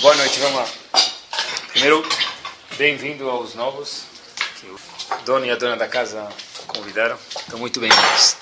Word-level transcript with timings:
Boa 0.00 0.14
noite, 0.14 0.38
vamos 0.40 0.56
lá. 0.56 0.68
Primeiro, 1.70 2.06
bem-vindo 2.76 3.30
aos 3.30 3.54
novos, 3.54 4.02
que 4.60 4.66
o 4.66 4.78
dono 5.24 5.46
e 5.46 5.50
a 5.50 5.56
dona 5.56 5.74
da 5.74 5.88
casa 5.88 6.28
convidaram. 6.66 7.18
Então, 7.46 7.58
muito 7.58 7.80
bem-vindos. 7.80 8.36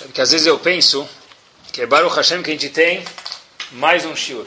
Porque 0.00 0.20
às 0.20 0.32
vezes 0.32 0.46
eu 0.46 0.58
penso 0.58 1.08
que 1.72 1.80
é 1.80 1.86
Baruch 1.86 2.14
Hashem 2.14 2.42
que 2.42 2.50
a 2.50 2.52
gente 2.52 2.68
tem 2.68 3.02
mais 3.72 4.04
um 4.04 4.14
shiur. 4.14 4.46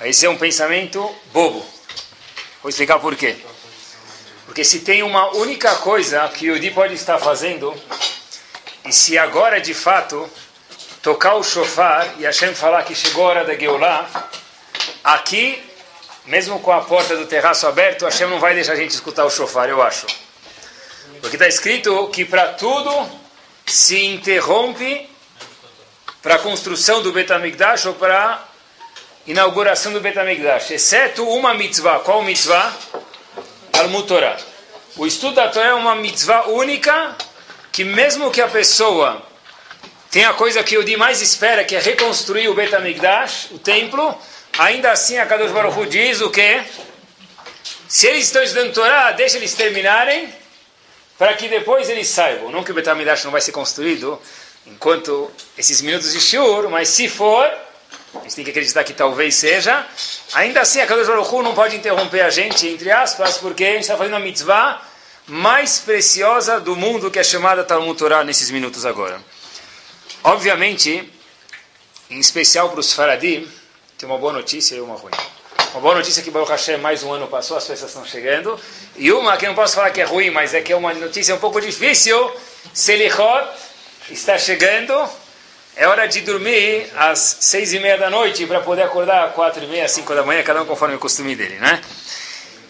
Esse 0.00 0.24
é 0.24 0.30
um 0.30 0.38
pensamento 0.38 1.14
bobo. 1.30 1.64
Vou 2.62 2.70
explicar 2.70 2.98
por 2.98 3.14
quê. 3.16 3.36
Porque 4.46 4.64
se 4.64 4.80
tem 4.80 5.02
uma 5.02 5.30
única 5.36 5.74
coisa 5.76 6.26
que 6.30 6.48
o 6.48 6.54
Yudi 6.54 6.70
pode 6.70 6.94
estar 6.94 7.18
fazendo, 7.18 7.74
e 8.86 8.92
se 8.92 9.18
agora 9.18 9.60
de 9.60 9.74
fato 9.74 10.28
tocar 11.02 11.34
o 11.34 11.44
shofar 11.44 12.14
e 12.18 12.24
Hashem 12.24 12.54
falar 12.54 12.82
que 12.84 12.94
chegou 12.94 13.26
a 13.26 13.28
hora 13.28 13.44
da 13.44 13.54
Geulah, 13.54 14.30
Aqui, 15.06 15.62
mesmo 16.24 16.58
com 16.58 16.72
a 16.72 16.80
porta 16.80 17.16
do 17.16 17.26
terraço 17.26 17.64
aberto, 17.68 18.06
Hashem 18.06 18.26
não 18.26 18.40
vai 18.40 18.54
deixar 18.54 18.72
a 18.72 18.76
gente 18.76 18.90
escutar 18.90 19.24
o 19.24 19.30
shofar, 19.30 19.68
eu 19.68 19.80
acho. 19.80 20.04
Porque 21.20 21.36
está 21.36 21.46
escrito 21.46 22.08
que 22.08 22.24
para 22.24 22.54
tudo 22.54 23.08
se 23.64 24.04
interrompe 24.04 25.08
para 26.20 26.34
a 26.34 26.38
construção 26.40 27.04
do 27.04 27.12
Betamigdash 27.12 27.86
ou 27.86 27.94
para 27.94 28.32
a 28.32 28.44
inauguração 29.28 29.92
do 29.92 30.00
Betamigdash, 30.00 30.72
exceto 30.72 31.22
uma 31.22 31.54
mitzvah. 31.54 32.00
Qual 32.00 32.24
mitzvah? 32.24 32.74
Talmud. 33.70 34.12
O 34.96 35.06
estudo 35.06 35.36
da 35.36 35.46
Torá 35.46 35.66
é 35.66 35.74
uma 35.74 35.94
mitzvah 35.94 36.48
única 36.48 37.16
que 37.70 37.84
mesmo 37.84 38.32
que 38.32 38.40
a 38.40 38.48
pessoa 38.48 39.22
tenha 40.10 40.30
a 40.30 40.34
coisa 40.34 40.64
que 40.64 40.76
o 40.76 40.82
Di 40.82 40.96
mais 40.96 41.22
espera, 41.22 41.62
que 41.62 41.76
é 41.76 41.78
reconstruir 41.78 42.48
o 42.48 42.54
Betamigdash, 42.54 43.52
o 43.52 43.58
templo, 43.60 44.20
Ainda 44.58 44.90
assim, 44.90 45.18
a 45.18 45.26
Kadosh 45.26 45.52
Baruch 45.52 45.86
diz 45.86 46.22
o 46.22 46.30
quê? 46.30 46.62
Se 47.86 48.06
eles 48.06 48.24
estão 48.24 48.42
estudando 48.42 48.72
Torá, 48.72 49.12
deixa 49.12 49.36
eles 49.36 49.52
terminarem, 49.52 50.32
para 51.18 51.34
que 51.34 51.46
depois 51.46 51.90
eles 51.90 52.08
saibam. 52.08 52.50
Não 52.50 52.64
que 52.64 52.70
o 52.70 52.74
Betamidash 52.74 53.24
não 53.24 53.30
vai 53.30 53.42
ser 53.42 53.52
construído 53.52 54.20
enquanto 54.66 55.30
esses 55.58 55.82
minutos 55.82 56.10
de 56.12 56.20
Shur, 56.20 56.70
mas 56.70 56.88
se 56.88 57.06
for, 57.06 57.44
a 57.44 58.22
gente 58.22 58.34
tem 58.34 58.44
que 58.44 58.50
acreditar 58.50 58.82
que 58.82 58.94
talvez 58.94 59.34
seja, 59.34 59.86
ainda 60.32 60.62
assim 60.62 60.80
a 60.80 60.86
Kadosh 60.86 61.06
Baruch 61.06 61.42
não 61.42 61.54
pode 61.54 61.76
interromper 61.76 62.22
a 62.22 62.30
gente, 62.30 62.66
entre 62.66 62.90
aspas, 62.90 63.36
porque 63.36 63.62
a 63.62 63.72
gente 63.72 63.82
está 63.82 63.96
fazendo 63.96 64.16
a 64.16 64.20
mitzvah 64.20 64.82
mais 65.26 65.80
preciosa 65.80 66.58
do 66.60 66.74
mundo, 66.74 67.10
que 67.10 67.18
é 67.18 67.24
chamada 67.24 67.62
Talmud 67.62 67.98
Torah, 67.98 68.24
nesses 68.24 68.50
minutos 68.50 68.86
agora. 68.86 69.20
Obviamente, 70.24 71.12
em 72.08 72.18
especial 72.18 72.70
para 72.70 72.80
os 72.80 72.92
Faradim, 72.92 73.46
tem 73.98 74.06
uma 74.06 74.18
boa 74.18 74.32
notícia 74.32 74.74
e 74.74 74.80
uma 74.80 74.94
ruim. 74.94 75.12
Uma 75.72 75.80
boa 75.80 75.94
notícia 75.94 76.20
é 76.20 76.22
que 76.22 76.30
Baruch 76.30 76.50
Hashem 76.50 76.76
mais 76.76 77.02
um 77.02 77.12
ano 77.12 77.26
passou, 77.28 77.56
as 77.56 77.64
pessoas 77.64 77.90
estão 77.90 78.04
chegando. 78.04 78.60
E 78.94 79.10
uma 79.10 79.36
que 79.38 79.46
não 79.46 79.54
posso 79.54 79.74
falar 79.74 79.90
que 79.90 80.00
é 80.00 80.04
ruim, 80.04 80.28
mas 80.28 80.52
é 80.52 80.60
que 80.60 80.70
é 80.70 80.76
uma 80.76 80.92
notícia 80.92 81.34
um 81.34 81.38
pouco 81.38 81.60
difícil. 81.62 82.30
Selichot 82.74 83.48
está 84.10 84.36
chegando. 84.36 84.92
É 85.74 85.86
hora 85.86 86.06
de 86.06 86.20
dormir 86.20 86.90
às 86.96 87.38
seis 87.40 87.72
e 87.72 87.80
meia 87.80 87.96
da 87.96 88.10
noite 88.10 88.46
para 88.46 88.60
poder 88.60 88.82
acordar 88.82 89.28
às 89.28 89.34
quatro 89.34 89.64
e 89.64 89.66
meia, 89.66 89.88
cinco 89.88 90.14
da 90.14 90.22
manhã, 90.22 90.42
cada 90.42 90.62
um 90.62 90.66
conforme 90.66 90.94
o 90.94 90.98
costume 90.98 91.34
dele, 91.34 91.56
né? 91.56 91.80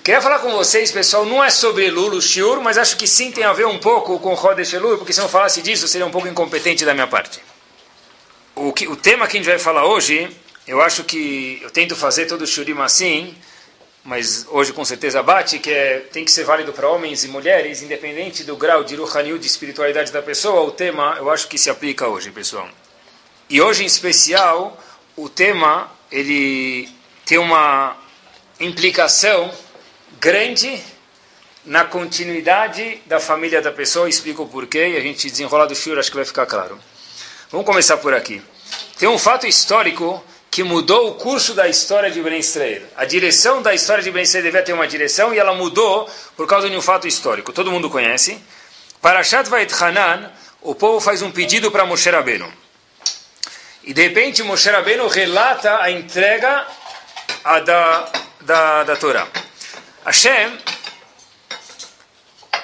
Queria 0.05 0.23
falar 0.23 0.39
com 0.39 0.53
vocês, 0.53 0.93
pessoal, 0.93 1.25
não 1.25 1.43
é 1.43 1.51
sobre 1.51 1.91
Lulu 1.91 2.23
Shiur, 2.23 2.61
mas 2.61 2.79
acho 2.79 2.97
que 2.97 3.09
sim 3.09 3.33
tem 3.33 3.43
a 3.43 3.53
ver 3.53 3.67
um 3.67 3.79
pouco 3.79 4.21
com 4.21 4.35
Rodesh 4.35 4.73
Elul, 4.75 4.99
porque 4.99 5.13
se 5.13 5.21
não 5.21 5.29
falasse 5.29 5.61
disso 5.61 5.89
seria 5.89 6.07
um 6.07 6.11
pouco 6.13 6.29
incompetente 6.29 6.85
da 6.85 6.95
minha 6.95 7.09
parte. 7.09 7.41
O, 8.55 8.73
que, 8.73 8.87
o 8.87 8.95
tema 8.95 9.27
que 9.27 9.37
a 9.37 9.41
gente 9.41 9.49
vai 9.49 9.59
falar 9.59 9.85
hoje 9.85 10.31
eu 10.67 10.81
acho 10.81 11.05
que 11.05 11.61
eu 11.63 11.71
tento 11.71 11.95
fazer 11.95 12.27
todo 12.27 12.43
o 12.43 12.47
shurim 12.47 12.79
assim, 12.81 13.37
mas 14.05 14.47
hoje 14.51 14.73
com 14.73 14.85
certeza 14.85 15.23
bate, 15.23 15.59
que 15.59 15.71
é, 15.71 15.99
tem 16.13 16.25
que 16.25 16.31
ser 16.31 16.45
válido 16.45 16.73
para 16.73 16.89
homens 16.89 17.25
e 17.25 17.29
mulheres, 17.29 17.83
independente 17.83 18.43
do 18.43 18.57
grau 18.57 18.83
de 18.83 18.97
ruhaniut, 18.97 19.41
de 19.41 19.47
espiritualidade 19.47 20.11
da 20.11 20.23
pessoa, 20.23 20.63
o 20.63 20.73
tema 20.73 21.17
eu 21.19 21.31
acho 21.31 21.47
que 21.49 21.57
se 21.57 21.71
aplica 21.71 22.09
hoje, 22.09 22.31
pessoal. 22.31 22.69
E 23.49 23.61
hoje 23.61 23.85
em 23.85 23.87
especial, 23.87 24.77
o 25.17 25.29
tema 25.29 25.91
ele 26.11 26.89
tem 27.25 27.39
uma 27.39 27.97
implicação 28.59 29.53
grande 30.21 30.83
na 31.65 31.85
continuidade 31.85 33.03
da 33.07 33.21
família 33.21 33.61
da 33.61 33.73
pessoa, 33.73 34.09
explico 34.09 34.45
o 34.45 34.49
porquê, 34.49 34.89
e 34.89 34.97
a 34.97 35.01
gente 35.01 35.31
desenrolar 35.31 35.67
do 35.67 35.75
shur, 35.75 35.99
acho 35.99 36.11
que 36.11 36.17
vai 36.17 36.25
ficar 36.25 36.47
claro. 36.47 36.79
Vamos 37.51 37.67
começar 37.67 37.97
por 37.99 38.15
aqui. 38.15 38.43
Tem 38.99 39.09
um 39.09 39.19
fato 39.19 39.47
histórico 39.47 40.25
que 40.57 40.63
mudou 40.63 41.11
o 41.11 41.15
curso 41.17 41.53
da 41.53 41.69
história 41.69 42.11
de 42.11 42.23
Ben 42.23 42.39
Israel. 42.39 42.81
A 42.97 43.05
direção 43.05 43.61
da 43.61 43.75
história 43.75 44.03
de 44.03 44.11
Ben 44.11 44.23
Israel 44.23 44.45
devia 44.45 44.63
ter 44.63 44.73
uma 44.73 44.89
direção 44.89 45.35
e 45.35 45.39
ela 45.39 45.53
mudou 45.53 46.11
por 46.35 46.47
causa 46.47 46.71
de 46.71 46.75
um 46.75 46.81
fato 46.81 47.07
histórico. 47.07 47.53
Todo 47.53 47.71
mundo 47.71 47.91
conhece. 47.91 48.43
Para 49.03 49.23
Shat 49.23 49.51
Vait 49.51 49.71
Hanan, 49.75 50.33
o 50.63 50.75
povo 50.75 50.99
faz 50.99 51.21
um 51.21 51.31
pedido 51.31 51.71
para 51.71 51.85
Moshe 51.85 52.09
Rabbeinu. 52.09 52.51
E 53.85 53.93
de 53.93 54.01
repente 54.01 54.43
Moshe 54.43 54.71
Rabbeinu 54.71 55.07
relata 55.09 55.79
a 55.83 55.91
entrega 55.91 56.67
a 57.45 57.61
da, 57.61 58.13
da, 58.41 58.85
da 58.85 58.97
Torá. 58.97 59.29
Hashem, 60.07 60.59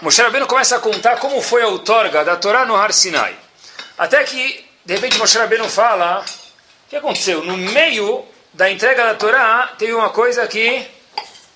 Moshe 0.01 0.23
Rabbeinu 0.23 0.47
começa 0.47 0.77
a 0.77 0.81
contar 0.81 1.19
como 1.19 1.43
foi 1.43 1.61
a 1.61 1.69
outorga 1.69 2.25
da 2.25 2.37
Torá 2.37 2.65
no 2.65 2.75
Har 2.75 2.95
Sinai. 2.95 3.37
Até 3.99 4.25
que, 4.25 4.65
de 4.83 4.95
repente, 4.95 5.19
Moshe 5.19 5.37
Rabbeinu 5.37 5.69
fala 5.69 6.25
que 6.93 6.97
aconteceu? 6.97 7.43
No 7.43 7.57
meio 7.57 8.23
da 8.53 8.71
entrega 8.71 9.03
da 9.03 9.15
Torá, 9.15 9.75
teve 9.79 9.95
uma 9.95 10.11
coisa 10.11 10.47
que 10.47 10.87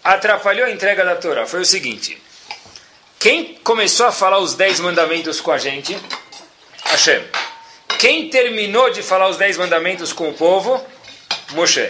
atrapalhou 0.03 0.65
a 0.65 0.71
entrega 0.71 1.05
da 1.05 1.15
Torá. 1.15 1.45
Foi 1.45 1.61
o 1.61 1.65
seguinte: 1.67 2.17
quem 3.19 3.53
começou 3.63 4.07
a 4.07 4.13
falar 4.13 4.39
os 4.39 4.55
dez 4.55 4.81
mandamentos 4.81 5.39
com 5.39 5.53
a 5.53 5.59
gente? 5.59 5.95
Hashem. 6.85 7.23
Quem 7.99 8.31
terminou 8.31 8.91
de 8.91 9.03
falar 9.03 9.29
os 9.29 9.37
dez 9.37 9.59
mandamentos 9.59 10.11
com 10.11 10.31
o 10.31 10.33
povo? 10.33 10.83
Moshe. 11.51 11.87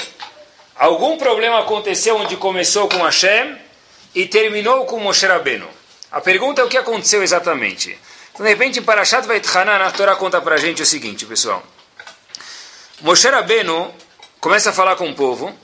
Algum 0.75 1.17
problema 1.17 1.61
aconteceu 1.61 2.17
onde 2.17 2.37
começou 2.37 2.89
com 2.89 3.05
Hashem 3.05 3.57
e 4.13 4.27
terminou 4.27 4.87
com 4.87 4.99
Moshe 4.99 5.25
Rabbeinu? 5.25 5.69
A 6.11 6.21
pergunta 6.21 6.63
é 6.63 6.65
o 6.65 6.69
que 6.69 6.79
aconteceu 6.79 7.23
exatamente. 7.23 7.97
Então, 8.33 8.45
de 8.45 8.51
repente, 8.51 8.81
em 8.81 8.83
Parashat 8.83 9.25
Vait 9.25 9.47
Hanan, 9.57 9.85
a 9.85 9.93
Torá 9.93 10.17
conta 10.17 10.41
para 10.41 10.57
a 10.57 10.59
gente 10.59 10.83
o 10.83 10.87
seguinte, 10.87 11.25
pessoal. 11.25 11.63
Moshe 13.03 13.29
Rabbeinu 13.29 13.95
começa 14.41 14.71
a 14.71 14.73
falar 14.73 14.97
com 14.97 15.11
o 15.11 15.15
povo, 15.15 15.55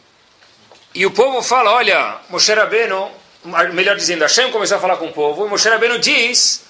e 0.95 1.07
o 1.07 1.11
povo 1.11 1.41
fala, 1.43 1.73
olha, 1.73 2.17
Moshe 2.29 2.53
Rabbeinu, 2.53 3.11
melhor 3.73 3.97
dizendo, 3.97 4.21
Hashem 4.21 4.51
começou 4.51 4.77
a 4.77 4.81
falar 4.81 4.99
com 4.99 5.07
o 5.07 5.13
povo, 5.13 5.47
e 5.47 5.49
Moshe 5.49 5.67
Rabbeinu 5.67 5.99
diz 5.99 6.65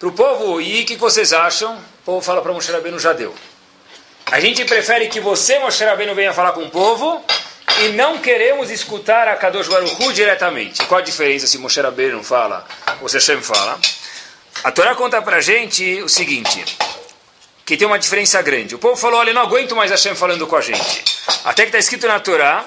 para 0.00 0.08
o 0.08 0.12
povo, 0.12 0.60
e 0.60 0.82
o 0.82 0.84
que 0.86 0.96
vocês 0.96 1.32
acham? 1.32 1.76
O 1.76 2.04
povo 2.04 2.20
fala 2.20 2.42
para 2.42 2.52
Moshe 2.52 2.72
Rabbeinu, 2.72 2.98
já 2.98 3.12
deu. 3.12 3.32
A 4.26 4.40
gente 4.40 4.64
prefere 4.64 5.06
que 5.08 5.20
você, 5.20 5.60
Moshe 5.60 5.84
Rabbeinu, 5.84 6.12
venha 6.12 6.32
falar 6.32 6.52
com 6.52 6.64
o 6.64 6.70
povo, 6.70 7.24
e 7.84 7.90
não 7.90 8.18
queremos 8.18 8.68
escutar 8.68 9.28
a 9.28 9.36
Kadosh 9.36 9.68
Baruch 9.68 10.02
Hu 10.02 10.12
diretamente. 10.12 10.84
Qual 10.86 11.00
a 11.00 11.04
diferença 11.04 11.46
se 11.46 11.56
Moshe 11.56 11.80
Rabbeinu 11.80 12.20
fala 12.24 12.66
ou 13.00 13.08
se 13.08 13.16
Hashem 13.16 13.40
fala? 13.42 13.78
A 14.64 14.72
Torá 14.72 14.96
conta 14.96 15.22
para 15.22 15.40
gente 15.40 16.02
o 16.02 16.08
seguinte 16.08 16.64
que 17.70 17.76
tem 17.76 17.86
uma 17.86 18.00
diferença 18.00 18.42
grande. 18.42 18.74
O 18.74 18.80
povo 18.80 18.96
falou, 18.96 19.20
olha, 19.20 19.32
não 19.32 19.42
aguento 19.42 19.76
mais 19.76 19.92
Hashem 19.92 20.16
falando 20.16 20.44
com 20.44 20.56
a 20.56 20.60
gente. 20.60 21.04
Até 21.44 21.62
que 21.62 21.68
está 21.68 21.78
escrito 21.78 22.04
na 22.04 22.18
Torá, 22.18 22.64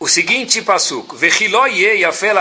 o 0.00 0.08
seguinte 0.08 0.60
pasuk, 0.60 1.14
Vechiló 1.14 1.66
ye 1.66 2.00
yafel. 2.00 2.34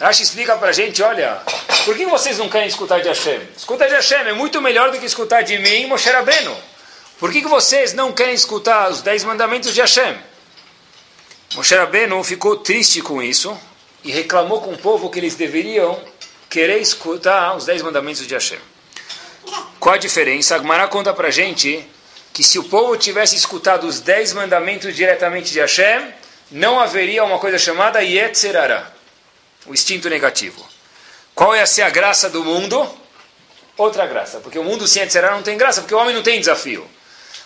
Rashi 0.00 0.22
explica 0.22 0.56
para 0.56 0.68
a 0.70 0.72
gente, 0.72 1.02
olha, 1.02 1.42
por 1.84 1.94
que 1.98 2.06
vocês 2.06 2.38
não 2.38 2.48
querem 2.48 2.66
escutar 2.66 3.00
de 3.00 3.08
Hashem? 3.08 3.40
Escutar 3.54 3.88
de 3.88 3.94
Hashem 3.94 4.20
é 4.20 4.32
muito 4.32 4.62
melhor 4.62 4.90
do 4.90 4.98
que 4.98 5.04
escutar 5.04 5.42
de 5.42 5.58
mim 5.58 5.84
Moshe 5.84 6.08
Rabbeinu. 6.08 6.56
Por 7.18 7.30
que, 7.30 7.42
que 7.42 7.48
vocês 7.48 7.92
não 7.92 8.10
querem 8.10 8.32
escutar 8.32 8.90
os 8.90 9.02
dez 9.02 9.22
mandamentos 9.22 9.74
de 9.74 9.82
Hashem? 9.82 10.16
Moshe 11.56 11.74
Rabbeinu 11.74 12.24
ficou 12.24 12.56
triste 12.56 13.02
com 13.02 13.22
isso 13.22 13.54
e 14.02 14.10
reclamou 14.10 14.62
com 14.62 14.72
o 14.72 14.78
povo 14.78 15.10
que 15.10 15.18
eles 15.18 15.34
deveriam 15.34 16.00
querer 16.48 16.78
escutar 16.78 17.56
os 17.56 17.64
dez 17.64 17.82
mandamentos 17.82 18.26
de 18.26 18.34
Hashem. 18.34 18.58
Qual 19.78 19.94
a 19.94 19.98
diferença? 19.98 20.56
A 20.56 20.88
conta 20.88 21.12
para 21.12 21.30
gente 21.30 21.86
que 22.32 22.42
se 22.42 22.58
o 22.58 22.64
povo 22.64 22.96
tivesse 22.96 23.36
escutado 23.36 23.86
os 23.86 24.00
dez 24.00 24.32
mandamentos 24.32 24.94
diretamente 24.94 25.52
de 25.52 25.60
Hashem, 25.60 26.12
não 26.50 26.80
haveria 26.80 27.24
uma 27.24 27.38
coisa 27.38 27.58
chamada 27.58 28.00
Yetzerara, 28.00 28.94
o 29.66 29.74
instinto 29.74 30.08
negativo. 30.08 30.66
Qual 31.34 31.54
ia 31.54 31.66
ser 31.66 31.82
a 31.82 31.90
graça 31.90 32.30
do 32.30 32.44
mundo? 32.44 32.88
Outra 33.76 34.06
graça, 34.06 34.40
porque 34.40 34.58
o 34.58 34.64
mundo 34.64 34.88
sem 34.88 35.02
Yetzerara 35.02 35.34
não 35.34 35.42
tem 35.42 35.56
graça, 35.56 35.80
porque 35.80 35.94
o 35.94 35.98
homem 35.98 36.14
não 36.14 36.22
tem 36.22 36.40
desafio. 36.40 36.88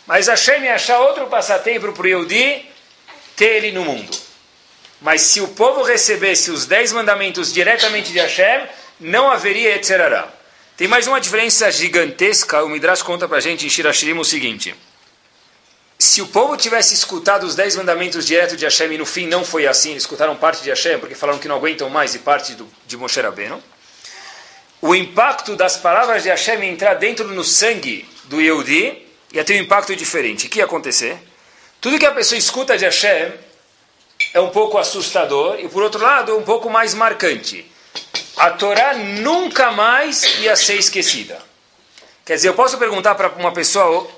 Mas 0.07 0.29
Hashem 0.29 0.65
ia 0.65 0.75
achar 0.75 0.99
outro 1.01 1.27
passatempo 1.27 1.93
para 1.93 2.19
o 2.19 2.27
ter 3.37 3.57
ele 3.57 3.73
no 3.73 3.85
mundo. 3.85 4.17
Mas 5.01 5.23
se 5.23 5.41
o 5.41 5.49
povo 5.49 5.83
recebesse 5.83 6.51
os 6.51 6.65
dez 6.65 6.93
mandamentos 6.93 7.53
diretamente 7.53 8.13
de 8.13 8.19
Hashem, 8.19 8.69
não 9.03 9.31
haveria 9.31 9.75
Etzerará. 9.75 10.29
Tem 10.77 10.89
mais 10.89 11.07
uma 11.07 11.21
diferença 11.21 11.71
gigantesca, 11.71 12.63
o 12.63 12.69
Midrash 12.69 13.03
conta 13.03 13.29
para 13.29 13.39
a 13.39 13.41
gente 13.41 13.67
em 13.67 13.69
Shirashirim 13.69 14.19
o 14.19 14.25
seguinte. 14.25 14.75
se 15.99 16.21
o 16.21 16.27
povo 16.27 16.57
tivesse 16.57 16.95
escutado 16.95 17.45
os 17.45 17.55
dez 17.55 17.77
mandamentos 17.77 18.27
direto 18.27 18.57
de 18.57 18.65
Hashem 18.65 18.93
e 18.93 18.99
no 18.99 19.07
fim 19.07 19.27
não 19.27 19.45
foi 19.45 19.67
assim, 19.67 19.91
eles 19.91 20.03
escutaram 20.03 20.35
parte 20.35 20.63
de 20.63 20.69
Hashem 20.69 20.99
porque 20.99 21.15
falaram 21.15 21.39
que 21.39 21.47
não 21.47 21.57
aguentam 21.57 21.89
mais 21.89 22.15
e 22.15 22.19
parte 22.19 22.55
do, 22.55 22.69
de 22.87 22.97
Moshe 22.97 23.21
Rabbeinu, 23.21 23.63
o 24.81 24.95
impacto 24.95 25.55
das 25.55 25.77
palavras 25.77 26.25
de 26.25 26.29
Hashem 26.29 26.65
entrar 26.65 26.95
dentro 26.95 27.29
no 27.29 27.45
sangue 27.45 28.09
do 28.25 28.41
Yehudi 28.41 29.07
ia 29.33 29.45
ter 29.45 29.61
um 29.61 29.63
impacto 29.63 29.95
diferente. 29.95 30.47
O 30.47 30.51
que 30.51 30.59
ia 30.59 30.65
acontecer? 30.65 31.17
Tudo 31.81 31.99
que 31.99 32.07
a 32.07 32.13
pessoa 32.13 32.39
escuta 32.39 32.77
de 32.77 32.85
Hashem 32.85 33.33
é 34.35 34.41
um 34.41 34.51
pouco 34.51 34.79
assustador 34.79 35.61
e, 35.61 35.69
por 35.69 35.83
outro 35.83 36.03
lado, 36.03 36.37
um 36.37 36.43
pouco 36.43 36.69
mais 36.69 36.95
marcante. 36.95 37.72
A 38.37 38.51
Torá 38.51 38.95
nunca 38.95 39.71
mais 39.71 40.23
ia 40.41 40.57
ser 40.57 40.77
esquecida. 40.77 41.39
Quer 42.25 42.37
dizer, 42.37 42.49
eu 42.49 42.55
posso 42.55 42.79
perguntar 42.79 43.15
para 43.15 43.29
uma 43.31 43.53
pessoa: 43.53 44.03
o 44.03 44.09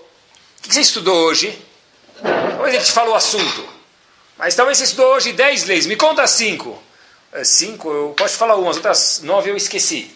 que 0.62 0.72
você 0.72 0.80
estudou 0.80 1.16
hoje? 1.26 1.58
Talvez 2.22 2.74
ele 2.74 2.84
te 2.84 2.92
fale 2.92 3.10
o 3.10 3.14
assunto. 3.14 3.68
Mas 4.36 4.54
talvez 4.54 4.78
você 4.78 4.84
estudou 4.84 5.14
hoje 5.14 5.32
10 5.32 5.64
leis. 5.64 5.86
Me 5.86 5.96
conta 5.96 6.26
cinco. 6.26 6.80
É, 7.32 7.42
cinco, 7.44 7.90
eu 7.90 8.14
posso 8.16 8.36
falar 8.36 8.56
umas, 8.56 8.76
outras 8.76 9.20
nove 9.22 9.50
eu 9.50 9.56
esqueci. 9.56 10.14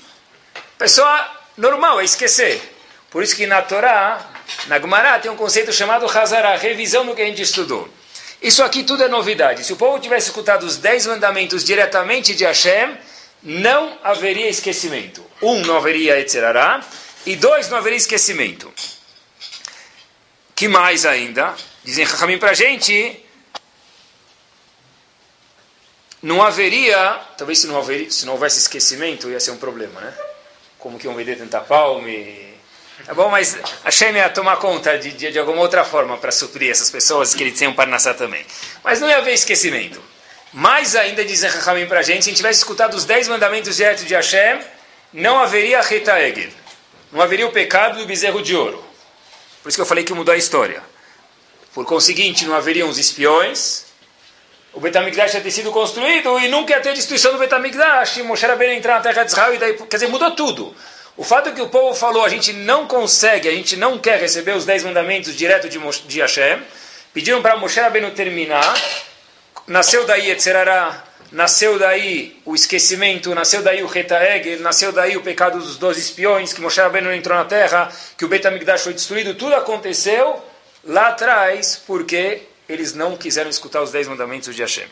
Pessoa 0.79 1.31
normal 1.57 2.01
é 2.01 2.05
esquecer. 2.05 2.77
Por 3.11 3.23
isso 3.23 3.35
que 3.35 3.47
na 3.47 3.63
Torá, 3.63 4.25
na 4.67 4.79
Gemara, 4.79 5.19
tem 5.19 5.31
um 5.31 5.37
conceito 5.37 5.73
chamado 5.73 6.07
Hazara, 6.07 6.57
revisão 6.57 7.05
do 7.05 7.15
que 7.15 7.23
a 7.23 7.25
gente 7.25 7.43
estudou. 7.43 7.89
Isso 8.41 8.63
aqui 8.63 8.85
tudo 8.85 9.03
é 9.03 9.09
novidade. 9.09 9.65
Se 9.65 9.73
o 9.73 9.77
povo 9.77 9.99
tivesse 9.99 10.29
escutado 10.29 10.63
os 10.63 10.77
dez 10.77 11.07
mandamentos 11.07 11.65
diretamente 11.65 12.35
de 12.35 12.45
Hashem, 12.45 12.97
não 13.43 13.99
haveria 14.03 14.49
esquecimento. 14.49 15.25
Um, 15.41 15.61
não 15.63 15.77
haveria 15.77 16.19
Etzerará, 16.19 16.85
e 17.27 17.37
dois, 17.37 17.69
não 17.69 17.79
haveria 17.79 17.99
esquecimento. 17.99 18.73
Que 20.55 20.67
mais 20.67 21.07
ainda? 21.07 21.55
Dizem 21.85 22.07
Chachamim 22.07 22.39
para 22.39 22.51
a 22.51 22.55
gente, 22.55 23.25
não 26.23 26.43
haveria, 26.43 27.21
talvez 27.37 27.61
se 27.61 27.67
não, 27.67 27.79
haveria, 27.79 28.11
se 28.11 28.27
não 28.27 28.33
houvesse 28.33 28.59
esquecimento, 28.59 29.31
ia 29.31 29.39
ser 29.39 29.53
um 29.53 29.59
problema, 29.59 30.01
né? 30.01 30.13
Como 30.79 30.99
que 30.99 31.07
iam 31.07 31.15
vender 31.15 31.37
tanta 31.37 31.61
palme, 31.61 32.49
Tá 33.07 33.15
bom, 33.15 33.29
mas 33.29 33.57
Hashem 33.85 34.13
ia 34.17 34.29
tomar 34.29 34.57
conta 34.57 34.99
de, 34.99 35.13
de, 35.13 35.31
de 35.31 35.39
alguma 35.39 35.61
outra 35.61 35.85
forma 35.85 36.17
para 36.17 36.33
suprir 36.33 36.71
essas 36.71 36.91
pessoas 36.91 37.35
que 37.35 37.45
ele 37.45 37.69
um 37.69 37.73
parnassá 37.73 38.13
também. 38.13 38.45
Mas 38.83 39.01
não 39.01 39.09
ia 39.09 39.19
haver 39.19 39.35
esquecimento. 39.35 40.03
Mais 40.53 40.97
ainda, 40.97 41.25
dizem 41.25 41.51
Rahamim 41.51 41.87
para 41.87 42.01
a 42.01 42.03
gente, 42.03 42.25
se 42.25 42.29
a 42.29 42.31
gente 42.31 42.37
tivesse 42.37 42.59
escutado 42.61 42.95
os 42.95 43.05
dez 43.05 43.29
mandamentos 43.29 43.77
diretos 43.77 44.05
de 44.05 44.15
Hashem, 44.15 44.61
não 45.13 45.39
haveria 45.39 45.81
Reta 45.81 46.21
Egel. 46.21 46.51
Não 47.13 47.21
haveria 47.21 47.47
o 47.47 47.53
pecado 47.53 47.99
do 47.99 48.07
bezerro 48.07 48.43
de 48.43 48.55
ouro. 48.55 48.85
Por 49.63 49.69
isso 49.69 49.77
que 49.77 49.83
eu 49.83 49.87
falei 49.87 50.05
que 50.05 50.13
mudou 50.13 50.35
a 50.35 50.37
história. 50.37 50.83
Por 51.75 51.85
conseguinte, 51.85 52.45
não 52.45 52.55
haveriam 52.55 52.89
os 52.89 52.99
espiões, 52.99 53.89
o 54.73 54.81
Betamigdash 54.81 55.35
ia 55.35 55.41
ter 55.41 55.51
sido 55.51 55.73
construído 55.73 56.39
e 56.39 56.49
nunca 56.49 56.73
ia 56.73 56.81
ter 56.81 56.95
destruição 56.95 57.33
do 57.33 57.39
Betamigdash, 57.39 58.19
Moshe 58.19 58.47
Rabbeinu 58.47 58.75
entrar 58.75 58.97
na 58.97 59.01
terra 59.01 59.25
de 59.25 59.31
Israel, 59.31 59.55
e 59.55 59.59
daí, 59.59 59.75
quer 59.75 59.97
dizer, 59.97 60.09
mudou 60.09 60.31
tudo. 60.33 60.75
O 61.17 61.25
fato 61.25 61.53
que 61.53 61.61
o 61.61 61.69
povo 61.69 61.95
falou, 61.95 62.25
a 62.25 62.29
gente 62.29 62.53
não 62.53 62.87
consegue, 62.87 63.49
a 63.49 63.53
gente 63.53 63.77
não 63.77 63.99
quer 63.99 64.21
receber 64.21 64.53
os 64.53 64.65
dez 64.65 64.85
mandamentos 64.85 65.35
direto 65.35 65.69
de, 65.69 65.81
de 66.07 66.21
Hashem, 66.21 66.63
pediram 67.13 67.43
para 67.43 67.57
Moshe 67.57 67.81
Rabbeinu 67.81 68.13
terminar, 68.13 68.81
nasceu 69.69 70.05
daí 70.07 70.31
Etzerará, 70.31 71.05
nasceu 71.31 71.79
daí 71.79 72.41
o 72.45 72.55
esquecimento, 72.55 73.35
nasceu 73.35 73.63
daí 73.63 73.83
o 73.83 73.87
Retaeg, 73.87 74.57
nasceu 74.57 74.91
daí 74.93 75.17
o 75.17 75.23
pecado 75.23 75.59
dos 75.59 75.77
doze 75.77 76.01
espiões, 76.01 76.53
que 76.53 76.61
Moshe 76.61 76.81
Rabbeinu 76.81 77.13
entrou 77.13 77.37
na 77.37 77.45
terra, 77.45 77.93
que 78.17 78.25
o 78.25 78.29
Betamigdash 78.29 78.83
foi 78.83 78.95
destruído, 78.95 79.35
tudo 79.35 79.55
aconteceu 79.55 80.43
lá 80.85 81.09
atrás, 81.09 81.81
porque 81.87 82.43
eles 82.69 82.95
não 82.95 83.17
quiseram 83.17 83.51
escutar 83.51 83.83
os 83.83 83.93
dez 83.93 84.09
mandamentos 84.09 84.55
de 84.55 84.63
Hashem. 84.63 84.87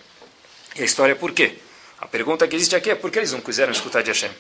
E 0.77 0.83
a 0.83 0.85
história 0.85 1.13
é 1.13 1.17
por 1.17 1.33
quê? 1.33 1.59
A 1.99 2.07
pergunta 2.07 2.47
que 2.47 2.55
existe 2.55 2.77
aqui 2.77 2.91
é 2.91 2.95
por 2.95 3.11
que 3.11 3.19
eles 3.19 3.33
não 3.33 3.41
quiseram 3.41 3.73
escutar 3.73 4.03
de 4.03 4.11
Hashem? 4.11 4.31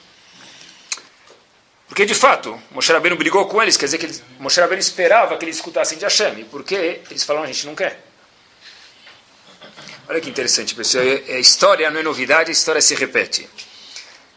Porque, 1.88 2.04
de 2.04 2.14
fato, 2.14 2.60
Moshe 2.72 2.92
Rabbeinu 2.92 3.16
brigou 3.16 3.46
com 3.46 3.62
eles, 3.62 3.76
quer 3.76 3.86
dizer 3.86 3.98
que 3.98 4.06
eles, 4.06 4.22
Moshe 4.38 4.60
Rabbeinu 4.60 4.80
esperava 4.80 5.36
que 5.38 5.44
eles 5.46 5.56
escutassem 5.56 5.96
de 5.96 6.04
Hashem. 6.04 6.40
E 6.40 6.44
por 6.44 6.62
que 6.62 6.74
eles 6.74 7.24
falaram, 7.24 7.44
a 7.44 7.46
gente 7.46 7.64
não 7.64 7.74
quer? 7.74 8.05
Olha 10.08 10.20
que 10.20 10.30
interessante, 10.30 10.72
pessoal. 10.74 11.04
A 11.04 11.08
é, 11.08 11.22
é 11.28 11.40
história 11.40 11.90
não 11.90 11.98
é 11.98 12.02
novidade, 12.02 12.50
a 12.50 12.52
história 12.52 12.80
se 12.80 12.94
repete. 12.94 13.48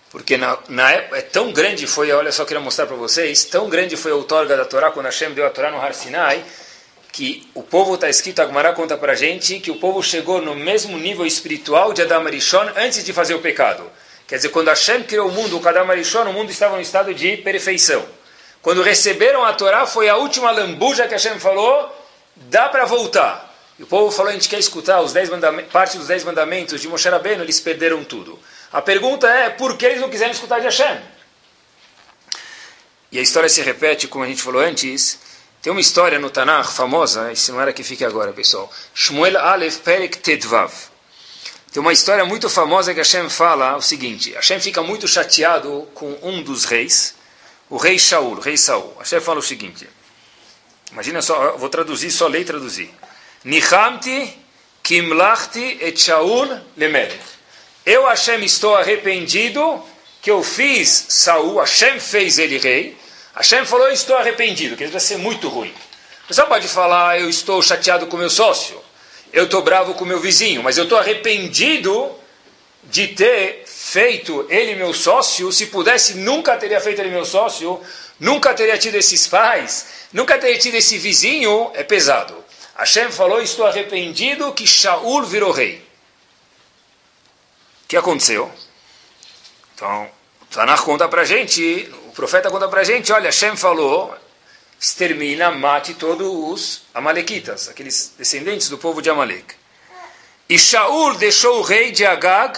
Porque 0.09 0.35
na, 0.35 0.57
na 0.67 0.91
época, 0.91 1.17
é 1.17 1.21
tão 1.21 1.51
grande 1.51 1.85
foi, 1.85 2.11
olha 2.11 2.31
só, 2.31 2.43
queria 2.43 2.59
mostrar 2.59 2.87
para 2.87 2.95
vocês, 2.95 3.45
tão 3.45 3.69
grande 3.69 3.95
foi 3.95 4.11
a 4.11 4.15
outorga 4.15 4.57
da 4.57 4.65
Torá, 4.65 4.89
quando 4.89 5.05
Hashem 5.05 5.31
deu 5.33 5.45
a 5.45 5.49
Torá 5.51 5.69
no 5.69 5.79
Har 5.79 5.93
Sinai, 5.93 6.43
que 7.11 7.47
o 7.53 7.61
povo, 7.61 7.93
está 7.93 8.09
escrito, 8.09 8.41
a 8.41 8.47
Gemara 8.47 8.73
conta 8.73 8.97
para 8.97 9.11
a 9.11 9.15
gente, 9.15 9.59
que 9.59 9.69
o 9.69 9.75
povo 9.75 10.01
chegou 10.01 10.41
no 10.41 10.55
mesmo 10.55 10.97
nível 10.97 11.25
espiritual 11.25 11.93
de 11.93 12.01
Adam 12.01 12.25
Arishon 12.25 12.67
antes 12.75 13.03
de 13.03 13.13
fazer 13.13 13.35
o 13.35 13.39
pecado. 13.39 13.83
Quer 14.27 14.37
dizer, 14.37 14.49
quando 14.49 14.69
Hashem 14.69 15.03
criou 15.03 15.27
o 15.27 15.31
mundo, 15.31 15.57
o 15.57 15.59
Kadam 15.59 15.89
Arishon, 15.89 16.23
o 16.23 16.33
mundo 16.33 16.49
estava 16.49 16.79
em 16.79 16.81
estado 16.81 17.13
de 17.13 17.37
perfeição. 17.37 18.03
Quando 18.61 18.81
receberam 18.81 19.45
a 19.45 19.53
Torá, 19.53 19.85
foi 19.85 20.09
a 20.09 20.17
última 20.17 20.49
lambuja 20.49 21.07
que 21.07 21.13
Hashem 21.13 21.39
falou, 21.39 21.95
dá 22.35 22.69
para 22.69 22.85
voltar. 22.85 23.48
E 23.79 23.83
o 23.83 23.87
povo 23.87 24.11
falou, 24.11 24.29
a 24.29 24.33
gente 24.33 24.49
quer 24.49 24.59
escutar 24.59 24.99
os 24.99 25.13
dez 25.13 25.29
parte 25.71 25.97
dos 25.97 26.07
dez 26.07 26.25
mandamentos 26.25 26.81
de 26.81 26.87
Moshe 26.89 27.07
Rabbeinu, 27.07 27.43
eles 27.43 27.61
perderam 27.61 28.03
tudo. 28.03 28.37
A 28.73 28.81
pergunta 28.81 29.25
é, 29.29 29.49
por 29.49 29.77
que 29.77 29.85
eles 29.85 30.01
não 30.01 30.09
quiseram 30.09 30.31
escutar 30.31 30.59
de 30.59 30.65
Hashem? 30.65 30.99
E 33.09 33.17
a 33.17 33.21
história 33.21 33.47
se 33.47 33.61
repete, 33.61 34.05
como 34.05 34.25
a 34.25 34.27
gente 34.27 34.41
falou 34.41 34.61
antes, 34.61 35.17
tem 35.61 35.71
uma 35.71 35.79
história 35.79 36.19
no 36.19 36.29
Tanakh 36.29 36.71
famosa, 36.71 37.33
se 37.35 37.53
não 37.53 37.61
era 37.61 37.71
que 37.71 37.81
fique 37.81 38.03
agora, 38.03 38.33
pessoal. 38.33 38.69
Shmuel 38.93 39.37
Aleph 39.37 39.77
Perek 39.77 40.17
Tedvav. 40.17 40.73
Tem 41.71 41.79
uma 41.79 41.93
história 41.93 42.25
muito 42.25 42.49
famosa 42.49 42.93
que 42.93 42.99
Hashem 42.99 43.29
fala 43.29 43.77
o 43.77 43.81
seguinte: 43.81 44.33
Hashem 44.33 44.59
fica 44.59 44.83
muito 44.83 45.07
chateado 45.07 45.87
com 45.93 46.17
um 46.21 46.43
dos 46.43 46.65
reis, 46.65 47.15
o 47.69 47.77
rei 47.77 47.97
Shaul, 47.97 48.37
o 48.37 48.39
rei 48.39 48.57
Saul. 48.57 48.93
Hashem 48.99 49.21
fala 49.21 49.39
o 49.39 49.43
seguinte: 49.43 49.87
Imagina 50.91 51.21
só, 51.21 51.55
vou 51.57 51.69
traduzir, 51.69 52.11
só 52.11 52.27
ler 52.27 52.41
e 52.41 52.45
traduzir. 52.45 52.98
Nihamti 53.43 54.33
kimlachti 54.83 55.77
et 55.81 55.97
Shaul 55.97 56.61
lemelech. 56.77 57.19
Eu, 57.85 58.05
Hashem, 58.05 58.43
estou 58.43 58.75
arrependido 58.75 59.83
que 60.21 60.29
eu 60.29 60.43
fiz 60.43 61.05
Saul, 61.09 61.59
Hashem 61.59 61.99
fez 61.99 62.37
ele 62.37 62.57
rei. 62.57 62.97
Hashem 63.35 63.65
falou, 63.65 63.87
eu 63.87 63.93
estou 63.93 64.17
arrependido, 64.17 64.75
que 64.75 64.83
ele 64.83 64.91
vai 64.91 64.99
ser 64.99 65.17
muito 65.17 65.47
ruim. 65.47 65.73
Você 66.27 66.43
pode 66.43 66.67
falar, 66.67 67.19
eu 67.19 67.29
estou 67.29 67.61
chateado 67.61 68.07
com 68.07 68.17
meu 68.17 68.29
sócio 68.29 68.79
eu 69.31 69.45
estou 69.45 69.61
bravo 69.61 69.93
com 69.93 70.05
meu 70.05 70.19
vizinho, 70.19 70.63
mas 70.63 70.77
eu 70.77 70.83
estou 70.83 70.97
arrependido 70.97 72.11
de 72.83 73.09
ter 73.09 73.63
feito 73.67 74.45
ele 74.49 74.75
meu 74.75 74.93
sócio. 74.93 75.51
Se 75.51 75.67
pudesse, 75.67 76.15
nunca 76.15 76.57
teria 76.57 76.81
feito 76.81 76.99
ele 76.99 77.09
meu 77.09 77.25
sócio, 77.25 77.79
nunca 78.19 78.53
teria 78.53 78.77
tido 78.77 78.95
esses 78.95 79.27
pais, 79.27 79.85
nunca 80.11 80.37
teria 80.37 80.57
tido 80.57 80.75
esse 80.75 80.97
vizinho. 80.97 81.71
É 81.75 81.83
pesado. 81.83 82.35
Hashem 82.79 83.11
falou: 83.11 83.41
Estou 83.41 83.67
arrependido 83.67 84.53
que 84.53 84.65
Shaul 84.65 85.23
virou 85.23 85.51
rei. 85.51 85.85
O 87.83 87.87
que 87.89 87.97
aconteceu? 87.97 88.49
Então, 89.75 90.09
Tanakh 90.49 90.83
conta 90.83 91.07
para 91.09 91.25
gente, 91.25 91.91
o 92.07 92.11
profeta 92.13 92.49
conta 92.49 92.69
para 92.69 92.85
gente: 92.85 93.11
olha, 93.11 93.25
Hashem 93.25 93.57
falou, 93.57 94.15
extermina, 94.79 95.51
mate 95.51 95.93
todos 95.93 96.25
os 96.25 96.83
amalequitas, 96.93 97.67
aqueles 97.67 98.13
descendentes 98.17 98.69
do 98.69 98.77
povo 98.77 99.01
de 99.01 99.09
Amalek. 99.09 99.55
E 100.47 100.57
Shaul 100.57 101.15
deixou 101.15 101.59
o 101.59 101.61
rei 101.61 101.91
de 101.91 102.05
Agag, 102.05 102.57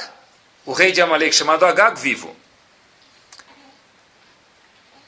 o 0.68 0.72
rei 0.72 0.92
de 0.92 1.02
Amalek 1.02 1.34
chamado 1.34 1.66
Agag, 1.66 2.00
vivo. 2.00 2.36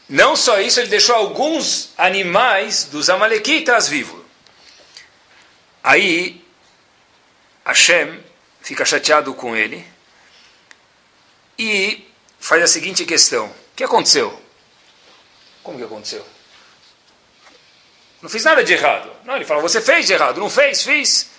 Não 0.09 0.35
só 0.35 0.59
isso, 0.59 0.79
ele 0.79 0.89
deixou 0.89 1.15
alguns 1.15 1.93
animais 1.97 2.85
dos 2.85 3.11
amalequitas 3.11 3.87
vivos. 3.87 4.22
Aí, 5.83 6.43
Hashem 7.65 8.23
fica 8.61 8.85
chateado 8.85 9.33
com 9.33 9.55
ele 9.55 9.85
e 11.59 12.09
faz 12.39 12.63
a 12.63 12.67
seguinte 12.67 13.05
questão: 13.05 13.47
O 13.47 13.75
que 13.75 13.83
aconteceu? 13.83 14.41
Como 15.61 15.77
que 15.77 15.83
aconteceu? 15.83 16.25
Não 18.21 18.29
fiz 18.29 18.43
nada 18.45 18.63
de 18.63 18.71
errado. 18.71 19.11
Não, 19.25 19.35
ele 19.35 19.43
fala, 19.43 19.61
você 19.61 19.81
fez 19.81 20.07
de 20.07 20.13
errado. 20.13 20.39
Não 20.39 20.49
fez? 20.49 20.83
Fiz. 20.83 21.29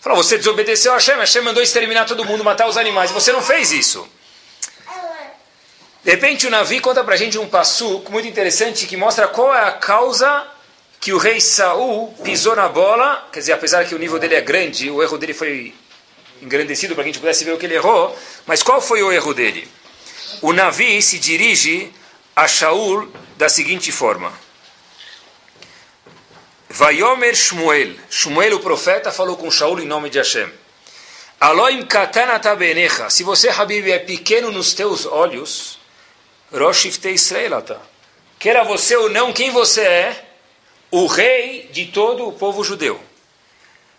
Fala, 0.00 0.16
você 0.16 0.36
desobedeceu 0.36 0.92
a 0.92 0.96
Hashem. 0.96 1.16
Hashem 1.16 1.42
mandou 1.42 1.62
exterminar 1.62 2.04
todo 2.04 2.24
mundo, 2.24 2.44
matar 2.44 2.68
os 2.68 2.76
animais. 2.76 3.10
Você 3.10 3.32
não 3.32 3.40
fez 3.40 3.72
isso. 3.72 4.06
De 6.04 6.10
repente 6.10 6.46
o 6.46 6.50
Navi 6.50 6.78
conta 6.80 7.02
pra 7.02 7.16
gente 7.16 7.36
um 7.38 7.48
passo 7.48 8.04
muito 8.10 8.28
interessante 8.28 8.86
que 8.86 8.96
mostra 8.96 9.26
qual 9.26 9.52
é 9.52 9.64
a 9.66 9.72
causa 9.72 10.46
que 11.00 11.12
o 11.12 11.18
rei 11.18 11.40
Saul 11.40 12.12
pisou 12.24 12.56
na 12.56 12.68
bola. 12.68 13.28
Quer 13.32 13.40
dizer, 13.40 13.52
apesar 13.52 13.84
que 13.84 13.94
o 13.94 13.98
nível 13.98 14.18
dele 14.18 14.34
é 14.34 14.40
grande, 14.40 14.90
o 14.90 15.02
erro 15.02 15.18
dele 15.18 15.34
foi 15.34 15.74
engrandecido 16.42 16.94
para 16.94 17.04
que 17.04 17.10
a 17.10 17.12
gente 17.12 17.20
pudesse 17.20 17.44
ver 17.44 17.52
o 17.52 17.58
que 17.58 17.66
ele 17.66 17.74
errou. 17.74 18.16
Mas 18.46 18.62
qual 18.62 18.80
foi 18.80 19.02
o 19.02 19.12
erro 19.12 19.32
dele? 19.32 19.68
O 20.42 20.52
Navi 20.52 21.00
se 21.00 21.18
dirige 21.18 21.92
a 22.34 22.46
Shaul 22.46 23.08
da 23.36 23.48
seguinte 23.48 23.90
forma. 23.92 24.32
Vayomer 26.68 27.34
Shmuel. 27.34 27.94
Shmuel, 28.10 28.56
o 28.56 28.60
profeta, 28.60 29.10
falou 29.10 29.36
com 29.36 29.50
Shaul 29.50 29.80
em 29.80 29.86
nome 29.86 30.10
de 30.10 30.18
Hashem. 30.18 30.50
Aloim 31.40 31.84
katanata 31.84 32.54
benecha. 32.56 33.10
Se 33.10 33.22
você, 33.22 33.48
Habib, 33.48 33.90
é 33.90 33.98
pequeno 33.98 34.50
nos 34.50 34.72
teus 34.72 35.04
olhos, 35.04 35.78
Roshifte 36.52 37.08
Israelata. 37.08 37.80
Queira 38.38 38.64
você 38.64 38.96
ou 38.96 39.10
não, 39.10 39.32
quem 39.32 39.50
você 39.50 39.82
é? 39.82 40.24
O 40.90 41.06
rei 41.06 41.68
de 41.72 41.86
todo 41.86 42.28
o 42.28 42.32
povo 42.32 42.62
judeu. 42.62 43.00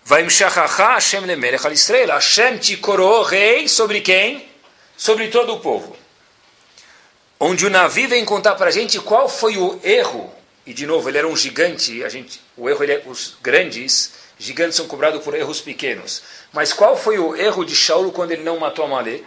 Hashem 0.09 1.25
lemelech 1.25 1.65
al. 1.65 1.73
Hashem 2.15 2.57
te 2.57 2.77
coroou 2.77 3.23
rei 3.23 3.67
sobre 3.67 4.01
quem? 4.01 4.47
Sobre 4.95 5.27
todo 5.27 5.53
o 5.53 5.59
povo. 5.59 5.95
Onde 7.39 7.65
o 7.65 7.69
Navi 7.69 8.07
vem 8.07 8.25
contar 8.25 8.55
para 8.55 8.69
a 8.69 8.71
gente 8.71 8.99
qual 8.99 9.27
foi 9.27 9.57
o 9.57 9.79
erro. 9.83 10.33
E 10.65 10.73
de 10.73 10.85
novo, 10.85 11.07
ele 11.09 11.17
era 11.17 11.27
um 11.27 11.35
gigante. 11.35 12.03
A 12.03 12.09
gente, 12.09 12.41
o 12.55 12.69
erro, 12.69 12.83
é, 12.83 13.03
os 13.05 13.35
grandes 13.41 14.13
gigantes 14.39 14.77
são 14.77 14.87
cobrados 14.87 15.23
por 15.23 15.35
erros 15.35 15.61
pequenos. 15.61 16.23
Mas 16.51 16.73
qual 16.73 16.97
foi 16.97 17.19
o 17.19 17.35
erro 17.35 17.65
de 17.65 17.75
Shaul 17.75 18.11
quando 18.11 18.31
ele 18.31 18.43
não 18.43 18.57
matou 18.57 18.85
Amalek? 18.85 19.25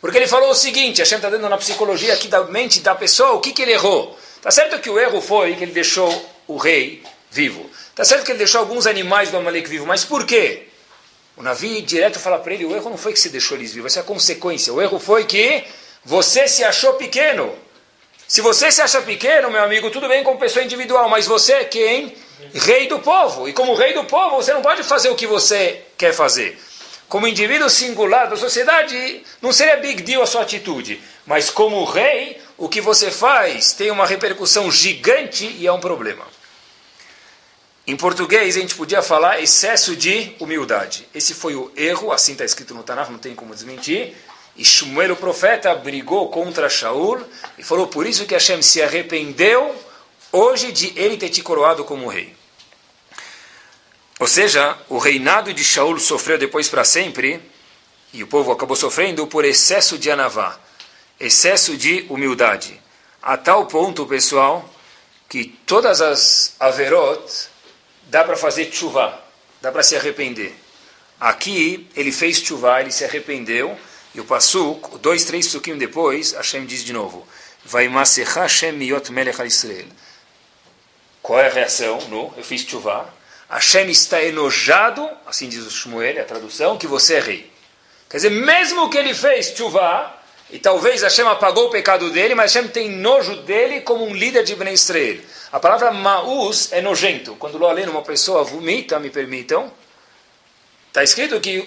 Porque 0.00 0.18
ele 0.18 0.26
falou 0.26 0.50
o 0.50 0.54
seguinte, 0.54 1.02
gente 1.04 1.14
está 1.14 1.30
dando 1.30 1.48
na 1.48 1.56
psicologia 1.56 2.12
aqui 2.12 2.28
da 2.28 2.44
mente 2.44 2.80
da 2.80 2.94
pessoa, 2.94 3.32
o 3.32 3.40
que, 3.40 3.52
que 3.52 3.62
ele 3.62 3.72
errou? 3.72 4.18
Tá 4.40 4.50
certo 4.50 4.80
que 4.80 4.90
o 4.90 4.98
erro 4.98 5.20
foi 5.20 5.54
que 5.54 5.62
ele 5.62 5.72
deixou 5.72 6.10
o 6.46 6.56
rei 6.56 7.02
vivo. 7.30 7.68
Tá 7.94 8.04
certo 8.04 8.24
que 8.24 8.32
ele 8.32 8.38
deixou 8.38 8.60
alguns 8.60 8.86
animais 8.86 9.30
do 9.30 9.36
Amalek 9.36 9.68
vivo, 9.68 9.86
mas 9.86 10.04
por 10.04 10.26
quê? 10.26 10.68
O 11.36 11.42
Navi 11.42 11.80
direto 11.82 12.18
fala 12.18 12.38
para 12.38 12.52
ele, 12.52 12.64
o 12.64 12.76
erro 12.76 12.90
não 12.90 12.98
foi 12.98 13.12
que 13.12 13.20
você 13.20 13.28
deixou 13.28 13.56
eles 13.56 13.72
vivos, 13.72 13.92
essa 13.92 14.00
é 14.00 14.02
a 14.02 14.04
consequência. 14.04 14.72
O 14.72 14.80
erro 14.80 14.98
foi 14.98 15.24
que 15.24 15.64
você 16.04 16.46
se 16.46 16.62
achou 16.62 16.94
pequeno. 16.94 17.54
Se 18.28 18.40
você 18.40 18.70
se 18.70 18.80
acha 18.80 19.00
pequeno, 19.02 19.50
meu 19.50 19.62
amigo, 19.62 19.90
tudo 19.90 20.08
bem 20.08 20.24
como 20.24 20.38
pessoa 20.38 20.64
individual, 20.64 21.08
mas 21.08 21.26
você 21.26 21.52
é 21.54 21.64
quem? 21.64 22.14
Rei 22.54 22.86
do 22.86 22.98
povo. 22.98 23.48
E 23.48 23.52
como 23.52 23.74
rei 23.74 23.94
do 23.94 24.04
povo, 24.04 24.36
você 24.36 24.52
não 24.52 24.62
pode 24.62 24.82
fazer 24.82 25.10
o 25.10 25.14
que 25.14 25.26
você 25.26 25.82
quer 25.96 26.12
fazer. 26.12 26.58
Como 27.08 27.26
indivíduo 27.26 27.68
singular 27.68 28.28
da 28.28 28.36
sociedade, 28.36 29.22
não 29.40 29.52
seria 29.52 29.76
big 29.76 30.02
deal 30.02 30.22
a 30.22 30.26
sua 30.26 30.42
atitude. 30.42 31.00
Mas 31.26 31.50
como 31.50 31.84
rei, 31.84 32.40
o 32.56 32.68
que 32.68 32.80
você 32.80 33.10
faz 33.10 33.72
tem 33.72 33.90
uma 33.90 34.06
repercussão 34.06 34.70
gigante 34.70 35.46
e 35.46 35.66
é 35.66 35.72
um 35.72 35.80
problema. 35.80 36.24
Em 37.86 37.96
português, 37.96 38.56
a 38.56 38.60
gente 38.60 38.76
podia 38.76 39.02
falar 39.02 39.40
excesso 39.40 39.96
de 39.96 40.36
humildade. 40.38 41.08
Esse 41.12 41.34
foi 41.34 41.56
o 41.56 41.72
erro, 41.76 42.12
assim 42.12 42.32
está 42.32 42.44
escrito 42.44 42.74
no 42.74 42.82
Tanakh, 42.84 43.10
não 43.10 43.18
tem 43.18 43.34
como 43.34 43.54
desmentir. 43.54 44.14
E 44.56 44.64
Shmuel, 44.64 45.14
o 45.14 45.16
profeta, 45.16 45.74
brigou 45.74 46.28
contra 46.28 46.68
Shaul 46.68 47.20
e 47.58 47.62
falou: 47.62 47.88
por 47.88 48.06
isso 48.06 48.24
que 48.26 48.34
Hashem 48.34 48.62
se 48.62 48.80
arrependeu 48.80 49.74
hoje 50.30 50.70
de 50.70 50.92
ele 50.96 51.16
ter 51.16 51.28
te 51.28 51.42
coroado 51.42 51.84
como 51.84 52.08
rei. 52.08 52.34
Ou 54.20 54.28
seja, 54.28 54.78
o 54.88 54.98
reinado 54.98 55.52
de 55.52 55.64
Shaul 55.64 55.98
sofreu 55.98 56.38
depois 56.38 56.68
para 56.68 56.84
sempre, 56.84 57.42
e 58.12 58.22
o 58.22 58.26
povo 58.28 58.52
acabou 58.52 58.76
sofrendo 58.76 59.26
por 59.26 59.44
excesso 59.44 59.98
de 59.98 60.10
anavá, 60.10 60.56
excesso 61.22 61.76
de 61.76 62.04
humildade. 62.10 62.80
A 63.22 63.36
tal 63.36 63.66
ponto, 63.66 64.04
pessoal, 64.04 64.68
que 65.28 65.44
todas 65.64 66.00
as 66.00 66.56
averot 66.58 67.48
dá 68.08 68.24
para 68.24 68.36
fazer 68.36 68.72
chuva, 68.72 69.18
dá 69.60 69.70
para 69.70 69.84
se 69.84 69.94
arrepender. 69.94 70.52
Aqui 71.20 71.88
ele 71.94 72.10
fez 72.10 72.38
chuva, 72.38 72.80
ele 72.80 72.90
se 72.90 73.04
arrependeu, 73.04 73.78
e 74.12 74.20
o 74.20 74.24
Passuk, 74.24 74.98
dois, 74.98 75.24
três 75.24 75.46
suquinhos 75.46 75.78
depois, 75.78 76.32
Hashem 76.32 76.66
diz 76.66 76.84
de 76.84 76.92
novo, 76.92 77.26
vai 77.64 77.88
Hashem 77.88 78.72
miyot 78.72 79.12
melech 79.12 79.40
Israel. 79.46 79.86
Qual 81.22 81.38
é 81.38 81.46
a 81.46 81.52
reação? 81.52 82.00
No, 82.08 82.34
eu 82.36 82.42
fiz 82.42 82.62
chuva. 82.62 83.08
Hashem 83.48 83.88
está 83.90 84.20
enojado, 84.20 85.08
assim 85.24 85.48
diz 85.48 85.64
o 85.64 85.70
Shmuel, 85.70 86.20
a 86.20 86.24
tradução, 86.24 86.76
que 86.76 86.88
você 86.88 87.14
é 87.14 87.20
rei. 87.20 87.52
Quer 88.10 88.16
dizer, 88.16 88.30
mesmo 88.30 88.90
que 88.90 88.98
ele 88.98 89.14
fez 89.14 89.54
chuva, 89.56 90.21
e 90.52 90.58
talvez 90.58 91.00
Hashem 91.00 91.26
apagou 91.26 91.68
o 91.68 91.70
pecado 91.70 92.10
dele, 92.10 92.34
mas 92.34 92.52
Hashem 92.52 92.68
tem 92.68 92.90
nojo 92.90 93.36
dele 93.36 93.80
como 93.80 94.04
um 94.04 94.14
líder 94.14 94.44
de 94.44 94.54
Bnei 94.54 94.74
Israel. 94.74 95.18
A 95.50 95.58
palavra 95.58 95.90
maus 95.90 96.70
é 96.72 96.82
nojento. 96.82 97.34
Quando 97.36 97.56
lo 97.56 97.66
além 97.66 97.88
uma 97.88 98.02
pessoa 98.02 98.44
vomita, 98.44 99.00
me 99.00 99.08
permitam, 99.08 99.72
está 100.88 101.02
escrito 101.02 101.40
que, 101.40 101.66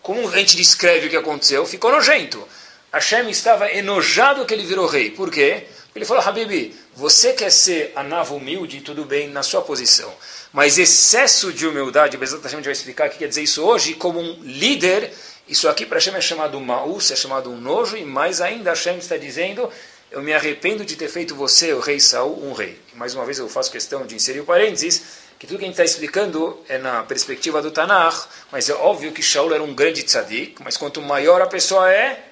como 0.00 0.26
a 0.30 0.38
gente 0.38 0.56
descreve 0.56 1.08
o 1.08 1.10
que 1.10 1.16
aconteceu, 1.16 1.66
ficou 1.66 1.92
nojento. 1.92 2.48
Hashem 2.90 3.28
estava 3.28 3.70
enojado 3.70 4.46
que 4.46 4.54
ele 4.54 4.64
virou 4.64 4.86
rei. 4.86 5.10
Por 5.10 5.30
quê? 5.30 5.66
Ele 5.94 6.06
falou, 6.06 6.22
Habibi, 6.26 6.74
você 6.96 7.34
quer 7.34 7.50
ser 7.50 7.92
anavo 7.94 8.36
humilde, 8.36 8.80
tudo 8.80 9.04
bem, 9.04 9.28
na 9.28 9.42
sua 9.42 9.60
posição. 9.60 10.10
Mas 10.52 10.78
excesso 10.78 11.52
de 11.52 11.66
humildade, 11.66 12.16
Bezat 12.16 12.42
Hashem 12.42 12.62
vai 12.62 12.72
explicar 12.72 13.08
o 13.08 13.10
que 13.10 13.18
quer 13.18 13.28
dizer 13.28 13.42
isso 13.42 13.62
hoje, 13.62 13.92
como 13.92 14.20
um 14.20 14.38
líder 14.42 15.12
isso 15.46 15.68
aqui 15.68 15.84
para 15.84 15.98
Hashem 15.98 16.14
é 16.14 16.20
chamado 16.20 16.58
Maus, 16.60 17.10
é 17.10 17.16
chamado 17.16 17.50
um 17.50 17.60
nojo, 17.60 17.96
e 17.96 18.04
mais 18.04 18.40
ainda 18.40 18.70
Hashem 18.70 18.96
está 18.96 19.16
dizendo, 19.16 19.70
eu 20.10 20.22
me 20.22 20.32
arrependo 20.32 20.84
de 20.84 20.96
ter 20.96 21.08
feito 21.08 21.34
você, 21.34 21.72
o 21.72 21.80
rei 21.80 22.00
Saul, 22.00 22.42
um 22.44 22.52
rei. 22.52 22.80
E 22.92 22.96
mais 22.96 23.14
uma 23.14 23.24
vez 23.24 23.38
eu 23.38 23.48
faço 23.48 23.70
questão 23.70 24.06
de 24.06 24.14
inserir 24.14 24.40
o 24.40 24.44
parênteses, 24.44 25.02
que 25.38 25.46
tudo 25.46 25.58
que 25.58 25.64
a 25.64 25.66
gente 25.66 25.74
está 25.74 25.84
explicando 25.84 26.58
é 26.68 26.78
na 26.78 27.02
perspectiva 27.02 27.60
do 27.60 27.70
Tanakh, 27.70 28.26
mas 28.50 28.70
é 28.70 28.74
óbvio 28.74 29.12
que 29.12 29.22
Shaul 29.22 29.52
era 29.52 29.62
um 29.62 29.74
grande 29.74 30.02
tzadik, 30.02 30.62
mas 30.62 30.76
quanto 30.76 31.02
maior 31.02 31.42
a 31.42 31.46
pessoa 31.46 31.92
é, 31.92 32.24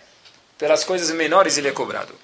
pelas 0.57 0.85
coisas 0.85 1.11
menores 1.11 1.59
ele 1.59 1.69
é 1.69 1.73
cobrado. 1.73 2.14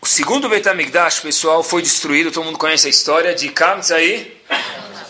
O 0.00 0.06
segundo 0.06 0.48
Betamigdash, 0.48 1.20
pessoal, 1.20 1.62
foi 1.62 1.80
destruído, 1.80 2.32
todo 2.32 2.44
mundo 2.44 2.58
conhece 2.58 2.88
a 2.88 2.90
história 2.90 3.34
de 3.36 3.50
Kamsa 3.50 4.02
e 4.02 4.36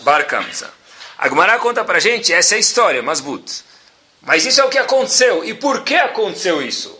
Bar 0.01 0.27
Kamsa. 0.27 0.71
A 1.17 1.27
Gemara 1.27 1.57
conta 1.57 1.83
para 1.83 1.99
gente 1.99 2.31
essa 2.31 2.53
é 2.53 2.57
a 2.57 2.59
história, 2.59 3.01
Masbut. 3.01 3.63
Mas 4.23 4.45
isso 4.45 4.61
é 4.61 4.63
o 4.63 4.69
que 4.69 4.77
aconteceu. 4.77 5.43
E 5.43 5.53
por 5.53 5.83
que 5.83 5.95
aconteceu 5.95 6.61
isso? 6.61 6.97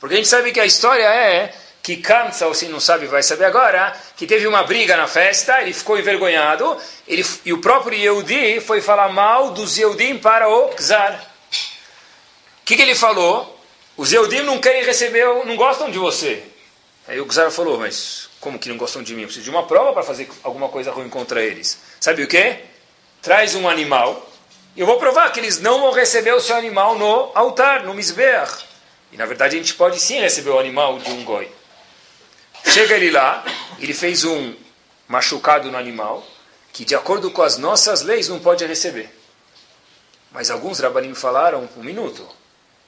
Porque 0.00 0.14
a 0.14 0.18
gente 0.18 0.28
sabe 0.28 0.52
que 0.52 0.60
a 0.60 0.66
história 0.66 1.04
é 1.04 1.54
que 1.82 1.96
Kamsa, 1.96 2.46
ou 2.46 2.54
se 2.54 2.66
não 2.66 2.80
sabe, 2.80 3.06
vai 3.06 3.22
saber 3.22 3.46
agora, 3.46 3.96
que 4.16 4.26
teve 4.26 4.46
uma 4.46 4.62
briga 4.62 4.96
na 4.96 5.06
festa, 5.06 5.62
ele 5.62 5.72
ficou 5.72 5.98
envergonhado, 5.98 6.76
ele, 7.06 7.24
e 7.46 7.52
o 7.52 7.62
próprio 7.62 7.98
Yehudi 7.98 8.60
foi 8.60 8.82
falar 8.82 9.08
mal 9.08 9.52
dos 9.52 9.78
Yehudim 9.78 10.18
para 10.18 10.50
o 10.50 10.68
Czar. 10.74 11.14
O 11.14 12.64
que, 12.66 12.76
que 12.76 12.82
ele 12.82 12.94
falou? 12.94 13.58
Os 13.96 14.12
Yehudim 14.12 14.42
não 14.42 14.58
querem 14.58 14.84
receber, 14.84 15.24
não 15.46 15.56
gostam 15.56 15.90
de 15.90 15.98
você. 15.98 16.42
Aí 17.06 17.18
o 17.22 17.26
Czar 17.26 17.50
falou, 17.50 17.78
mas 17.78 18.28
como 18.38 18.58
que 18.58 18.68
não 18.68 18.76
gostam 18.76 19.02
de 19.02 19.14
mim? 19.14 19.22
Eu 19.22 19.28
preciso 19.28 19.44
de 19.44 19.50
uma 19.50 19.66
prova 19.66 19.94
para 19.94 20.02
fazer 20.02 20.28
alguma 20.42 20.68
coisa 20.68 20.92
ruim 20.92 21.08
contra 21.08 21.42
eles. 21.42 21.78
Sabe 21.98 22.22
o 22.22 22.28
que? 22.28 22.58
Traz 23.22 23.54
um 23.54 23.66
animal, 23.66 24.27
eu 24.80 24.86
vou 24.86 24.96
provar 24.96 25.32
que 25.32 25.40
eles 25.40 25.58
não 25.58 25.80
vão 25.80 25.92
receber 25.92 26.32
o 26.32 26.40
seu 26.40 26.54
animal 26.54 26.96
no 26.96 27.32
altar, 27.34 27.82
no 27.82 27.92
Mizbeach. 27.92 28.64
E 29.10 29.16
na 29.16 29.26
verdade 29.26 29.56
a 29.56 29.58
gente 29.58 29.74
pode 29.74 29.98
sim 29.98 30.20
receber 30.20 30.50
o 30.50 30.58
animal 30.58 31.00
de 31.00 31.10
um 31.10 31.24
goi. 31.24 31.50
Chega 32.64 32.94
ele 32.94 33.10
lá, 33.10 33.44
ele 33.80 33.92
fez 33.92 34.24
um 34.24 34.54
machucado 35.08 35.68
no 35.70 35.76
animal, 35.76 36.24
que 36.72 36.84
de 36.84 36.94
acordo 36.94 37.28
com 37.30 37.42
as 37.42 37.58
nossas 37.58 38.02
leis 38.02 38.28
não 38.28 38.38
pode 38.38 38.64
receber. 38.66 39.10
Mas 40.30 40.48
alguns 40.48 40.78
rabanim 40.78 41.14
falaram, 41.14 41.68
um 41.76 41.82
minuto, 41.82 42.28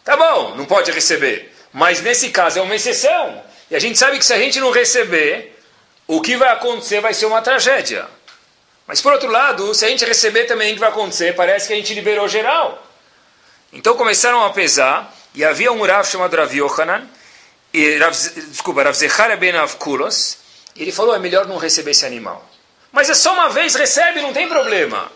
tá 0.05 0.17
bom, 0.17 0.55
não 0.55 0.67
pode 0.67 0.93
receber. 0.93 1.53
Mas 1.73 2.01
nesse 2.01 2.31
caso 2.31 2.61
é 2.61 2.63
uma 2.63 2.77
exceção. 2.77 3.43
E 3.69 3.75
a 3.75 3.81
gente 3.81 3.99
sabe 3.99 4.17
que 4.19 4.25
se 4.25 4.33
a 4.33 4.39
gente 4.39 4.61
não 4.61 4.71
receber, 4.71 5.59
o 6.07 6.21
que 6.21 6.37
vai 6.37 6.51
acontecer 6.51 7.01
vai 7.01 7.15
ser 7.15 7.27
uma 7.27 7.43
tragédia. 7.43 8.07
Mas 8.91 9.01
por 9.01 9.13
outro 9.13 9.31
lado, 9.31 9.73
se 9.73 9.85
a 9.85 9.89
gente 9.89 10.05
receber 10.05 10.47
também, 10.47 10.73
o 10.73 10.75
que 10.75 10.81
vai 10.81 10.89
acontecer? 10.89 11.33
Parece 11.37 11.69
que 11.69 11.73
a 11.73 11.77
gente 11.77 11.95
liberou 11.95 12.27
geral. 12.27 12.85
Então 13.73 13.97
começaram 13.97 14.45
a 14.45 14.51
pesar, 14.51 15.17
e 15.33 15.45
havia 15.45 15.71
um 15.71 15.87
Rav 15.87 16.05
chamado 16.05 16.37
Rav 16.37 16.53
Yohanan, 16.53 17.09
e 17.73 17.99
Rav, 17.99 18.13
desculpa, 18.49 18.83
Rav 18.83 18.97
Zecharia 18.97 19.37
ben 19.37 19.55
Avkulos, 19.55 20.39
ele 20.75 20.91
falou, 20.91 21.15
é 21.15 21.21
melhor 21.21 21.47
não 21.47 21.57
receber 21.57 21.93
esse 21.93 22.05
animal. 22.05 22.45
Mas 22.91 23.09
é 23.09 23.15
só 23.15 23.33
uma 23.33 23.49
vez, 23.49 23.77
recebe, 23.77 24.23
não 24.23 24.33
tem 24.33 24.49
problema. 24.49 25.07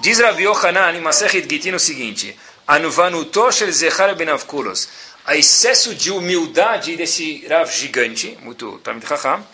Diz 0.00 0.18
Rav 0.18 0.40
Yohanan 0.40 0.94
em 0.94 1.00
Masechet 1.00 1.48
Gitin 1.48 1.70
o 1.70 1.78
seguinte, 1.78 2.36
Anuvanuto 2.66 3.52
shel 3.52 4.16
ben 4.16 4.30
Avkulos, 4.30 4.88
a 5.24 5.36
excesso 5.36 5.94
de 5.94 6.10
humildade 6.10 6.96
desse 6.96 7.46
Rav 7.48 7.70
gigante, 7.70 8.36
muito 8.42 8.80
Tamid 8.80 9.06
Chacham, 9.06 9.46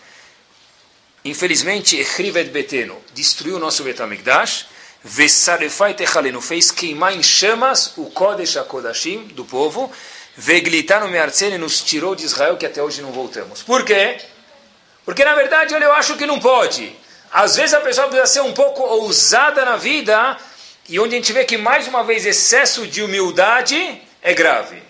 Infelizmente, 1.23 1.97
Echrivet 1.97 2.49
Beteno 2.49 2.97
destruiu 3.13 3.57
o 3.57 3.59
nosso 3.59 3.83
Betamigdash, 3.83 4.65
Vesarefai 5.03 5.93
Techalenu 5.93 6.41
fez 6.41 6.71
queimar 6.71 7.15
em 7.15 7.23
chamas 7.23 7.93
o 7.97 8.05
Kodesh 8.11 8.57
HaKodashim 8.57 9.25
do 9.33 9.45
povo, 9.45 9.91
Veglitano 10.35 11.07
Meartzene 11.07 11.57
nos 11.57 11.81
tirou 11.81 12.15
de 12.15 12.25
Israel 12.25 12.57
que 12.57 12.65
até 12.65 12.81
hoje 12.81 13.01
não 13.01 13.11
voltamos. 13.11 13.61
Por 13.61 13.83
quê? 13.83 14.17
Porque 15.03 15.25
na 15.25 15.35
verdade 15.35 15.73
eu 15.73 15.91
acho 15.93 16.17
que 16.17 16.25
não 16.25 16.39
pode. 16.39 16.95
Às 17.31 17.55
vezes 17.55 17.73
a 17.73 17.81
pessoa 17.81 18.07
precisa 18.07 18.27
ser 18.27 18.41
um 18.41 18.53
pouco 18.53 18.83
ousada 18.83 19.63
na 19.65 19.77
vida, 19.77 20.37
e 20.89 20.99
onde 20.99 21.15
a 21.15 21.17
gente 21.17 21.33
vê 21.33 21.45
que 21.45 21.57
mais 21.57 21.87
uma 21.87 22.03
vez 22.03 22.25
excesso 22.25 22.85
de 22.87 23.01
humildade 23.01 24.01
é 24.21 24.33
grave. 24.33 24.81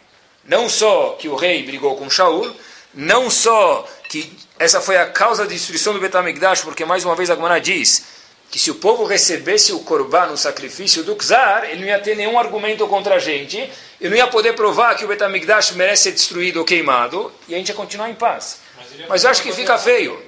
Não 0.44 0.68
só 0.68 1.18
que 1.20 1.30
o 1.30 1.36
rei 1.36 1.64
brigou 1.64 1.96
com 1.96 2.10
Shaul, 2.10 2.56
não 2.94 3.30
só 3.30 3.88
que 4.10 4.36
essa 4.62 4.80
foi 4.80 4.96
a 4.96 5.08
causa 5.08 5.44
da 5.44 5.50
destruição 5.50 5.92
do 5.92 6.00
Betamigdash, 6.00 6.62
porque 6.62 6.86
mais 6.86 7.04
uma 7.04 7.16
vez 7.16 7.32
a 7.32 7.36
Gemara 7.36 7.60
diz 7.60 8.04
que 8.52 8.60
se 8.60 8.70
o 8.70 8.76
povo 8.76 9.06
recebesse 9.06 9.72
o 9.74 9.80
korban, 9.80 10.28
no 10.28 10.38
sacrifício 10.38 11.04
do 11.04 11.16
Czar, 11.16 11.64
ele 11.64 11.80
não 11.80 11.88
ia 11.88 11.98
ter 11.98 12.16
nenhum 12.16 12.38
argumento 12.38 12.86
contra 12.88 13.16
a 13.16 13.20
gente, 13.20 13.72
e 14.00 14.08
não 14.08 14.16
ia 14.16 14.28
poder 14.28 14.54
provar 14.54 14.96
que 14.96 15.04
o 15.04 15.08
Betamigdash 15.08 15.72
merece 15.72 16.04
ser 16.04 16.12
destruído 16.12 16.58
ou 16.58 16.66
queimado, 16.66 17.32
e 17.48 17.56
a 17.56 17.58
gente 17.58 17.70
ia 17.70 17.76
continuar 17.76 18.10
em 18.10 18.14
paz. 18.14 18.60
Mas, 18.78 19.08
Mas 19.10 19.24
eu 19.24 19.32
acho 19.32 19.42
que 19.42 19.52
fica 19.52 19.80
feio. 19.80 20.22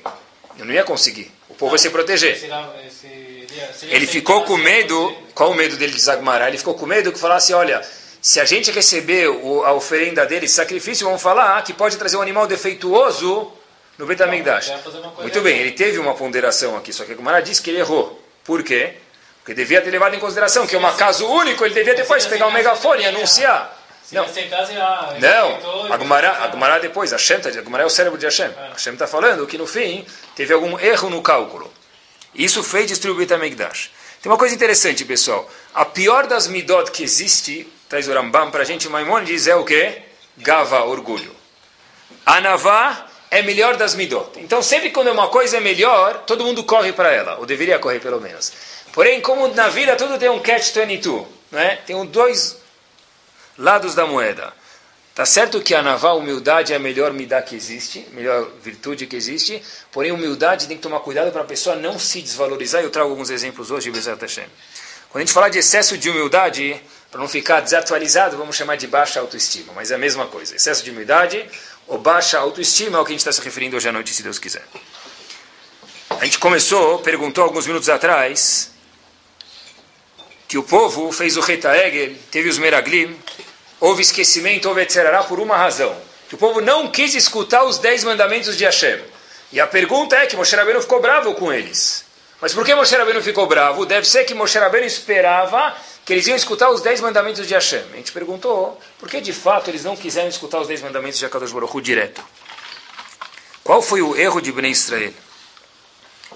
Eu 0.58 0.66
não 0.66 0.74
ia 0.74 0.84
conseguir. 0.84 1.32
O 1.48 1.54
povo 1.54 1.68
não, 1.68 1.76
ia 1.76 1.78
se 1.78 1.90
proteger. 1.92 2.42
Ele 3.84 4.08
ficou 4.08 4.46
com 4.46 4.58
medo, 4.58 5.16
qual 5.36 5.52
o 5.52 5.54
medo 5.54 5.78
dele 5.78 5.94
de 5.94 6.02
Zagmará? 6.02 6.48
Ele 6.48 6.58
ficou 6.58 6.74
com 6.74 6.88
medo 6.88 7.12
que 7.12 7.20
falasse, 7.20 7.54
olha, 7.54 7.82
se 8.20 8.40
a 8.40 8.46
gente 8.46 8.72
receber 8.72 9.28
a 9.28 9.74
oferenda 9.74 10.26
dele, 10.26 10.48
sacrifício, 10.48 11.06
vão 11.06 11.20
falar 11.20 11.62
que 11.64 11.74
pode 11.74 11.98
trazer 11.98 12.18
um 12.18 12.22
animal 12.22 12.48
defeituoso 12.48 13.52
no 13.98 14.06
Betamigdash. 14.06 14.72
Muito 15.20 15.42
bem, 15.42 15.60
ele 15.60 15.72
teve 15.72 15.98
uma 16.00 16.14
ponderação 16.14 16.76
aqui, 16.76 16.92
só 16.92 17.04
que 17.06 17.12
a 17.12 17.16
Gumara 17.16 17.42
disse 17.42 17.62
que 17.62 17.70
ele 17.70 17.80
errou. 17.80 18.22
Por 18.44 18.64
quê? 18.64 18.96
Porque 19.40 19.54
devia 19.54 19.82
ter 19.82 19.92
levado 19.92 20.16
em 20.16 20.20
consideração 20.20 20.66
que 20.66 20.76
é 20.76 20.80
um 20.80 20.96
caso 20.96 21.28
único, 21.28 21.66
ele 21.66 21.74
devia 21.74 21.94
depois 21.94 22.26
pegar 22.26 22.48
um 22.48 22.52
megafone 22.52 23.04
e 23.04 23.06
anunciar. 23.06 23.80
Não, 25.20 25.60
não. 25.60 25.94
a 25.94 25.98
Gumara, 25.98 26.80
depois, 26.80 27.12
a 27.14 27.16
Hashem, 27.16 27.40
tá, 27.40 27.50
a 27.50 27.62
Gumara 27.62 27.84
é 27.84 27.86
o 27.86 27.90
cérebro 27.90 28.18
de 28.18 28.26
Hashem. 28.26 28.52
Hashem 28.72 28.94
está 28.94 29.08
falando 29.08 29.48
que 29.48 29.58
no 29.58 29.66
fim 29.66 30.06
teve 30.36 30.54
algum 30.54 30.78
erro 30.80 31.10
no 31.10 31.22
cálculo. 31.22 31.72
Isso 32.36 32.64
fez 32.64 32.88
destruir 32.88 33.14
o 33.14 33.18
Betamigdash. 33.18 33.92
Tem 34.22 34.32
uma 34.32 34.38
coisa 34.38 34.56
interessante, 34.56 35.04
pessoal. 35.04 35.50
A 35.74 35.84
pior 35.84 36.28
das 36.28 36.48
midot 36.48 36.92
que 36.92 37.04
existe, 37.04 37.68
traz 37.90 38.08
o 38.08 38.14
Rambam 38.14 38.52
para 38.52 38.62
a 38.62 38.66
gente, 38.66 38.88
Maimonides, 38.88 39.48
é 39.48 39.56
o 39.56 39.64
quê? 39.64 40.02
Gava, 40.38 40.84
orgulho. 40.84 41.36
Anavá 42.26 43.08
é 43.34 43.42
melhor 43.42 43.76
das 43.76 43.96
midot. 43.96 44.30
Então, 44.38 44.62
sempre 44.62 44.92
quando 44.92 45.12
uma 45.12 45.28
coisa 45.28 45.58
é 45.58 45.60
melhor, 45.60 46.20
todo 46.20 46.44
mundo 46.44 46.64
corre 46.64 46.94
para 46.94 47.12
ela, 47.12 47.38
ou 47.40 47.46
deveria 47.48 47.80
correr 47.80 48.00
pelo 48.00 48.22
menos. 48.22 48.54
Porém, 48.92 49.22
como 49.22 49.48
na 49.48 49.70
vida 49.70 49.96
tudo 49.96 50.20
tem 50.20 50.30
um 50.30 50.40
catch-22, 50.40 51.26
né? 51.52 51.80
tem 51.86 52.06
dois 52.06 52.58
lados 53.58 53.96
da 53.96 54.06
moeda. 54.06 54.54
Tá 55.16 55.26
certo 55.26 55.62
que 55.62 55.74
a 55.74 55.82
naval 55.82 56.20
humildade 56.20 56.74
é 56.74 56.76
a 56.76 56.80
melhor 56.80 57.12
midá 57.12 57.42
que 57.42 57.56
existe, 57.56 58.08
melhor 58.12 58.50
virtude 58.62 59.08
que 59.08 59.16
existe, 59.16 59.62
porém 59.92 60.12
humildade 60.12 60.68
tem 60.68 60.78
que 60.78 60.84
tomar 60.84 61.00
cuidado 61.00 61.32
para 61.32 61.42
a 61.42 61.46
pessoa 61.46 61.76
não 61.76 61.98
se 61.98 62.22
desvalorizar. 62.22 62.84
Eu 62.84 62.92
trago 62.92 63.10
alguns 63.10 63.32
exemplos 63.32 63.72
hoje, 63.72 63.90
Bezat 63.90 64.22
Hashem. 64.22 64.46
Quando 65.10 65.22
a 65.22 65.26
gente 65.26 65.34
fala 65.34 65.50
de 65.50 65.60
excesso 65.60 65.98
de 65.98 66.10
humildade, 66.10 66.82
para 67.14 67.22
não 67.22 67.28
ficar 67.28 67.62
desatualizado, 67.62 68.36
vamos 68.38 68.56
chamar 68.56 68.76
de 68.76 68.88
baixa 68.88 69.20
autoestima, 69.20 69.72
mas 69.76 69.92
é 69.92 69.96
a 69.96 70.00
mesma 70.00 70.26
coisa. 70.26 70.56
Excesso 70.56 70.84
de 70.84 70.90
humildade 70.90 71.48
ou 71.94 72.00
baixa 72.00 72.40
autoestima 72.40 72.98
é 72.98 73.02
o 73.02 73.06
que 73.06 73.12
a 73.12 73.14
gente 73.14 73.20
está 73.20 73.32
se 73.32 73.40
referindo 73.40 73.78
hoje 73.78 73.88
à 73.88 73.92
noite, 73.92 74.12
se 74.12 74.24
Deus 74.24 74.40
quiser. 74.40 74.66
A 76.10 76.26
gente 76.26 76.40
começou, 76.40 76.98
perguntou 77.00 77.44
alguns 77.44 77.68
minutos 77.68 77.88
atrás, 77.88 78.72
que 80.48 80.58
o 80.58 80.64
povo 80.64 81.12
fez 81.12 81.38
o 81.38 81.42
Retaegel, 81.42 82.16
teve 82.32 82.50
os 82.50 82.58
Meraglim, 82.58 83.16
houve 83.80 84.02
esquecimento, 84.02 84.68
houve 84.68 84.82
etc. 84.82 85.24
por 85.28 85.40
uma 85.40 85.56
razão. 85.56 85.96
Que 86.28 86.34
o 86.34 86.38
povo 86.38 86.62
não 86.62 86.90
quis 86.90 87.14
escutar 87.14 87.64
os 87.64 87.78
dez 87.78 88.04
mandamentos 88.04 88.58
de 88.58 88.66
Hashem. 88.66 89.00
E 89.52 89.60
a 89.60 89.68
pergunta 89.68 90.16
é 90.16 90.26
que 90.26 90.36
Moshe 90.36 90.56
Rabbeinu 90.56 90.82
ficou 90.82 91.00
bravo 91.00 91.36
com 91.36 91.54
eles. 91.54 92.06
Mas 92.42 92.56
por 92.56 92.66
que 92.66 92.74
Moshe 92.74 92.96
Rabbeinu 92.96 93.22
ficou 93.22 93.46
bravo? 93.46 93.86
Deve 93.86 94.08
ser 94.08 94.24
que 94.24 94.34
Moshe 94.34 94.58
Rabbeinu 94.58 94.88
esperava 94.88 95.78
que 96.06 96.14
eles 96.14 96.28
iam 96.28 96.36
escutar 96.36 96.70
os 96.70 96.82
dez 96.82 97.00
mandamentos 97.00 97.48
de 97.48 97.54
Hashem. 97.54 97.84
A 97.94 97.96
gente 97.96 98.12
perguntou, 98.12 98.80
por 99.00 99.10
que 99.10 99.22
de 99.22 99.32
fato 99.32 99.70
eles 99.70 99.84
não 99.84 99.96
quiseram 99.96 100.28
escutar 100.28 100.60
os 100.60 100.68
dez 100.68 100.82
mandamentos 100.82 101.20
de 101.20 101.26
Akadosh 101.26 101.52
Baruch 101.52 101.76
Hu 101.76 101.82
direto? 101.82 102.22
Qual 103.64 103.82
foi 103.82 104.02
o 104.02 104.16
erro 104.16 104.42
de 104.42 104.52
Bnei 104.52 104.72
Israel? 104.72 105.14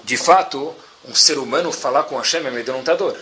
De 0.04 0.16
fato, 0.16 0.74
um 1.06 1.14
ser 1.14 1.38
humano 1.38 1.70
falar 1.70 2.04
com 2.04 2.16
Hashem 2.16 2.44
é 2.44 2.48
amedrontador. 2.48 3.16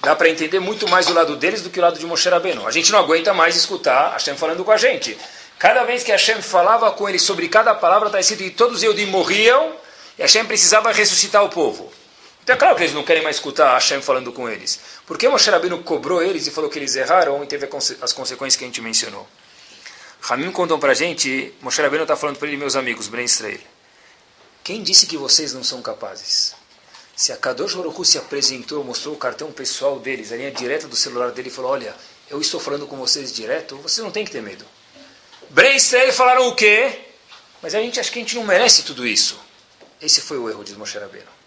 Dá 0.00 0.16
para 0.16 0.30
entender 0.30 0.58
muito 0.58 0.88
mais 0.88 1.08
o 1.08 1.12
lado 1.12 1.36
deles 1.36 1.62
do 1.62 1.70
que 1.70 1.78
o 1.78 1.82
lado 1.82 1.98
de 1.98 2.06
Moshe 2.06 2.28
Rabbeinu. 2.28 2.66
A 2.66 2.70
gente 2.70 2.90
não 2.90 2.98
aguenta 2.98 3.34
mais 3.34 3.54
escutar 3.54 4.12
Hashem 4.12 4.36
falando 4.36 4.64
com 4.64 4.72
a 4.72 4.76
gente. 4.76 5.16
Cada 5.58 5.84
vez 5.84 6.02
que 6.02 6.10
Hashem 6.10 6.42
falava 6.42 6.90
com 6.92 7.08
eles 7.08 7.22
sobre 7.22 7.48
cada 7.48 7.74
palavra, 7.74 8.08
está 8.08 8.18
escrito 8.18 8.42
que 8.42 8.50
todos 8.50 8.82
Eudim 8.82 9.06
morriam 9.06 9.74
e 10.18 10.22
Hashem 10.22 10.44
precisava 10.44 10.90
ressuscitar 10.90 11.44
o 11.44 11.50
povo. 11.50 11.92
Então 12.42 12.56
é 12.56 12.58
claro 12.58 12.74
que 12.74 12.82
eles 12.82 12.94
não 12.94 13.04
querem 13.04 13.22
mais 13.22 13.36
escutar 13.36 13.72
Hashem 13.74 14.02
falando 14.02 14.32
com 14.32 14.48
eles. 14.48 14.80
Por 15.06 15.16
que 15.16 15.28
Moshe 15.28 15.48
Rabbeinu 15.48 15.82
cobrou 15.84 16.20
eles 16.20 16.46
e 16.46 16.50
falou 16.50 16.68
que 16.68 16.78
eles 16.78 16.96
erraram 16.96 17.42
e 17.44 17.46
teve 17.46 17.68
as 18.00 18.12
consequências 18.12 18.56
que 18.56 18.64
a 18.64 18.66
gente 18.66 18.80
mencionou? 18.80 19.28
Ramim 20.20 20.50
contou 20.50 20.78
para 20.78 20.92
a 20.92 20.94
gente, 20.94 21.54
Moshe 21.60 21.80
Rabbeinu 21.80 22.04
está 22.04 22.16
falando 22.16 22.38
para 22.38 22.48
ele, 22.48 22.56
meus 22.56 22.74
amigos, 22.74 23.06
Ben 23.06 23.24
Israel. 23.24 23.60
Quem 24.64 24.82
disse 24.82 25.06
que 25.06 25.16
vocês 25.16 25.52
não 25.52 25.62
são 25.62 25.80
capazes? 25.82 26.54
Se 27.14 27.32
a 27.32 27.36
Kadosh 27.36 27.74
Baruch 27.74 28.04
se 28.04 28.18
apresentou, 28.18 28.82
mostrou 28.82 29.14
o 29.14 29.18
cartão 29.18 29.52
pessoal 29.52 29.98
deles, 30.00 30.32
a 30.32 30.36
linha 30.36 30.50
direta 30.50 30.88
do 30.88 30.96
celular 30.96 31.30
dele 31.30 31.48
e 31.48 31.52
falou, 31.52 31.72
olha, 31.72 31.94
eu 32.28 32.40
estou 32.40 32.58
falando 32.58 32.86
com 32.86 32.96
vocês 32.96 33.32
direto, 33.32 33.76
vocês 33.76 34.02
não 34.04 34.10
tem 34.10 34.24
que 34.24 34.30
ter 34.30 34.42
medo. 34.42 34.64
Ben 35.50 35.76
Israel 35.76 36.12
falaram 36.12 36.48
o 36.48 36.54
quê? 36.56 37.00
Mas 37.60 37.74
a 37.74 37.80
gente 37.80 38.00
acha 38.00 38.10
que 38.10 38.18
a 38.18 38.22
gente 38.22 38.34
não 38.34 38.44
merece 38.44 38.82
tudo 38.82 39.06
isso. 39.06 39.38
Esse 40.00 40.20
foi 40.20 40.38
o 40.38 40.48
erro 40.48 40.64
de 40.64 40.74
Moshe 40.74 40.98
Rabbeinu. 40.98 41.41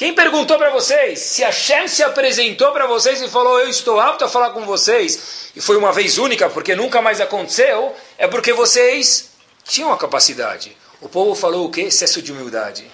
Quem 0.00 0.14
perguntou 0.14 0.56
para 0.56 0.70
vocês? 0.70 1.18
Se 1.18 1.42
Hashem 1.42 1.86
se 1.86 2.02
apresentou 2.02 2.72
para 2.72 2.86
vocês 2.86 3.20
e 3.20 3.28
falou, 3.28 3.60
eu 3.60 3.68
estou 3.68 4.00
apto 4.00 4.24
a 4.24 4.28
falar 4.30 4.48
com 4.48 4.64
vocês, 4.64 5.50
e 5.54 5.60
foi 5.60 5.76
uma 5.76 5.92
vez 5.92 6.16
única, 6.16 6.48
porque 6.48 6.74
nunca 6.74 7.02
mais 7.02 7.20
aconteceu, 7.20 7.94
é 8.16 8.26
porque 8.26 8.50
vocês 8.54 9.28
tinham 9.62 9.92
a 9.92 9.98
capacidade. 9.98 10.74
O 11.02 11.08
povo 11.10 11.34
falou 11.34 11.66
o 11.66 11.70
quê? 11.70 11.82
Excesso 11.82 12.22
de 12.22 12.32
humildade. 12.32 12.90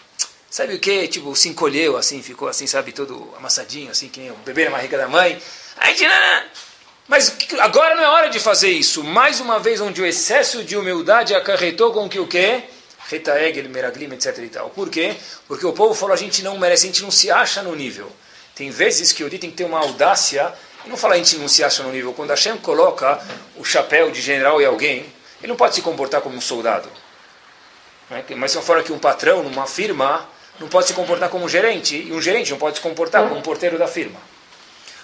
Sabe 0.51 0.75
o 0.75 0.81
quê? 0.81 1.07
Tipo, 1.07 1.37
se 1.37 1.49
encolheu 1.49 1.97
assim, 1.97 2.21
ficou 2.25 2.49
assim, 2.49 2.67
sabe, 2.67 2.91
todo 2.91 3.33
amassadinho, 3.37 3.93
assim, 3.93 4.09
que 4.09 4.19
nem 4.19 4.33
o 4.33 4.37
bebê 4.45 4.65
na 4.65 4.73
barriga 4.73 4.99
da 4.99 5.07
mãe. 5.07 5.41
Aí, 5.77 5.97
mas 7.07 7.37
agora 7.61 7.95
não 7.95 8.03
é 8.03 8.09
hora 8.09 8.31
de 8.31 8.41
fazer 8.41 8.71
isso. 8.71 9.05
Mais 9.05 9.39
uma 9.39 9.61
vez, 9.61 9.81
onde 9.81 10.03
o 10.03 10.07
excesso 10.07 10.65
de 10.65 10.77
humildade 10.77 11.37
acarretou 11.37 11.93
com 11.93 12.09
que 12.09 12.19
o 12.19 12.27
quê? 12.27 12.65
Retaegel, 13.09 13.69
Meraglim, 13.69 14.13
etc. 14.13 14.39
E 14.39 14.49
tal. 14.49 14.71
Por 14.71 14.89
quê? 14.91 15.17
Porque 15.47 15.65
o 15.65 15.73
povo 15.73 15.95
falou, 15.95 16.15
a 16.15 16.17
gente 16.17 16.43
não 16.43 16.59
merece, 16.59 16.85
a 16.85 16.87
gente 16.89 17.03
não 17.03 17.11
se 17.11 17.31
acha 17.31 17.63
no 17.63 17.75
nível. 17.75 18.11
Tem 18.55 18.71
vezes 18.71 19.13
que 19.13 19.23
o 19.23 19.31
Di 19.31 19.39
tem 19.39 19.51
que 19.51 19.57
ter 19.57 19.65
uma 19.65 19.79
audácia, 19.79 20.53
e 20.85 20.89
não 20.89 20.97
falar 20.97 21.15
a 21.15 21.19
gente 21.19 21.37
não 21.37 21.49
se 21.49 21.63
acha 21.63 21.83
no 21.83 21.93
nível. 21.93 22.13
Quando 22.13 22.31
Hashem 22.31 22.57
coloca 22.59 23.21
o 23.57 23.65
chapéu 23.65 24.11
de 24.11 24.21
general 24.21 24.61
em 24.61 24.65
alguém, 24.65 25.07
ele 25.41 25.49
não 25.49 25.57
pode 25.57 25.75
se 25.75 25.83
comportar 25.83 26.21
como 26.21 26.37
um 26.37 26.41
soldado. 26.41 26.89
Mas 28.37 28.53
se 28.53 28.61
fora 28.63 28.83
que 28.83 28.93
um 28.93 28.99
patrão, 28.99 29.43
numa 29.43 29.67
firma, 29.67 30.29
não 30.59 30.69
pode 30.69 30.87
se 30.87 30.95
comportar 30.95 31.29
como 31.29 31.45
um 31.45 31.49
gerente, 31.49 31.97
e 31.97 32.13
um 32.13 32.21
gerente 32.21 32.51
não 32.51 32.59
pode 32.59 32.77
se 32.77 32.83
comportar 32.83 33.23
como 33.25 33.37
um 33.37 33.43
porteiro 33.43 33.79
da 33.79 33.87
firma. 33.87 34.19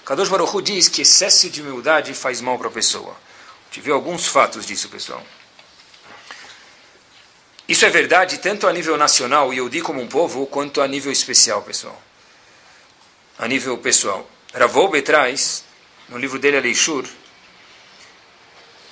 Kadosh 0.05 0.29
Baruch 0.29 0.57
Hu 0.57 0.63
diz 0.63 0.89
que 0.89 1.03
excesso 1.03 1.51
de 1.51 1.61
humildade 1.61 2.15
faz 2.15 2.41
mal 2.41 2.59
para 2.59 2.69
a 2.69 2.71
pessoa. 2.71 3.15
Tive 3.71 3.93
alguns 3.93 4.27
fatos 4.27 4.67
disso, 4.67 4.89
pessoal. 4.89 5.23
Isso 7.69 7.87
é 7.87 7.91
verdade 7.91 8.39
tanto 8.39 8.67
a 8.67 8.73
nível 8.73 8.97
nacional, 8.97 9.53
eu 9.55 9.69
digo 9.69 9.87
como 9.87 10.01
um 10.01 10.09
povo, 10.09 10.47
quanto 10.47 10.81
a 10.81 10.89
nível 10.89 11.13
especial, 11.13 11.63
pessoal. 11.63 12.01
A 13.39 13.47
nível 13.47 13.79
pessoal. 13.79 14.29
Ravolbe 14.53 15.01
traz, 15.01 15.65
no 16.09 16.19
livro 16.19 16.39
dele, 16.39 16.59
Aleixur, 16.59 17.07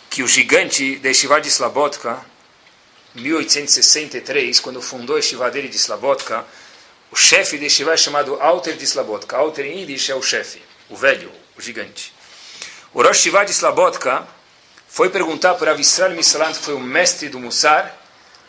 que 0.09 0.22
o 0.22 0.28
gigante 0.28 0.96
da 0.96 1.11
Estivá 1.11 1.40
de 1.40 1.48
Slabotka, 1.48 2.24
em 3.14 3.22
1863, 3.22 4.61
quando 4.61 4.80
fundou 4.80 5.16
a 5.16 5.20
Estivá 5.20 5.50
dele 5.50 5.68
de 5.68 5.76
Slabotka, 5.76 6.46
o 7.11 7.16
chefe 7.16 7.59
de 7.59 7.66
Estivá 7.66 7.92
é 7.92 7.96
chamado 7.96 8.40
Alter 8.40 8.76
de 8.76 8.85
Slabotka. 8.85 9.37
Alter 9.37 9.66
em 9.66 9.80
Yiddish 9.80 10.11
é 10.11 10.14
o 10.14 10.22
chefe, 10.22 10.62
o 10.88 10.96
velho, 10.96 11.30
o 11.59 11.61
gigante. 11.61 12.14
O 12.94 13.02
Rosh 13.02 13.18
Estivá 13.18 13.44
de 13.44 13.50
Slabotka 13.50 14.26
foi 14.88 15.11
perguntar 15.11 15.54
para 15.54 15.72
Avistral 15.72 16.11
Misalant, 16.11 16.56
que 16.56 16.64
foi 16.64 16.74
o 16.74 16.80
mestre 16.80 17.28
do 17.28 17.38
Mussar, 17.38 18.00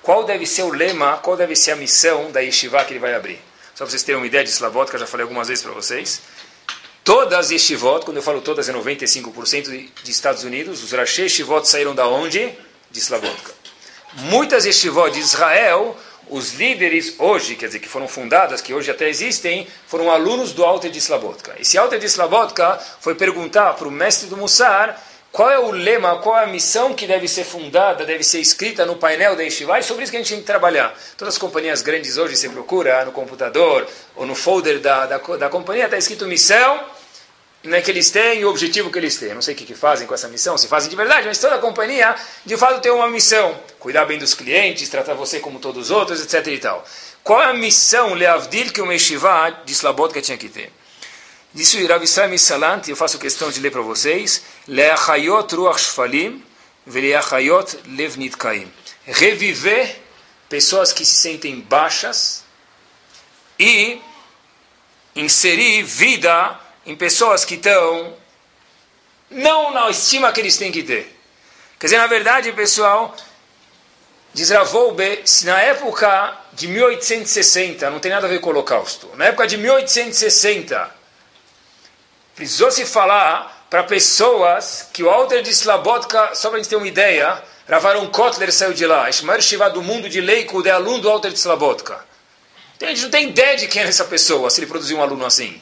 qual 0.01 0.23
deve 0.23 0.45
ser 0.45 0.63
o 0.63 0.69
lema, 0.69 1.17
qual 1.17 1.37
deve 1.37 1.55
ser 1.55 1.71
a 1.71 1.75
missão 1.75 2.31
da 2.31 2.39
yeshiva 2.39 2.83
que 2.85 2.93
ele 2.93 2.99
vai 2.99 3.13
abrir. 3.13 3.39
Só 3.73 3.85
para 3.85 3.87
vocês 3.87 4.03
terem 4.03 4.19
uma 4.19 4.27
ideia 4.27 4.43
de 4.43 4.49
Slavot, 4.49 4.89
que 4.89 4.95
eu 4.95 4.99
já 4.99 5.07
falei 5.07 5.23
algumas 5.23 5.47
vezes 5.47 5.63
para 5.63 5.73
vocês. 5.73 6.21
Todas 7.03 7.33
as 7.33 7.51
yeshivot, 7.51 8.05
quando 8.05 8.17
eu 8.17 8.23
falo 8.23 8.41
todas, 8.41 8.69
é 8.69 8.73
95% 8.73 9.89
de 10.03 10.11
Estados 10.11 10.43
Unidos. 10.43 10.83
Os 10.83 10.91
Rashi 10.91 11.23
yeshivot 11.23 11.67
saíram 11.67 11.95
da 11.95 12.07
onde? 12.07 12.51
De 12.91 12.99
Slavotka. 12.99 13.51
Muitas 14.13 14.65
yeshivot 14.65 15.11
de 15.11 15.19
Israel, 15.19 15.97
os 16.29 16.53
líderes 16.53 17.15
hoje, 17.17 17.55
quer 17.55 17.67
dizer, 17.67 17.79
que 17.79 17.89
foram 17.89 18.07
fundadas, 18.07 18.61
que 18.61 18.73
hoje 18.73 18.91
até 18.91 19.09
existem, 19.09 19.67
foram 19.87 20.11
alunos 20.11 20.51
do 20.51 20.63
Alter 20.63 20.91
de 20.91 20.99
Slavotka. 20.99 21.55
Esse 21.59 21.77
Alter 21.77 21.97
de 21.97 22.05
Slavotka 22.05 22.79
foi 22.99 23.15
perguntar 23.15 23.73
para 23.73 23.87
o 23.87 23.91
mestre 23.91 24.27
do 24.27 24.37
Mussar 24.37 25.01
qual 25.31 25.49
é 25.49 25.57
o 25.57 25.71
lema, 25.71 26.17
qual 26.17 26.37
é 26.37 26.43
a 26.43 26.47
missão 26.47 26.93
que 26.93 27.07
deve 27.07 27.27
ser 27.27 27.45
fundada, 27.45 28.05
deve 28.05 28.23
ser 28.23 28.39
escrita 28.39 28.85
no 28.85 28.97
painel 28.97 29.35
da 29.35 29.43
Yeshiva? 29.43 29.77
É 29.77 29.81
sobre 29.81 30.03
isso 30.03 30.11
que 30.11 30.17
a 30.17 30.19
gente 30.19 30.29
tem 30.29 30.41
que 30.41 30.45
trabalhar. 30.45 30.93
Todas 31.17 31.35
as 31.35 31.37
companhias 31.37 31.81
grandes 31.81 32.17
hoje, 32.17 32.35
você 32.35 32.49
procura 32.49 33.05
no 33.05 33.13
computador 33.13 33.87
ou 34.15 34.25
no 34.25 34.35
folder 34.35 34.79
da, 34.79 35.05
da, 35.05 35.17
da 35.17 35.49
companhia, 35.49 35.85
está 35.85 35.97
escrito 35.97 36.27
missão 36.27 36.83
né, 37.63 37.79
que 37.81 37.91
eles 37.91 38.09
têm 38.09 38.41
e 38.41 38.45
o 38.45 38.49
objetivo 38.49 38.91
que 38.91 38.97
eles 38.97 39.15
têm. 39.17 39.33
Não 39.33 39.41
sei 39.41 39.53
o 39.53 39.57
que, 39.57 39.65
que 39.65 39.75
fazem 39.75 40.07
com 40.07 40.13
essa 40.13 40.27
missão, 40.27 40.57
se 40.57 40.67
fazem 40.67 40.89
de 40.89 40.95
verdade, 40.95 41.27
mas 41.27 41.37
toda 41.37 41.55
a 41.55 41.59
companhia, 41.59 42.15
de 42.45 42.57
fato, 42.57 42.81
tem 42.81 42.91
uma 42.91 43.07
missão. 43.07 43.57
Cuidar 43.79 44.05
bem 44.05 44.19
dos 44.19 44.33
clientes, 44.33 44.89
tratar 44.89 45.13
você 45.13 45.39
como 45.39 45.59
todos 45.59 45.85
os 45.85 45.91
outros, 45.91 46.21
etc. 46.21 46.47
e 46.47 46.57
tal. 46.57 46.83
Qual 47.23 47.41
é 47.41 47.45
a 47.45 47.53
missão, 47.53 48.13
Leavdil, 48.13 48.71
que 48.73 48.81
o 48.81 48.85
Meshivá 48.85 49.49
de 49.49 49.71
Slabotka 49.71 50.21
tinha 50.21 50.37
que 50.37 50.49
ter? 50.49 50.71
Disse 51.53 51.83
o 51.83 51.87
Rav 51.87 52.03
Israel 52.03 52.37
Salant, 52.39 52.87
eu 52.87 52.95
faço 52.95 53.19
questão 53.19 53.51
de 53.51 53.59
ler 53.59 53.71
para 53.71 53.81
vocês, 53.81 54.41
Leachayot 54.67 55.53
Ruach 55.53 55.81
Shfalim, 55.81 56.41
Veleachayot 56.85 57.77
Levnit 57.87 58.37
Kaim. 58.37 58.71
Reviver 59.05 59.99
pessoas 60.47 60.93
que 60.93 61.03
se 61.03 61.17
sentem 61.17 61.59
baixas 61.59 62.43
e 63.59 63.99
inserir 65.13 65.83
vida 65.83 66.57
em 66.85 66.95
pessoas 66.95 67.43
que 67.43 67.55
estão 67.55 68.15
não 69.29 69.73
na 69.73 69.89
estima 69.89 70.31
que 70.31 70.39
eles 70.39 70.57
têm 70.57 70.71
que 70.71 70.83
ter. 70.83 71.17
Quer 71.77 71.87
dizer, 71.87 71.97
na 71.97 72.07
verdade, 72.07 72.51
pessoal, 72.53 73.15
diz 74.33 74.49
Ravolbe, 74.49 75.21
se 75.25 75.45
na 75.45 75.59
época 75.61 76.37
de 76.53 76.67
1860, 76.67 77.89
não 77.89 77.99
tem 77.99 78.11
nada 78.11 78.27
a 78.27 78.29
ver 78.29 78.39
com 78.39 78.47
o 78.47 78.51
Holocausto, 78.51 79.09
na 79.15 79.25
época 79.25 79.47
de 79.47 79.57
1860, 79.57 81.00
precisou 82.35 82.71
se 82.71 82.85
falar 82.85 83.65
para 83.69 83.83
pessoas 83.83 84.89
que 84.91 85.03
o 85.03 85.09
Alter 85.09 85.41
de 85.41 85.49
Slabotka, 85.51 86.35
só 86.35 86.49
para 86.49 86.59
a 86.59 86.61
gente 86.61 86.69
ter 86.69 86.75
uma 86.75 86.87
ideia, 86.87 87.41
Ravaron 87.67 88.07
Kotler 88.07 88.51
saiu 88.51 88.73
de 88.73 88.85
lá, 88.85 89.09
maior 89.23 89.41
Shiva 89.41 89.69
do 89.69 89.81
mundo 89.81 90.09
de 90.09 90.19
Leico, 90.19 90.65
é 90.67 90.71
aluno 90.71 90.99
do 90.99 91.09
Alter 91.09 91.31
de 91.31 91.37
Slabotka. 91.39 92.03
A 92.81 92.85
gente 92.87 93.03
não 93.03 93.09
tem 93.09 93.29
ideia 93.29 93.55
de 93.55 93.67
quem 93.67 93.83
é 93.83 93.85
essa 93.85 94.05
pessoa, 94.05 94.49
se 94.49 94.59
ele 94.59 94.67
produziu 94.67 94.97
um 94.97 95.01
aluno 95.01 95.25
assim. 95.25 95.61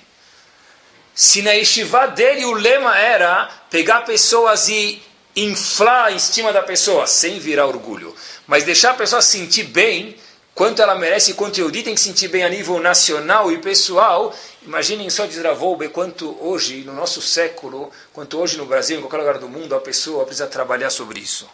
Se 1.13 1.41
na 1.41 1.51
yeshiva 1.51 2.07
dele 2.07 2.45
o 2.45 2.53
lema 2.53 2.97
era 2.97 3.49
pegar 3.69 4.01
pessoas 4.01 4.69
e 4.69 5.01
inflar 5.35 6.05
a 6.05 6.11
estima 6.11 6.51
da 6.53 6.63
pessoa, 6.63 7.05
sem 7.05 7.39
virar 7.39 7.67
orgulho, 7.67 8.15
mas 8.47 8.63
deixar 8.63 8.91
a 8.91 8.95
pessoa 8.95 9.21
sentir 9.21 9.63
bem, 9.63 10.15
quanto 10.59 10.81
ela 10.81 10.93
merece, 10.93 11.35
quanto 11.35 11.57
Yehudi 11.57 11.83
tem 11.83 11.95
que 11.95 12.01
sentir 12.01 12.27
bem 12.27 12.43
a 12.43 12.49
nível 12.49 12.81
nacional 12.81 13.49
e 13.49 13.59
pessoal. 13.59 14.35
Imaginem 14.61 15.09
só 15.09 15.25
de 15.25 15.33
Zravolbe 15.33 15.87
quanto 15.87 16.35
hoje, 16.45 16.83
no 16.83 16.91
nosso 16.91 17.21
século, 17.21 17.89
quanto 18.11 18.37
hoje 18.37 18.57
no 18.57 18.65
Brasil, 18.65 18.97
em 18.97 19.01
qualquer 19.01 19.19
lugar 19.19 19.37
do 19.37 19.47
mundo, 19.47 19.73
a 19.73 19.79
pessoa 19.79 20.25
precisa 20.25 20.47
trabalhar 20.47 20.89
sobre 20.89 21.21
isso. 21.21 21.49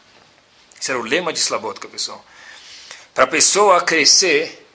Esse 0.81 0.89
era 0.89 0.99
o 0.99 1.03
lema 1.03 1.31
de 1.31 1.37
Slabotka, 1.37 1.87
pessoal. 1.87 2.25
Para 3.13 3.25
a 3.25 3.27
pessoa 3.27 3.79
crescer, 3.81 4.67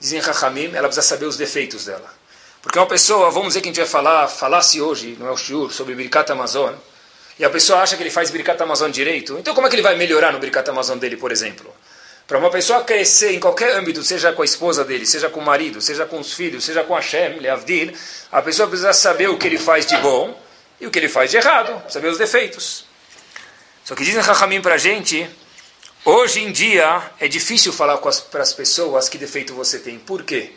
dizem 0.00 0.18
Rahamim, 0.18 0.74
ela 0.74 0.88
precisa 0.88 1.06
saber 1.06 1.26
os 1.26 1.36
defeitos 1.36 1.84
dela. 1.84 2.12
Porque 2.60 2.80
uma 2.80 2.88
pessoa, 2.88 3.30
vamos 3.30 3.50
dizer 3.50 3.60
que 3.60 3.68
a 3.68 3.70
gente 3.70 3.80
vai 3.80 3.88
falar, 3.88 4.26
falasse 4.26 4.80
hoje, 4.80 5.16
não 5.16 5.28
é 5.28 5.30
o 5.30 5.36
Shur, 5.36 5.72
sobre 5.72 5.94
Birkat 5.94 6.32
Amazon, 6.32 6.74
e 7.38 7.44
a 7.44 7.50
pessoa 7.50 7.82
acha 7.82 7.96
que 7.96 8.02
ele 8.02 8.10
faz 8.10 8.32
Birkat 8.32 8.60
Amazon 8.60 8.90
direito, 8.90 9.38
então 9.38 9.54
como 9.54 9.68
é 9.68 9.70
que 9.70 9.76
ele 9.76 9.82
vai 9.82 9.94
melhorar 9.94 10.32
no 10.32 10.40
Birkat 10.40 10.68
Amazon 10.70 10.98
dele, 10.98 11.16
por 11.16 11.30
exemplo? 11.30 11.72
Para 12.26 12.38
uma 12.38 12.50
pessoa 12.50 12.82
crescer 12.82 13.34
em 13.34 13.40
qualquer 13.40 13.76
âmbito, 13.76 14.02
seja 14.02 14.32
com 14.32 14.42
a 14.42 14.44
esposa 14.44 14.84
dele, 14.84 15.06
seja 15.06 15.30
com 15.30 15.38
o 15.38 15.44
marido, 15.44 15.80
seja 15.80 16.04
com 16.04 16.18
os 16.18 16.32
filhos, 16.32 16.64
seja 16.64 16.82
com 16.82 16.94
Hashem, 16.94 17.38
Leavdil, 17.38 17.92
a 18.32 18.42
pessoa 18.42 18.68
precisa 18.68 18.92
saber 18.92 19.28
o 19.28 19.38
que 19.38 19.46
ele 19.46 19.58
faz 19.58 19.86
de 19.86 19.96
bom 19.98 20.36
e 20.80 20.86
o 20.88 20.90
que 20.90 20.98
ele 20.98 21.08
faz 21.08 21.30
de 21.30 21.36
errado, 21.36 21.80
saber 21.88 22.08
os 22.08 22.18
defeitos. 22.18 22.84
Só 23.84 23.94
que 23.94 24.04
dizem 24.04 24.20
Rahamim 24.20 24.60
para 24.60 24.74
a 24.74 24.78
gente, 24.78 25.30
hoje 26.04 26.40
em 26.40 26.50
dia 26.50 27.12
é 27.20 27.28
difícil 27.28 27.72
falar 27.72 27.98
para 27.98 28.42
as 28.42 28.52
pessoas 28.52 29.08
que 29.08 29.16
defeito 29.16 29.54
você 29.54 29.78
tem. 29.78 29.96
Por 29.96 30.24
quê? 30.24 30.52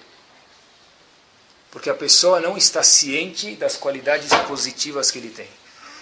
Porque 1.70 1.92
a 1.92 1.94
pessoa 1.94 2.40
não 2.40 2.58
está 2.58 2.82
ciente 2.82 3.56
das 3.56 3.78
qualidades 3.78 4.34
positivas 4.48 5.12
que 5.12 5.20
ele 5.20 5.30
tem. 5.30 5.48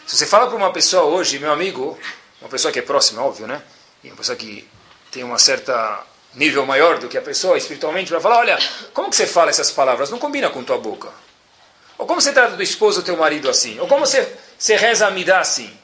Se 0.05 0.15
você 0.15 0.25
fala 0.25 0.47
para 0.47 0.55
uma 0.55 0.71
pessoa 0.71 1.03
hoje, 1.03 1.37
meu 1.39 1.51
amigo, 1.51 1.99
uma 2.39 2.49
pessoa 2.49 2.71
que 2.71 2.79
é 2.79 2.81
próxima, 2.81 3.21
óbvio, 3.21 3.45
né? 3.45 3.61
E 4.01 4.07
uma 4.07 4.15
pessoa 4.15 4.37
que 4.37 4.65
tem 5.17 5.23
uma 5.23 5.39
certa 5.39 6.05
nível 6.35 6.63
maior 6.63 6.99
do 6.99 7.07
que 7.07 7.17
a 7.17 7.21
pessoa 7.23 7.57
espiritualmente, 7.57 8.11
vai 8.11 8.21
falar, 8.21 8.37
olha, 8.37 8.59
como 8.93 9.09
que 9.09 9.15
você 9.15 9.25
fala 9.25 9.49
essas 9.49 9.71
palavras? 9.71 10.11
Não 10.11 10.19
combina 10.19 10.47
com 10.47 10.63
tua 10.63 10.77
boca. 10.77 11.09
Ou 11.97 12.05
como 12.05 12.21
você 12.21 12.31
trata 12.31 12.55
do 12.55 12.61
esposo 12.61 12.99
ou 12.99 13.03
teu 13.03 13.17
marido 13.17 13.49
assim? 13.49 13.79
Ou 13.79 13.87
como 13.87 14.05
você, 14.05 14.31
você 14.59 14.75
reza 14.75 15.07
a 15.07 15.09
me 15.09 15.23
dá 15.23 15.39
assim? 15.39 15.75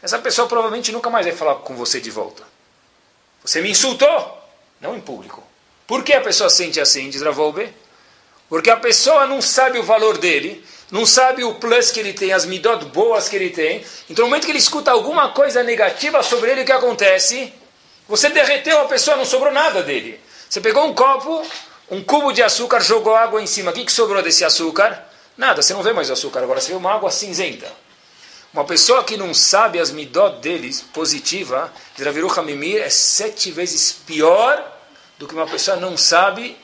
Essa 0.00 0.20
pessoa 0.20 0.46
provavelmente 0.46 0.92
nunca 0.92 1.10
mais 1.10 1.26
vai 1.26 1.34
falar 1.34 1.56
com 1.56 1.74
você 1.74 2.00
de 2.00 2.12
volta. 2.12 2.44
Você 3.44 3.60
me 3.60 3.70
insultou? 3.70 4.38
Não 4.80 4.96
em 4.96 5.00
público. 5.00 5.42
Por 5.84 6.04
que 6.04 6.12
a 6.12 6.20
pessoa 6.20 6.48
sente 6.48 6.80
assim? 6.80 7.10
Diz 7.10 7.22
Ravolbe. 7.22 7.74
Porque 8.48 8.70
a 8.70 8.76
pessoa 8.76 9.26
não 9.26 9.42
sabe 9.42 9.80
o 9.80 9.82
valor 9.82 10.16
dele, 10.16 10.64
não 10.92 11.04
sabe 11.04 11.42
o 11.42 11.56
plus 11.56 11.90
que 11.90 11.98
ele 11.98 12.12
tem, 12.12 12.32
as 12.32 12.46
midot 12.46 12.84
boas 12.84 13.28
que 13.28 13.34
ele 13.34 13.50
tem. 13.50 13.84
Então, 14.08 14.24
no 14.24 14.30
momento 14.30 14.44
que 14.44 14.52
ele 14.52 14.58
escuta 14.58 14.92
alguma 14.92 15.30
coisa 15.30 15.64
negativa 15.64 16.22
sobre 16.22 16.52
ele, 16.52 16.62
o 16.62 16.64
que 16.64 16.70
acontece? 16.70 17.52
Você 18.10 18.28
derreteu 18.28 18.80
a 18.80 18.86
pessoa, 18.86 19.16
não 19.16 19.24
sobrou 19.24 19.52
nada 19.52 19.84
dele. 19.84 20.20
Você 20.48 20.60
pegou 20.60 20.84
um 20.84 20.92
copo, 20.92 21.46
um 21.88 22.02
cubo 22.02 22.32
de 22.32 22.42
açúcar, 22.42 22.80
jogou 22.80 23.14
água 23.14 23.40
em 23.40 23.46
cima. 23.46 23.70
O 23.70 23.74
que, 23.74 23.84
que 23.84 23.92
sobrou 23.92 24.20
desse 24.20 24.44
açúcar? 24.44 25.00
Nada, 25.38 25.62
você 25.62 25.72
não 25.72 25.80
vê 25.80 25.92
mais 25.92 26.10
açúcar, 26.10 26.40
agora 26.40 26.60
você 26.60 26.72
vê 26.72 26.74
uma 26.74 26.92
água 26.92 27.08
cinzenta. 27.12 27.72
Uma 28.52 28.64
pessoa 28.64 29.04
que 29.04 29.16
não 29.16 29.32
sabe 29.32 29.78
as 29.78 29.92
midot 29.92 30.40
deles, 30.40 30.80
positiva, 30.80 31.72
Zeraviru 31.96 32.28
Hamimir, 32.36 32.82
é 32.82 32.90
sete 32.90 33.52
vezes 33.52 33.92
pior 33.92 34.60
do 35.16 35.28
que 35.28 35.34
uma 35.34 35.46
pessoa 35.46 35.76
não 35.76 35.96
sabe 35.96 36.58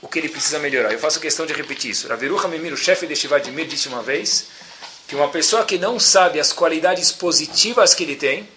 o 0.00 0.06
que 0.06 0.20
ele 0.20 0.28
precisa 0.28 0.60
melhorar. 0.60 0.92
Eu 0.92 1.00
faço 1.00 1.18
questão 1.18 1.44
de 1.44 1.52
repetir 1.52 1.90
isso. 1.90 2.06
Raviru 2.06 2.38
Hamimir, 2.38 2.72
o 2.72 2.76
chefe 2.76 3.04
de 3.04 3.16
Shivadimir, 3.16 3.66
disse 3.66 3.88
uma 3.88 4.00
vez 4.00 4.46
que 5.08 5.16
uma 5.16 5.28
pessoa 5.28 5.64
que 5.64 5.76
não 5.76 5.98
sabe 5.98 6.38
as 6.38 6.52
qualidades 6.52 7.10
positivas 7.10 7.94
que 7.94 8.04
ele 8.04 8.14
tem 8.14 8.48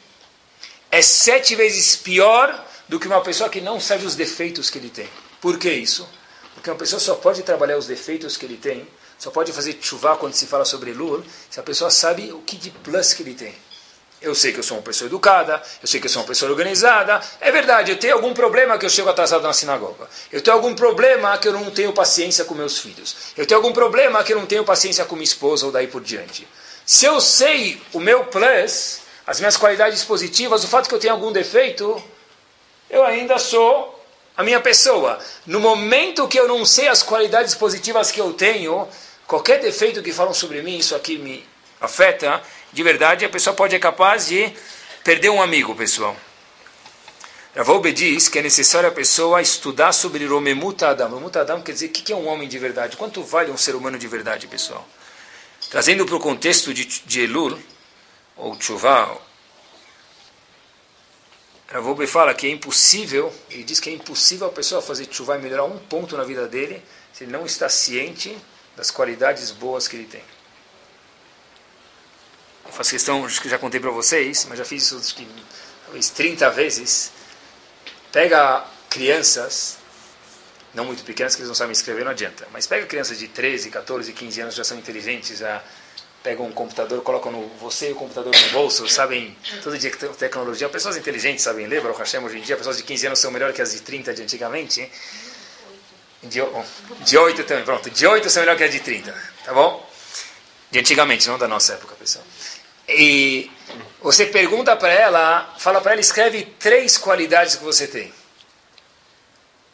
é 0.91 1.01
sete 1.01 1.55
vezes 1.55 1.95
pior 1.95 2.67
do 2.89 2.99
que 2.99 3.07
uma 3.07 3.21
pessoa 3.21 3.49
que 3.49 3.61
não 3.61 3.79
sabe 3.79 4.05
os 4.05 4.15
defeitos 4.15 4.69
que 4.69 4.77
ele 4.77 4.89
tem. 4.89 5.09
Por 5.39 5.57
que 5.57 5.71
isso? 5.71 6.07
Porque 6.53 6.69
uma 6.69 6.75
pessoa 6.75 6.99
só 6.99 7.15
pode 7.15 7.41
trabalhar 7.43 7.77
os 7.77 7.87
defeitos 7.87 8.35
que 8.35 8.45
ele 8.45 8.57
tem, 8.57 8.85
só 9.17 9.31
pode 9.31 9.53
fazer 9.53 9.77
chuva 9.81 10.17
quando 10.17 10.33
se 10.33 10.45
fala 10.45 10.65
sobre 10.65 10.91
Lul, 10.91 11.23
se 11.49 11.59
a 11.59 11.63
pessoa 11.63 11.89
sabe 11.89 12.31
o 12.33 12.39
que 12.39 12.57
de 12.57 12.69
plus 12.69 13.13
que 13.13 13.23
ele 13.23 13.33
tem. 13.33 13.55
Eu 14.21 14.35
sei 14.35 14.51
que 14.51 14.59
eu 14.59 14.63
sou 14.63 14.77
uma 14.77 14.83
pessoa 14.83 15.07
educada, 15.07 15.63
eu 15.81 15.87
sei 15.87 15.99
que 15.99 16.05
eu 16.05 16.11
sou 16.11 16.21
uma 16.21 16.27
pessoa 16.27 16.51
organizada. 16.51 17.19
É 17.39 17.51
verdade, 17.51 17.91
eu 17.91 17.97
tenho 17.97 18.13
algum 18.13 18.33
problema 18.35 18.77
que 18.77 18.85
eu 18.85 18.89
chego 18.89 19.09
atrasado 19.09 19.41
na 19.41 19.51
sinagoga. 19.51 20.07
Eu 20.31 20.41
tenho 20.41 20.55
algum 20.55 20.75
problema 20.75 21.35
que 21.39 21.47
eu 21.47 21.53
não 21.53 21.71
tenho 21.71 21.91
paciência 21.91 22.45
com 22.45 22.53
meus 22.53 22.77
filhos. 22.77 23.15
Eu 23.35 23.47
tenho 23.47 23.59
algum 23.59 23.73
problema 23.73 24.23
que 24.23 24.33
eu 24.33 24.37
não 24.37 24.45
tenho 24.45 24.63
paciência 24.63 25.05
com 25.05 25.15
minha 25.15 25.23
esposa 25.23 25.65
ou 25.65 25.71
daí 25.71 25.87
por 25.87 26.01
diante. 26.03 26.47
Se 26.85 27.05
eu 27.05 27.19
sei 27.19 27.81
o 27.93 27.99
meu 27.99 28.25
plus, 28.25 29.00
as 29.31 29.39
minhas 29.39 29.55
qualidades 29.55 30.03
positivas, 30.03 30.61
o 30.61 30.67
fato 30.67 30.89
que 30.89 30.93
eu 30.93 30.99
tenho 30.99 31.13
algum 31.13 31.31
defeito, 31.31 32.03
eu 32.89 33.01
ainda 33.05 33.39
sou 33.39 34.03
a 34.35 34.43
minha 34.43 34.59
pessoa. 34.59 35.17
No 35.45 35.57
momento 35.57 36.27
que 36.27 36.37
eu 36.37 36.49
não 36.49 36.65
sei 36.65 36.89
as 36.89 37.01
qualidades 37.01 37.55
positivas 37.55 38.11
que 38.11 38.19
eu 38.19 38.33
tenho, 38.33 38.85
qualquer 39.25 39.61
defeito 39.61 40.03
que 40.03 40.11
falam 40.11 40.33
sobre 40.33 40.61
mim, 40.61 40.77
isso 40.77 40.93
aqui 40.93 41.17
me 41.17 41.47
afeta 41.79 42.41
de 42.73 42.83
verdade, 42.83 43.23
a 43.23 43.29
pessoa 43.29 43.55
pode 43.55 43.73
é 43.73 43.79
capaz 43.79 44.27
de 44.27 44.51
perder 45.01 45.29
um 45.29 45.41
amigo, 45.41 45.73
pessoal. 45.75 46.13
Ravolbe 47.55 47.93
diz 47.93 48.27
que 48.27 48.37
é 48.37 48.41
necessário 48.41 48.89
a 48.89 48.91
pessoa 48.91 49.41
estudar 49.41 49.93
sobre 49.93 50.25
Romemut 50.25 50.83
Adam. 50.83 51.07
Romemut 51.07 51.37
Adam 51.37 51.61
quer 51.61 51.71
dizer 51.71 51.85
o 51.85 51.89
que 51.89 52.11
é 52.11 52.15
um 52.17 52.27
homem 52.27 52.49
de 52.49 52.59
verdade? 52.59 52.97
Quanto 52.97 53.23
vale 53.23 53.49
um 53.49 53.55
ser 53.55 53.75
humano 53.75 53.97
de 53.97 54.09
verdade, 54.09 54.45
pessoal? 54.47 54.85
Trazendo 55.69 56.05
para 56.05 56.15
o 56.17 56.19
contexto 56.19 56.73
de, 56.73 56.83
de 56.83 57.21
Elul, 57.21 57.57
ou 58.35 58.55
Tshuva, 58.55 59.19
Ravolbe 61.71 62.05
fala 62.05 62.33
que 62.33 62.47
é 62.47 62.49
impossível, 62.49 63.33
ele 63.49 63.63
diz 63.63 63.79
que 63.79 63.89
é 63.89 63.93
impossível 63.93 64.47
a 64.47 64.51
pessoa 64.51 64.81
fazer 64.81 65.05
Tshuva 65.05 65.37
e 65.37 65.41
melhorar 65.41 65.63
um 65.63 65.77
ponto 65.77 66.17
na 66.17 66.23
vida 66.25 66.45
dele 66.45 66.83
se 67.13 67.23
ele 67.23 67.31
não 67.31 67.45
está 67.45 67.69
ciente 67.69 68.37
das 68.75 68.91
qualidades 68.91 69.51
boas 69.51 69.87
que 69.87 69.95
ele 69.95 70.05
tem. 70.05 70.23
Eu 72.65 72.71
faço 72.71 72.91
questão, 72.91 73.25
acho 73.25 73.41
que 73.41 73.49
já 73.49 73.57
contei 73.57 73.79
para 73.79 73.89
vocês, 73.89 74.45
mas 74.49 74.57
já 74.57 74.65
fiz 74.65 74.83
isso 74.83 74.97
acho 74.97 75.15
que, 75.15 75.27
talvez 75.85 76.09
30 76.09 76.49
vezes. 76.49 77.11
Pega 78.11 78.65
crianças, 78.89 79.77
não 80.73 80.83
muito 80.83 81.03
pequenas, 81.05 81.35
que 81.35 81.41
eles 81.41 81.47
não 81.47 81.55
sabem 81.55 81.71
escrever, 81.71 82.03
não 82.03 82.11
adianta. 82.11 82.47
Mas 82.51 82.67
pega 82.67 82.85
crianças 82.85 83.17
de 83.17 83.29
13, 83.29 83.69
14, 83.69 84.11
15 84.11 84.41
anos, 84.41 84.55
já 84.55 84.63
são 84.65 84.77
inteligentes, 84.77 85.37
já 85.37 85.63
pegam 86.23 86.45
um 86.45 86.51
computador, 86.51 87.01
colocam 87.01 87.31
no, 87.31 87.47
você 87.59 87.89
e 87.89 87.91
o 87.93 87.95
computador 87.95 88.33
no 88.35 88.49
bolso, 88.49 88.87
sabem 88.87 89.35
todo 89.63 89.77
dia 89.77 89.89
que 89.89 89.97
tem 89.97 90.09
tecnologia. 90.13 90.69
Pessoas 90.69 90.95
inteligentes 90.97 91.43
sabem 91.43 91.67
ler, 91.67 91.81
Baruch 91.81 91.99
Hashem, 91.99 92.23
hoje 92.23 92.37
em 92.37 92.41
dia, 92.41 92.55
pessoas 92.55 92.77
de 92.77 92.83
15 92.83 93.07
anos 93.07 93.19
são 93.19 93.31
melhores 93.31 93.55
que 93.55 93.61
as 93.61 93.71
de 93.71 93.81
30 93.81 94.13
de 94.13 94.21
antigamente. 94.21 94.91
De, 96.23 96.39
de 97.03 97.17
8 97.17 97.43
também, 97.45 97.63
pronto. 97.63 97.89
De 97.89 98.05
8 98.05 98.29
são 98.29 98.41
melhores 98.41 98.59
que 98.59 98.65
as 98.65 98.71
de 98.71 98.79
30, 98.79 99.15
tá 99.43 99.53
bom? 99.53 99.89
De 100.69 100.79
antigamente, 100.79 101.27
não 101.27 101.37
da 101.37 101.47
nossa 101.47 101.73
época, 101.73 101.95
pessoal. 101.95 102.23
E 102.87 103.49
você 104.01 104.25
pergunta 104.25 104.75
para 104.75 104.93
ela, 104.93 105.55
fala 105.57 105.81
para 105.81 105.93
ela, 105.93 106.01
escreve 106.01 106.43
três 106.59 106.97
qualidades 106.97 107.55
que 107.55 107.63
você 107.63 107.87
tem. 107.87 108.13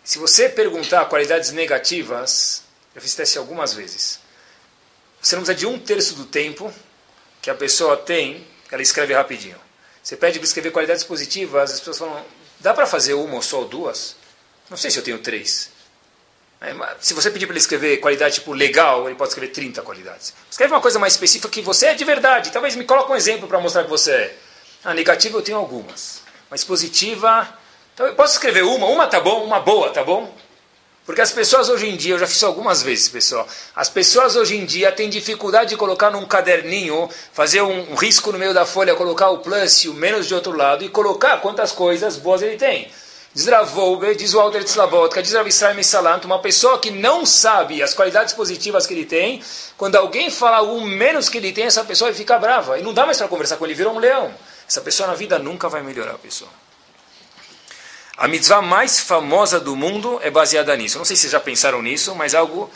Se 0.04 0.18
você 0.18 0.48
perguntar 0.48 1.06
qualidades 1.06 1.52
negativas, 1.52 2.64
eu 2.96 3.02
fiz 3.02 3.14
teste 3.14 3.38
algumas 3.38 3.74
vezes. 3.74 4.20
Você 5.28 5.36
não 5.36 5.44
precisa 5.44 5.60
de 5.60 5.66
um 5.66 5.78
terço 5.78 6.16
do 6.16 6.26
tempo 6.26 6.74
que 7.42 7.50
a 7.50 7.56
pessoa 7.56 7.98
tem, 7.98 8.48
ela 8.72 8.82
escreve 8.82 9.14
rapidinho. 9.14 9.58
Você 10.02 10.16
pede 10.16 10.40
para 10.40 10.46
escrever 10.46 10.72
qualidades 10.72 11.04
positivas, 11.04 11.74
as 11.74 11.80
pessoas 11.80 11.98
falam, 11.98 12.26
dá 12.62 12.74
para 12.74 12.88
fazer 12.88 13.14
uma 13.14 13.36
ou 13.36 13.42
só 13.42 13.66
duas? 13.66 14.16
Não 14.70 14.78
sei 14.78 14.90
se 14.90 14.98
eu 14.98 15.04
tenho 15.04 15.20
três. 15.20 15.70
É, 16.62 16.74
se 17.02 17.14
você 17.14 17.30
pedir 17.30 17.46
para 17.46 17.54
ele 17.54 17.60
escrever 17.60 17.98
qualidade 17.98 18.36
tipo 18.36 18.54
legal, 18.54 19.06
ele 19.06 19.16
pode 19.16 19.32
escrever 19.32 19.52
30 19.52 19.82
qualidades. 19.82 20.34
Escreve 20.50 20.74
uma 20.74 20.82
coisa 20.82 20.98
mais 20.98 21.14
específica 21.14 21.50
que 21.50 21.62
você 21.62 21.88
é 21.88 21.94
de 21.94 22.06
verdade. 22.06 22.50
Talvez 22.50 22.76
me 22.78 22.86
coloque 22.86 23.12
um 23.12 23.16
exemplo 23.16 23.50
para 23.50 23.60
mostrar 23.60 23.84
que 23.84 23.90
você 23.90 24.12
é. 24.12 24.38
A 24.86 24.94
negativa 24.94 25.38
eu 25.38 25.42
tenho 25.42 25.58
algumas. 25.58 26.22
Mas 26.50 26.64
positiva, 26.64 27.48
então 27.94 28.08
eu 28.08 28.16
posso 28.16 28.36
escrever 28.36 28.64
uma, 28.64 28.88
uma 28.88 29.08
tá 29.08 29.20
bom, 29.20 29.44
uma 29.44 29.60
boa, 29.60 29.90
tá 29.90 30.06
bom? 30.06 30.34
Porque 31.08 31.22
as 31.22 31.32
pessoas 31.32 31.70
hoje 31.70 31.88
em 31.88 31.96
dia, 31.96 32.16
eu 32.16 32.20
já 32.20 32.28
fiz 32.28 32.44
algumas 32.44 32.84
vezes, 32.84 33.08
pessoal. 33.08 33.48
As 33.74 33.88
pessoas 33.88 34.36
hoje 34.36 34.58
em 34.58 34.66
dia 34.66 34.92
têm 34.92 35.10
dificuldade 35.10 35.70
de 35.70 35.78
colocar 35.78 36.12
num 36.12 36.26
caderninho, 36.26 37.10
fazer 37.32 37.62
um, 37.62 37.96
risco 37.96 38.30
no 38.34 38.38
meio 38.38 38.54
da 38.54 38.66
folha, 38.66 38.94
colocar 38.94 39.30
o 39.30 39.38
plus 39.38 39.86
e 39.86 39.88
o 39.88 39.94
menos 39.94 40.28
de 40.28 40.36
outro 40.36 40.52
lado 40.52 40.84
e 40.84 40.90
colocar 40.90 41.38
quantas 41.38 41.72
coisas 41.72 42.18
boas 42.18 42.42
ele 42.42 42.58
tem. 42.58 42.92
Diz 43.34 43.48
Ravolbe, 43.48 44.16
diz 44.16 44.34
o 44.34 44.40
Alter 44.42 44.66
Tzlabotka, 44.66 45.24
diz 45.24 45.32
Rav 45.32 45.48
Israel 45.48 45.82
Salant, 45.82 46.26
uma 46.26 46.42
pessoa 46.42 46.78
que 46.78 46.92
não 46.92 47.26
sabe 47.26 47.82
as 47.82 47.94
qualidades 47.94 48.34
positivas 48.34 48.86
que 48.86 48.94
ele 48.94 49.06
tem, 49.06 49.42
quando 49.78 49.96
alguém 49.96 50.30
fala 50.30 50.62
o 50.62 50.82
menos 50.82 51.30
que 51.30 51.38
ele 51.38 51.54
tem, 51.54 51.64
essa 51.64 51.86
pessoa 51.86 52.14
fica 52.14 52.38
brava. 52.38 52.80
E 52.80 52.84
não 52.84 52.94
dá 52.94 53.06
mais 53.06 53.18
para 53.18 53.30
conversar 53.30 53.56
com 53.56 53.64
ele, 53.64 53.74
virou 53.74 53.96
um 53.96 54.00
leão. 54.00 54.34
Essa 54.68 54.82
pessoa 54.82 55.08
na 55.08 55.16
vida 55.16 55.40
nunca 55.40 55.70
vai 55.70 55.82
melhorar 55.82 56.16
a 56.16 56.18
pessoa. 56.18 56.50
A 58.18 58.28
mitzvah 58.28 58.64
mais 58.64 59.00
famosa 59.00 59.60
do 59.60 59.76
mundo 59.76 60.20
é 60.24 60.32
baseada 60.32 60.76
nisso. 60.76 60.98
Não 60.98 61.06
sei 61.06 61.16
se 61.16 61.22
vocês 61.22 61.34
já 61.34 61.40
pensaram 61.40 61.84
nisso, 61.84 62.16
mas 62.16 62.34
algo. 62.34 62.70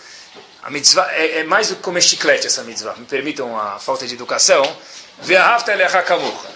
A 0.62 0.70
mitzvah 0.70 1.12
é, 1.14 1.40
é 1.40 1.44
mais 1.44 1.70
do 1.70 1.78
que 1.78 1.82
comer 1.82 2.02
chiclete 2.02 2.46
essa 2.46 2.64
mitzvah. 2.64 2.94
Me 2.96 3.06
permitam 3.06 3.60
a 3.60 3.80
falta 3.80 4.06
de 4.06 4.14
educação. 4.14 4.62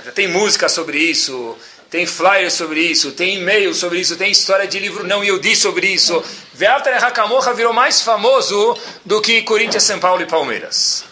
Já 0.03 0.11
tem 0.13 0.27
música 0.27 0.69
sobre 0.69 0.99
isso, 0.99 1.57
tem 1.89 2.05
flyers 2.05 2.53
sobre 2.53 2.79
isso, 2.79 3.11
tem 3.13 3.37
e-mail 3.37 3.73
sobre 3.73 3.99
isso, 3.99 4.15
tem 4.15 4.31
história 4.31 4.67
de 4.67 4.79
livro 4.79 5.03
não 5.03 5.23
Yudi 5.23 5.55
sobre 5.55 5.87
isso. 5.87 6.23
Ve'avta 6.53 6.91
Hakamocha 6.91 7.53
virou 7.53 7.73
mais 7.73 8.01
famoso 8.01 8.77
do 9.03 9.19
que 9.19 9.41
Corinthians, 9.41 9.83
São 9.83 9.99
Paulo 9.99 10.21
e 10.21 10.25
Palmeiras. 10.27 11.05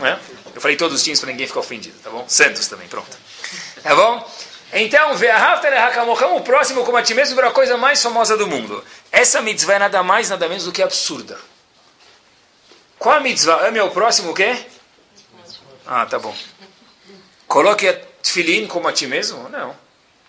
Não 0.00 0.06
é? 0.06 0.18
Eu 0.54 0.60
falei 0.60 0.76
todos 0.76 0.96
os 0.96 1.04
times 1.04 1.20
para 1.20 1.30
ninguém 1.30 1.46
ficar 1.46 1.60
ofendido, 1.60 1.94
tá 2.02 2.10
bom? 2.10 2.24
Santos 2.26 2.66
também, 2.66 2.88
pronto. 2.88 3.16
Tá 3.82 3.94
bom? 3.94 4.28
Então, 4.72 5.12
o 6.36 6.40
próximo 6.42 6.84
como 6.84 6.96
a 6.96 7.02
ti 7.02 7.14
mesmo, 7.14 7.34
virou 7.34 7.50
a 7.50 7.54
coisa 7.54 7.76
mais 7.76 8.02
famosa 8.02 8.36
do 8.36 8.46
mundo. 8.46 8.84
Essa 9.10 9.40
mitzvah 9.40 9.74
é 9.74 9.78
nada 9.78 10.02
mais, 10.02 10.28
nada 10.28 10.46
menos 10.48 10.64
do 10.64 10.72
que 10.72 10.82
absurda. 10.82 11.38
Qual 12.98 13.14
a 13.14 13.20
mitzvah? 13.20 13.66
Ame 13.66 13.78
ao 13.78 13.90
próximo 13.90 14.32
o 14.32 14.34
quê? 14.34 14.66
Ah, 15.86 16.04
tá 16.04 16.18
bom. 16.18 16.36
Coloque 17.46 17.88
a 17.88 17.94
tefilin 17.94 18.66
como 18.66 18.88
a 18.88 18.92
ti 18.92 19.06
mesmo? 19.06 19.48
Não. 19.48 19.74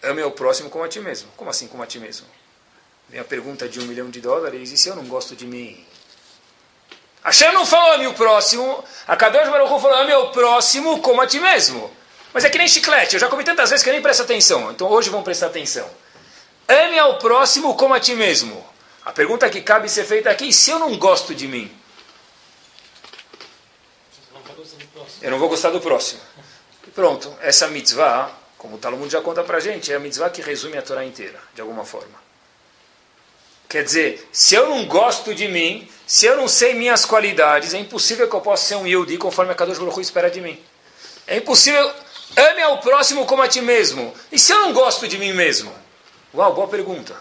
Ame 0.01 0.21
ao 0.21 0.31
próximo 0.31 0.69
como 0.69 0.85
a 0.85 0.87
ti 0.87 1.01
mesmo. 1.01 1.29
Como 1.35 1.49
assim 1.49 1.67
como 1.67 1.83
a 1.83 1.87
ti 1.87 1.99
mesmo? 1.99 2.25
Vem 3.09 3.19
a 3.19 3.25
pergunta 3.25 3.67
de 3.67 3.79
um 3.79 3.85
milhão 3.85 4.09
de 4.09 4.21
dólares, 4.21 4.71
e 4.71 4.77
se 4.77 4.87
eu 4.87 4.95
não 4.95 5.03
gosto 5.05 5.35
de 5.35 5.45
mim? 5.45 5.83
Hashem 7.23 7.51
não 7.51 7.65
falou 7.65 7.93
ame 7.93 8.07
o 8.07 8.13
próximo, 8.13 8.83
a 9.07 9.17
Kadosh 9.17 9.49
Baruch 9.49 9.73
Hu 9.73 9.79
falou 9.79 9.97
ame 9.97 10.13
o 10.13 10.27
próximo 10.27 11.01
como 11.01 11.19
a 11.19 11.27
ti 11.27 11.39
mesmo. 11.39 11.91
Mas 12.33 12.45
é 12.45 12.49
que 12.49 12.57
nem 12.57 12.67
chiclete, 12.67 13.15
eu 13.15 13.19
já 13.19 13.27
comi 13.27 13.43
tantas 13.43 13.69
vezes 13.69 13.83
que 13.83 13.89
eu 13.89 13.93
nem 13.93 14.01
presto 14.01 14.23
atenção. 14.23 14.71
Então 14.71 14.87
hoje 14.87 15.09
vamos 15.09 15.25
prestar 15.25 15.47
atenção. 15.47 15.89
Ame 16.67 16.99
ao 16.99 17.17
próximo 17.17 17.75
como 17.75 17.93
a 17.93 17.99
ti 17.99 18.13
mesmo. 18.13 18.65
A 19.03 19.11
pergunta 19.11 19.49
que 19.49 19.61
cabe 19.61 19.89
ser 19.89 20.05
feita 20.05 20.29
aqui, 20.29 20.53
se 20.53 20.69
eu 20.69 20.77
não 20.77 20.97
gosto 20.97 21.33
de 21.33 21.47
mim? 21.47 21.71
Eu 25.21 25.31
não 25.31 25.39
vou 25.39 25.49
gostar 25.49 25.71
do 25.71 25.81
próximo. 25.81 26.21
Pronto, 26.93 27.35
essa 27.41 27.67
mitzvah 27.67 28.39
como 28.59 28.75
o 28.75 28.77
Talmud 28.77 29.09
já 29.09 29.21
conta 29.21 29.41
para 29.41 29.57
a 29.57 29.59
gente, 29.61 29.91
é 29.91 29.95
a 29.95 29.99
mitzvah 29.99 30.29
que 30.29 30.41
resume 30.41 30.77
a 30.77 30.81
Torá 30.81 31.03
inteira, 31.05 31.39
de 31.55 31.61
alguma 31.61 31.85
forma. 31.85 32.19
Quer 33.69 33.83
dizer, 33.85 34.27
se 34.33 34.53
eu 34.53 34.69
não 34.69 34.85
gosto 34.85 35.33
de 35.33 35.47
mim, 35.47 35.89
se 36.05 36.25
eu 36.25 36.35
não 36.35 36.47
sei 36.47 36.73
minhas 36.73 37.05
qualidades, 37.05 37.73
é 37.73 37.79
impossível 37.79 38.27
que 38.27 38.35
eu 38.35 38.41
possa 38.41 38.65
ser 38.65 38.75
um 38.75 38.85
Yehudi 38.85 39.17
conforme 39.17 39.53
a 39.53 39.55
Kadosh 39.55 39.77
Baruch 39.79 40.01
espera 40.01 40.29
de 40.29 40.41
mim. 40.41 40.61
É 41.25 41.37
impossível. 41.37 41.89
Ame 42.35 42.61
ao 42.61 42.77
próximo 42.79 43.25
como 43.25 43.41
a 43.41 43.47
ti 43.47 43.61
mesmo. 43.61 44.13
E 44.31 44.37
se 44.37 44.51
eu 44.51 44.61
não 44.61 44.73
gosto 44.73 45.07
de 45.07 45.17
mim 45.17 45.33
mesmo? 45.33 45.73
Uau, 46.33 46.53
boa 46.53 46.67
pergunta. 46.67 47.15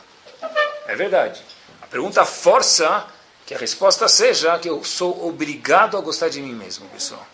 É 0.86 0.94
verdade. 0.94 1.42
A 1.82 1.86
pergunta 1.86 2.24
força 2.24 3.06
que 3.46 3.54
a 3.54 3.58
resposta 3.58 4.06
seja 4.08 4.58
que 4.58 4.68
eu 4.68 4.84
sou 4.84 5.26
obrigado 5.26 5.96
a 5.96 6.00
gostar 6.00 6.28
de 6.28 6.40
mim 6.40 6.54
mesmo, 6.54 6.88
pessoal. 6.90 7.26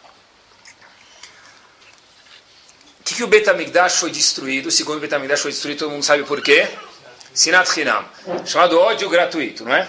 O 3.00 3.04
que, 3.04 3.16
que 3.16 3.24
o 3.24 3.26
Betamigdash 3.26 3.96
foi 3.96 4.10
destruído? 4.10 4.70
Segundo 4.70 4.98
o 4.98 5.00
Betamigdash 5.00 5.40
foi 5.40 5.50
destruído, 5.50 5.80
todo 5.80 5.90
mundo 5.90 6.04
sabe 6.04 6.22
por 6.22 6.40
quê? 6.40 6.68
Sinat 7.34 7.76
Hinam, 7.76 8.04
chamado 8.46 8.78
ódio 8.78 9.08
gratuito, 9.08 9.64
não 9.64 9.74
é? 9.74 9.88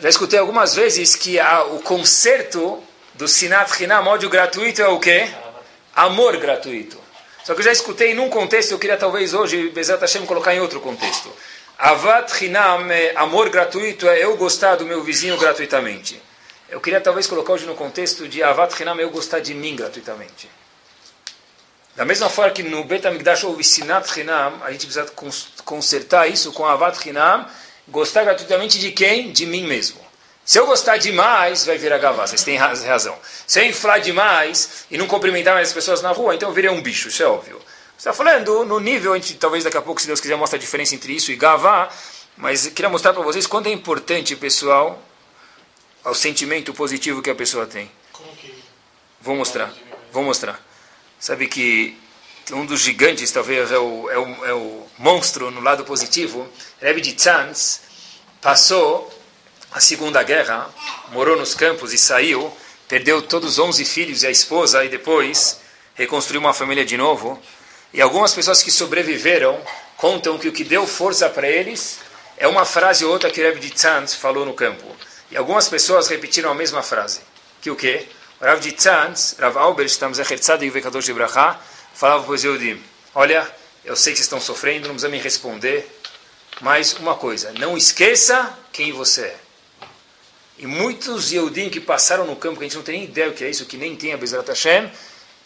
Já 0.00 0.08
escutei 0.08 0.38
algumas 0.38 0.74
vezes 0.74 1.14
que 1.14 1.38
a, 1.38 1.64
o 1.64 1.80
conserto 1.80 2.82
do 3.12 3.28
Sinat 3.28 3.78
Hinam, 3.78 4.06
ódio 4.06 4.30
gratuito, 4.30 4.80
é 4.80 4.88
o 4.88 4.98
quê? 4.98 5.30
Amor 5.94 6.36
gratuito. 6.36 6.98
Só 7.44 7.54
que 7.54 7.60
eu 7.60 7.64
já 7.64 7.72
escutei 7.72 8.14
num 8.14 8.28
contexto, 8.28 8.72
eu 8.72 8.78
queria 8.78 8.96
talvez 8.96 9.34
hoje, 9.34 9.70
Bezat 9.70 10.00
Hashem, 10.00 10.26
colocar 10.26 10.54
em 10.54 10.60
outro 10.60 10.80
contexto. 10.80 11.30
Avat 11.78 12.44
Hinam, 12.44 12.90
é 12.90 13.12
amor 13.16 13.48
gratuito, 13.48 14.06
é 14.06 14.22
eu 14.22 14.36
gostar 14.36 14.76
do 14.76 14.84
meu 14.84 15.02
vizinho 15.02 15.36
gratuitamente. 15.38 16.20
Eu 16.68 16.80
queria 16.80 17.00
talvez 17.00 17.26
colocar 17.26 17.54
hoje 17.54 17.64
no 17.64 17.74
contexto 17.74 18.28
de 18.28 18.42
Avat 18.42 18.78
Hinam, 18.80 19.00
é 19.00 19.02
eu 19.02 19.10
gostar 19.10 19.40
de 19.40 19.54
mim 19.54 19.74
gratuitamente. 19.74 20.50
Da 21.96 22.04
mesma 22.04 22.28
forma 22.28 22.52
que 22.52 22.62
no 22.62 22.84
Bet 22.84 23.06
HaMikdash 23.06 23.44
houve 23.44 23.64
Sinat 23.64 24.14
Hinam, 24.18 24.62
a 24.62 24.70
gente 24.70 24.86
precisa 24.86 25.10
consertar 25.64 26.28
isso 26.28 26.52
com 26.52 26.66
Avat 26.66 27.08
Hinam, 27.08 27.46
gostar 27.88 28.24
gratuitamente 28.24 28.78
de 28.78 28.92
quem? 28.92 29.32
De 29.32 29.46
mim 29.46 29.66
mesmo. 29.66 30.09
Se 30.50 30.58
eu 30.58 30.66
gostar 30.66 30.96
demais, 30.96 31.64
vai 31.64 31.78
virar 31.78 31.98
gavá, 31.98 32.26
vocês 32.26 32.42
têm 32.42 32.56
razão. 32.56 33.16
Se 33.46 33.60
eu 33.60 33.66
inflar 33.66 34.00
demais 34.00 34.84
e 34.90 34.98
não 34.98 35.06
cumprimentar 35.06 35.54
mais 35.54 35.68
as 35.68 35.72
pessoas 35.72 36.02
na 36.02 36.10
rua, 36.10 36.34
então 36.34 36.48
eu 36.48 36.52
virei 36.52 36.68
um 36.68 36.82
bicho, 36.82 37.06
isso 37.06 37.22
é 37.22 37.26
óbvio. 37.26 37.56
Você 37.96 38.08
está 38.08 38.12
falando 38.12 38.64
no 38.64 38.80
nível, 38.80 39.12
a 39.12 39.16
gente 39.16 39.34
talvez 39.34 39.62
daqui 39.62 39.76
a 39.76 39.80
pouco, 39.80 40.00
se 40.00 40.08
Deus 40.08 40.20
quiser, 40.20 40.34
mostre 40.34 40.56
a 40.56 40.60
diferença 40.60 40.92
entre 40.92 41.12
isso 41.12 41.30
e 41.30 41.36
gavá, 41.36 41.88
mas 42.36 42.66
queria 42.66 42.88
mostrar 42.88 43.12
para 43.12 43.22
vocês 43.22 43.46
quanto 43.46 43.68
é 43.68 43.70
importante, 43.70 44.34
pessoal, 44.34 45.00
o 46.04 46.14
sentimento 46.14 46.74
positivo 46.74 47.22
que 47.22 47.30
a 47.30 47.34
pessoa 47.36 47.64
tem. 47.64 47.88
Como 48.12 48.32
que... 48.32 48.52
Vou 49.20 49.36
mostrar, 49.36 49.72
vou 50.10 50.24
mostrar. 50.24 50.60
Sabe 51.20 51.46
que 51.46 51.96
um 52.50 52.66
dos 52.66 52.80
gigantes, 52.80 53.30
talvez 53.30 53.70
é 53.70 53.78
o, 53.78 54.10
é 54.10 54.18
o, 54.18 54.46
é 54.46 54.52
o 54.52 54.86
monstro 54.98 55.52
no 55.52 55.60
lado 55.60 55.84
positivo, 55.84 56.48
Rebbe 56.80 57.00
de 57.00 57.12
Tzanz, 57.12 57.82
passou 58.42 59.09
a 59.72 59.80
Segunda 59.80 60.22
Guerra, 60.22 60.68
morou 61.12 61.36
nos 61.36 61.54
campos 61.54 61.92
e 61.92 61.98
saiu, 61.98 62.52
perdeu 62.88 63.22
todos 63.22 63.52
os 63.52 63.58
11 63.58 63.84
filhos 63.84 64.22
e 64.22 64.26
a 64.26 64.30
esposa, 64.30 64.84
e 64.84 64.88
depois 64.88 65.60
reconstruiu 65.94 66.40
uma 66.40 66.52
família 66.52 66.84
de 66.84 66.96
novo. 66.96 67.40
E 67.92 68.00
algumas 68.00 68.34
pessoas 68.34 68.62
que 68.62 68.70
sobreviveram 68.70 69.60
contam 69.96 70.38
que 70.38 70.48
o 70.48 70.52
que 70.52 70.64
deu 70.64 70.86
força 70.86 71.28
para 71.28 71.48
eles 71.48 71.98
é 72.36 72.48
uma 72.48 72.64
frase 72.64 73.04
ou 73.04 73.12
outra 73.12 73.30
que 73.30 73.40
Rebbe 73.40 73.60
de 73.60 73.70
Tzanz 73.70 74.14
falou 74.14 74.44
no 74.44 74.54
campo. 74.54 74.84
E 75.30 75.36
algumas 75.36 75.68
pessoas 75.68 76.08
repetiram 76.08 76.50
a 76.50 76.54
mesma 76.54 76.82
frase. 76.82 77.20
Que 77.60 77.70
o 77.70 77.76
quê? 77.76 78.06
Rav 78.40 78.58
de 78.58 78.72
Tzantz, 78.72 79.36
Rav 79.38 79.56
Albert, 79.58 79.90
a 80.02 80.32
Herzad 80.32 80.62
e 80.62 80.70
Vekador 80.70 81.02
de 81.02 81.12
Brachá, 81.12 81.60
falava 81.94 82.24
para 82.24 82.32
os 82.32 82.42
Yehudim, 82.42 82.82
olha, 83.14 83.46
eu 83.84 83.94
sei 83.94 84.12
que 84.12 84.18
vocês 84.18 84.20
estão 84.20 84.40
sofrendo, 84.40 84.88
não 84.88 84.94
precisa 84.94 85.10
me 85.10 85.18
responder, 85.18 85.86
mas 86.60 86.94
uma 86.94 87.14
coisa, 87.14 87.52
não 87.58 87.76
esqueça 87.76 88.58
quem 88.72 88.92
você 88.92 89.22
é. 89.22 89.49
E 90.60 90.66
muitos 90.66 91.32
Yehudim 91.32 91.70
que 91.70 91.80
passaram 91.80 92.26
no 92.26 92.36
campo, 92.36 92.58
que 92.58 92.64
a 92.64 92.68
gente 92.68 92.76
não 92.76 92.82
tem 92.82 92.98
nem 92.98 93.08
ideia 93.08 93.30
o 93.30 93.32
que 93.32 93.42
é 93.42 93.48
isso, 93.48 93.64
que 93.64 93.78
nem 93.78 93.96
tem 93.96 94.12
a 94.12 94.18
Bezrat 94.18 94.46
Hashem, 94.46 94.92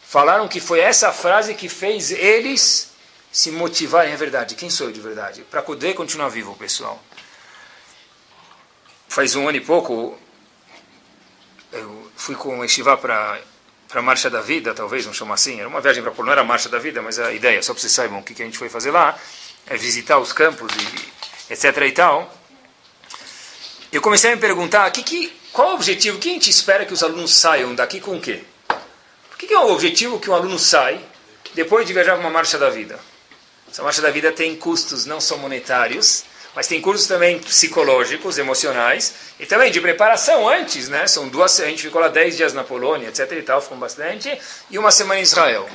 falaram 0.03 0.49
que 0.49 0.59
foi 0.59 0.81
essa 0.81 1.13
frase 1.13 1.55
que 1.55 1.69
fez 1.69 2.11
eles 2.11 2.91
se 3.31 3.53
motivarem, 3.53 4.13
é 4.13 4.17
verdade, 4.17 4.57
quem 4.57 4.69
sou 4.69 4.89
eu 4.89 4.93
de 4.93 5.01
verdade? 5.01 5.43
Para 5.43 5.63
poder 5.63 5.95
continuar 5.95 6.31
vivo, 6.31 6.57
pessoal. 6.57 7.01
Faz 9.07 9.37
um 9.37 9.49
ano 9.49 9.57
e 9.57 9.61
pouco, 9.61 10.19
eu 11.71 12.11
fui 12.17 12.35
com 12.35 12.59
o 12.59 12.65
Estivá 12.65 12.97
para 12.97 13.41
para 13.87 14.01
a 14.01 14.03
Marcha 14.03 14.29
da 14.29 14.41
Vida, 14.41 14.75
talvez, 14.75 15.05
vamos 15.05 15.17
chamar 15.17 15.35
assim. 15.35 15.61
Era 15.61 15.69
uma 15.69 15.81
viagem 15.81 16.03
para 16.03 16.13
não 16.25 16.33
era 16.33 16.41
a 16.41 16.45
Marcha 16.45 16.69
da 16.69 16.81
Vida, 16.81 17.01
mas 17.01 17.17
a 17.21 17.33
ideia, 17.33 17.63
só 17.63 17.73
para 17.73 17.81
vocês 17.81 17.93
saibam 17.93 18.19
o 18.19 18.25
que, 18.25 18.35
que 18.35 18.43
a 18.43 18.45
gente 18.45 18.59
foi 18.59 18.69
fazer 18.69 18.91
lá, 18.91 19.17
é 19.69 19.77
visitar 19.77 20.19
os 20.19 20.33
campos 20.33 20.73
e 21.49 21.53
etc 21.53 21.77
e 21.77 21.93
tal. 21.93 22.44
Eu 23.95 24.03
comecei 24.03 24.33
a 24.33 24.35
me 24.35 24.41
perguntar, 24.41 24.91
que, 24.91 25.05
que, 25.05 25.33
qual 25.53 25.71
o 25.71 25.75
objetivo, 25.75 26.19
que 26.19 26.29
a 26.29 26.33
gente 26.33 26.51
espera 26.51 26.85
que 26.85 26.93
os 26.93 27.05
alunos 27.05 27.33
saiam 27.33 27.77
daqui 27.77 28.01
com 28.01 28.17
o 28.17 28.21
quê? 28.21 28.43
O 29.33 29.37
que, 29.39 29.47
que 29.47 29.55
é 29.55 29.59
o 29.61 29.71
objetivo 29.71 30.19
que 30.19 30.29
um 30.29 30.35
aluno 30.35 30.59
sai 30.59 30.99
depois 31.55 31.87
de 31.87 31.93
viajar 31.93 32.19
uma 32.19 32.29
Marcha 32.29 32.59
da 32.59 32.69
Vida? 32.71 32.99
Essa 33.71 33.85
Marcha 33.85 34.03
da 34.03 34.11
Vida 34.11 34.33
tem 34.33 34.57
custos 34.57 35.07
não 35.07 35.21
só 35.21 35.37
monetários, 35.37 36.25
mas 36.57 36.67
tem 36.67 36.81
cursos 36.81 37.07
também 37.07 37.39
psicológicos, 37.39 38.37
emocionais, 38.37 39.15
e 39.39 39.47
também 39.47 39.71
de 39.71 39.81
preparação 39.81 40.49
antes, 40.49 40.89
né? 40.89 41.07
São 41.07 41.29
duas, 41.29 41.61
a 41.61 41.67
gente 41.67 41.83
ficou 41.83 42.01
lá 42.01 42.09
10 42.09 42.37
dias 42.37 42.53
na 42.53 42.65
Polônia, 42.65 43.11
etc 43.11 43.31
e 43.31 43.43
tal, 43.43 43.63
ficou 43.63 43.79
bastante, 43.79 44.37
e 44.73 44.77
uma 44.77 44.91
semana 44.91 45.21
em 45.21 45.23
Israel. 45.23 45.69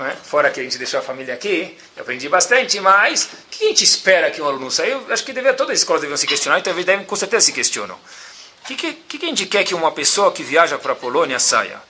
É? 0.00 0.14
Fora 0.14 0.50
que 0.50 0.60
a 0.60 0.62
gente 0.62 0.78
deixou 0.78 1.00
a 1.00 1.02
família 1.02 1.34
aqui, 1.34 1.76
eu 1.96 2.02
aprendi 2.02 2.28
bastante, 2.28 2.78
mas 2.78 3.24
o 3.24 3.28
que 3.50 3.64
a 3.64 3.68
gente 3.68 3.82
espera 3.82 4.30
que 4.30 4.40
um 4.40 4.46
aluno 4.46 4.70
saia? 4.70 4.92
Eu 4.92 5.12
acho 5.12 5.24
que 5.24 5.32
deve, 5.32 5.52
todas 5.54 5.72
as 5.72 5.78
escolas 5.80 6.02
devem 6.02 6.16
se 6.16 6.26
questionar, 6.26 6.60
então 6.60 6.72
devem, 6.72 7.04
com 7.04 7.16
certeza 7.16 7.46
se 7.46 7.52
questionam. 7.52 7.96
O 7.96 8.66
que, 8.68 8.76
que, 8.76 9.18
que 9.18 9.26
a 9.26 9.28
gente 9.28 9.46
quer 9.46 9.64
que 9.64 9.74
uma 9.74 9.90
pessoa 9.90 10.30
que 10.30 10.44
viaja 10.44 10.78
para 10.78 10.92
a 10.92 10.96
Polônia 10.96 11.40
saia? 11.40 11.82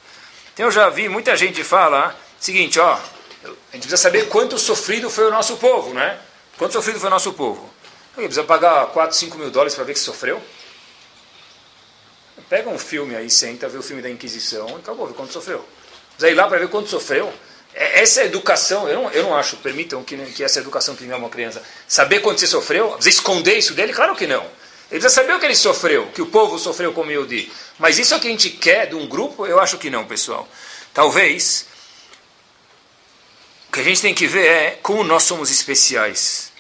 Então 0.54 0.66
eu 0.66 0.72
já 0.72 0.88
vi 0.88 1.08
muita 1.08 1.36
gente 1.36 1.62
falar 1.62 2.18
seguinte, 2.40 2.78
ó, 2.78 2.94
a 2.94 3.48
gente 3.72 3.82
precisa 3.82 3.96
saber 3.96 4.28
quanto 4.28 4.58
sofrido 4.58 5.10
foi 5.10 5.26
o 5.26 5.30
nosso 5.30 5.56
povo, 5.56 5.92
né? 5.92 6.18
Quanto 6.56 6.72
sofrido 6.72 6.98
foi 6.98 7.08
o 7.08 7.10
nosso 7.10 7.32
povo. 7.32 7.68
Precisa 8.14 8.42
pagar 8.42 8.86
4, 8.86 9.16
5 9.16 9.38
mil 9.38 9.50
dólares 9.50 9.74
para 9.74 9.84
ver 9.84 9.92
que 9.92 10.00
sofreu? 10.00 10.42
Pega 12.48 12.70
um 12.70 12.78
filme 12.78 13.14
aí, 13.14 13.28
senta, 13.28 13.68
vê 13.68 13.78
o 13.78 13.82
filme 13.82 14.00
da 14.00 14.08
Inquisição 14.08 14.68
e 14.70 14.74
acabou, 14.76 15.06
vê 15.06 15.14
quanto 15.14 15.32
sofreu. 15.32 15.64
Precisa 16.10 16.30
ir 16.30 16.34
lá 16.34 16.48
para 16.48 16.58
ver 16.58 16.68
quanto 16.68 16.88
sofreu. 16.88 17.32
É, 17.74 18.00
essa 18.02 18.24
educação, 18.24 18.88
eu 18.88 19.02
não, 19.02 19.10
eu 19.10 19.22
não 19.22 19.36
acho, 19.36 19.56
permitam 19.58 20.02
que, 20.02 20.16
que 20.32 20.42
essa 20.42 20.58
educação 20.58 20.96
que 20.96 21.04
uma 21.04 21.28
criança. 21.28 21.62
Saber 21.86 22.20
quanto 22.20 22.40
você 22.40 22.46
sofreu, 22.46 22.92
precisa 22.92 23.10
esconder 23.10 23.58
isso 23.58 23.74
dele? 23.74 23.92
Claro 23.92 24.16
que 24.16 24.26
não. 24.26 24.42
Ele 24.90 25.00
precisa 25.00 25.10
saber 25.10 25.34
o 25.34 25.38
que 25.38 25.44
ele 25.44 25.54
sofreu, 25.54 26.06
que 26.08 26.22
o 26.22 26.26
povo 26.26 26.58
sofreu 26.58 26.92
como 26.92 27.10
eu 27.10 27.26
di. 27.26 27.52
Mas 27.78 27.98
isso 27.98 28.14
é 28.14 28.16
o 28.16 28.20
que 28.20 28.26
a 28.26 28.30
gente 28.30 28.50
quer 28.50 28.86
de 28.86 28.94
um 28.94 29.06
grupo? 29.06 29.46
Eu 29.46 29.60
acho 29.60 29.76
que 29.78 29.90
não, 29.90 30.06
pessoal. 30.06 30.48
Talvez 30.94 31.66
o 33.68 33.72
que 33.72 33.80
a 33.80 33.84
gente 33.84 34.00
tem 34.00 34.14
que 34.14 34.26
ver 34.26 34.46
é 34.46 34.70
como 34.82 35.04
nós 35.04 35.24
somos 35.24 35.50
especiais. 35.50 36.50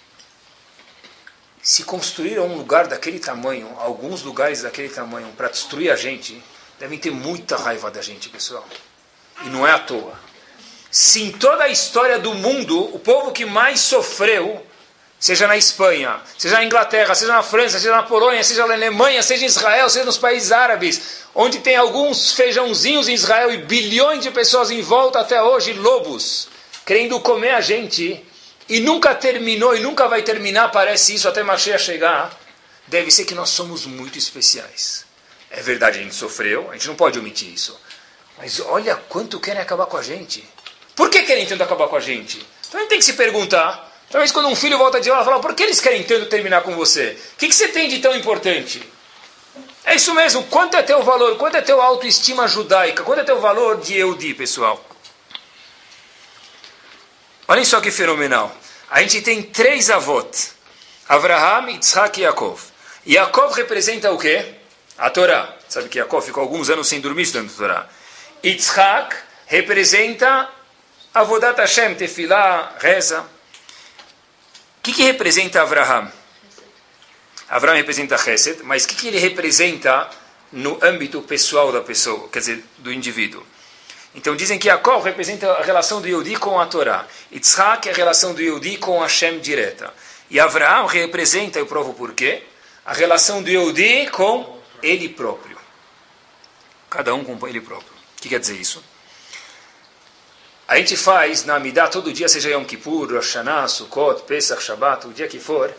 Se 1.62 1.82
construíram 1.84 2.46
um 2.46 2.56
lugar 2.56 2.86
daquele 2.86 3.18
tamanho, 3.18 3.74
alguns 3.78 4.22
lugares 4.22 4.62
daquele 4.62 4.90
tamanho, 4.90 5.28
para 5.36 5.48
destruir 5.48 5.90
a 5.90 5.96
gente, 5.96 6.42
devem 6.78 6.98
ter 6.98 7.10
muita 7.10 7.56
raiva 7.56 7.90
da 7.90 8.02
gente, 8.02 8.28
pessoal. 8.28 8.66
E 9.42 9.48
não 9.48 9.66
é 9.66 9.72
à 9.72 9.78
toa. 9.78 10.18
Se 10.90 11.22
em 11.22 11.32
toda 11.32 11.64
a 11.64 11.68
história 11.68 12.18
do 12.18 12.34
mundo, 12.34 12.94
o 12.94 12.98
povo 12.98 13.32
que 13.32 13.44
mais 13.44 13.80
sofreu, 13.80 14.64
seja 15.20 15.46
na 15.46 15.56
Espanha, 15.56 16.20
seja 16.36 16.56
na 16.56 16.64
Inglaterra, 16.64 17.14
seja 17.14 17.32
na 17.32 17.42
França, 17.42 17.78
seja 17.78 17.94
na 17.94 18.02
Polônia, 18.02 18.42
seja 18.42 18.66
na 18.66 18.74
Alemanha, 18.74 19.22
seja 19.22 19.44
em 19.44 19.46
Israel, 19.48 19.90
seja 19.90 20.04
nos 20.04 20.18
países 20.18 20.52
árabes, 20.52 21.24
onde 21.34 21.58
tem 21.58 21.76
alguns 21.76 22.32
feijãozinhos 22.32 23.08
em 23.08 23.14
Israel 23.14 23.52
e 23.52 23.58
bilhões 23.58 24.22
de 24.22 24.30
pessoas 24.30 24.70
em 24.70 24.80
volta 24.80 25.20
até 25.20 25.42
hoje, 25.42 25.72
lobos 25.74 26.48
querendo 26.88 27.20
comer 27.20 27.50
a 27.50 27.60
gente 27.60 28.24
e 28.66 28.80
nunca 28.80 29.14
terminou 29.14 29.76
e 29.76 29.80
nunca 29.80 30.08
vai 30.08 30.22
terminar, 30.22 30.72
parece 30.72 31.14
isso, 31.14 31.28
até 31.28 31.42
Mashiach 31.42 31.84
chegar, 31.84 32.34
deve 32.86 33.10
ser 33.10 33.26
que 33.26 33.34
nós 33.34 33.50
somos 33.50 33.84
muito 33.84 34.16
especiais. 34.16 35.04
É 35.50 35.60
verdade, 35.60 35.98
a 35.98 36.02
gente 36.02 36.14
sofreu, 36.14 36.70
a 36.70 36.72
gente 36.72 36.88
não 36.88 36.94
pode 36.94 37.18
omitir 37.18 37.52
isso. 37.52 37.78
Mas 38.38 38.58
olha 38.58 38.96
quanto 38.96 39.38
querem 39.38 39.60
acabar 39.60 39.84
com 39.84 39.98
a 39.98 40.02
gente. 40.02 40.42
Por 40.98 41.08
que 41.10 41.22
querem 41.22 41.46
tanto 41.46 41.62
acabar 41.62 41.86
com 41.86 41.94
a 41.94 42.00
gente? 42.00 42.44
Então 42.66 42.80
a 42.80 42.82
gente 42.82 42.90
tem 42.90 42.98
que 42.98 43.04
se 43.04 43.12
perguntar. 43.12 43.88
Talvez 44.10 44.32
quando 44.32 44.48
um 44.48 44.56
filho 44.56 44.76
volta 44.76 45.00
de 45.00 45.08
aula, 45.08 45.24
fala, 45.24 45.38
por 45.38 45.54
que 45.54 45.62
eles 45.62 45.80
querem 45.80 46.02
tanto 46.02 46.26
terminar 46.26 46.62
com 46.62 46.74
você? 46.74 47.16
O 47.34 47.36
que, 47.38 47.46
que 47.46 47.54
você 47.54 47.68
tem 47.68 47.88
de 47.88 48.00
tão 48.00 48.16
importante? 48.16 48.82
É 49.84 49.94
isso 49.94 50.12
mesmo. 50.12 50.42
Quanto 50.46 50.76
é 50.76 50.82
teu 50.82 51.00
valor? 51.04 51.36
Quanto 51.36 51.56
é 51.56 51.62
teu 51.62 51.80
autoestima 51.80 52.48
judaica? 52.48 53.04
Quanto 53.04 53.20
é 53.20 53.22
teu 53.22 53.38
valor 53.38 53.80
de 53.80 53.96
Eudi, 53.96 54.34
pessoal? 54.34 54.84
Olhem 57.46 57.64
só 57.64 57.80
que 57.80 57.92
fenomenal. 57.92 58.52
A 58.90 59.00
gente 59.00 59.22
tem 59.22 59.40
três 59.40 59.90
avós. 59.90 60.56
Avraham, 61.08 61.70
Yitzhak 61.70 62.18
e 62.18 62.24
Yaakov. 62.24 62.60
Yaakov 63.06 63.54
representa 63.54 64.10
o 64.10 64.18
quê? 64.18 64.56
A 64.98 65.10
Torá. 65.10 65.54
Sabe 65.68 65.88
que 65.88 65.98
Yaakov 65.98 66.26
ficou 66.26 66.42
alguns 66.42 66.68
anos 66.68 66.88
sem 66.88 67.00
dormir 67.00 67.22
estudando 67.22 67.52
a 67.52 67.56
Torá. 67.56 67.88
Yitzhak 68.44 69.14
representa 69.46 70.57
Avodat 71.18 71.58
Hashem, 71.58 71.96
Tefilá, 71.96 72.76
reza. 72.78 73.20
O 73.20 74.80
que, 74.82 74.92
que 74.92 75.02
representa 75.02 75.60
Avraham? 75.60 76.12
Avraham 77.48 77.76
representa 77.76 78.16
Chesed, 78.16 78.62
mas 78.62 78.84
o 78.84 78.88
que, 78.88 78.94
que 78.94 79.08
ele 79.08 79.18
representa 79.18 80.08
no 80.52 80.78
âmbito 80.80 81.20
pessoal 81.22 81.72
da 81.72 81.80
pessoa, 81.80 82.28
quer 82.28 82.38
dizer, 82.38 82.64
do 82.78 82.92
indivíduo? 82.92 83.44
Então 84.14 84.36
dizem 84.36 84.60
que 84.60 84.68
Yaakov 84.68 85.04
representa 85.04 85.50
a 85.54 85.62
relação 85.62 86.00
do 86.00 86.06
Yehudi 86.06 86.36
com 86.36 86.60
a 86.60 86.66
Torá. 86.66 87.04
Yitzhak 87.32 87.88
é 87.88 87.92
a 87.92 87.94
relação 87.94 88.32
do 88.32 88.40
Yehudi 88.40 88.76
com 88.76 89.00
Hashem 89.00 89.40
direta. 89.40 89.92
E 90.30 90.38
Avraham 90.38 90.86
representa, 90.86 91.58
eu 91.58 91.66
provo 91.66 91.94
por 91.94 92.12
quê, 92.12 92.44
a 92.86 92.92
relação 92.92 93.42
do 93.42 93.50
Yehudi 93.50 94.08
com 94.10 94.56
ele 94.82 95.08
próprio. 95.08 95.58
Cada 96.88 97.12
um 97.12 97.24
com 97.24 97.48
ele 97.48 97.60
próprio. 97.60 97.92
O 98.16 98.20
que 98.20 98.28
quer 98.28 98.38
dizer 98.38 98.54
isso? 98.54 98.84
A 100.68 100.76
gente 100.76 100.98
faz 100.98 101.46
na 101.46 101.54
Amidah 101.54 101.88
todo 101.88 102.12
dia, 102.12 102.28
seja 102.28 102.50
Yom 102.50 102.62
Kippur, 102.62 103.10
Rosh 103.10 103.36
Hashanah, 103.36 103.66
Sukkot, 103.68 104.24
Pesach, 104.24 104.62
Shabbat, 104.62 105.06
o 105.06 105.14
dia 105.14 105.26
que 105.26 105.40
for, 105.40 105.74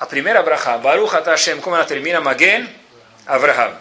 a 0.00 0.06
primeira 0.06 0.42
brachá, 0.42 0.76
Baruch 0.76 1.14
Hashem, 1.24 1.60
como 1.60 1.76
ela 1.76 1.84
termina? 1.84 2.20
Magen 2.20 2.68
Avraham. 3.24 3.76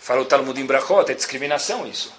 Fala 0.00 0.22
o 0.22 0.24
Talmud 0.24 0.58
em 0.58 0.64
Brachot, 0.64 1.10
é 1.10 1.14
discriminação 1.14 1.86
isso. 1.86 2.10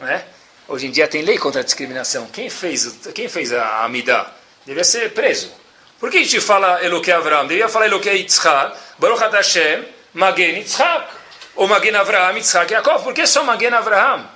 Não 0.00 0.08
é? 0.08 0.24
Hoje 0.66 0.88
em 0.88 0.90
dia 0.90 1.06
tem 1.06 1.22
lei 1.22 1.38
contra 1.38 1.60
a 1.60 1.64
discriminação. 1.64 2.26
Quem 2.26 2.50
fez, 2.50 2.98
quem 3.14 3.28
fez 3.28 3.52
a 3.52 3.84
Amidá? 3.84 4.32
Devia 4.66 4.82
ser 4.82 5.12
preso. 5.14 5.52
Por 6.00 6.10
que 6.10 6.18
a 6.18 6.22
gente 6.24 6.40
fala 6.40 6.84
Eloquei 6.84 7.14
Avraham? 7.14 7.46
Devia 7.46 7.68
falar 7.68 7.86
Eloquei 7.86 8.22
Yitzhak, 8.22 8.76
Baruch 8.98 9.22
Hashem, 9.22 9.84
Magen 10.14 10.56
Yitzhak. 10.56 11.08
Ou 11.54 11.68
Magen 11.68 11.94
Avraham, 11.94 12.36
Yitzhak 12.36 12.72
Yaakov. 12.72 13.04
Por 13.04 13.14
que 13.14 13.24
só 13.24 13.44
Magen 13.44 13.72
Avraham? 13.72 14.28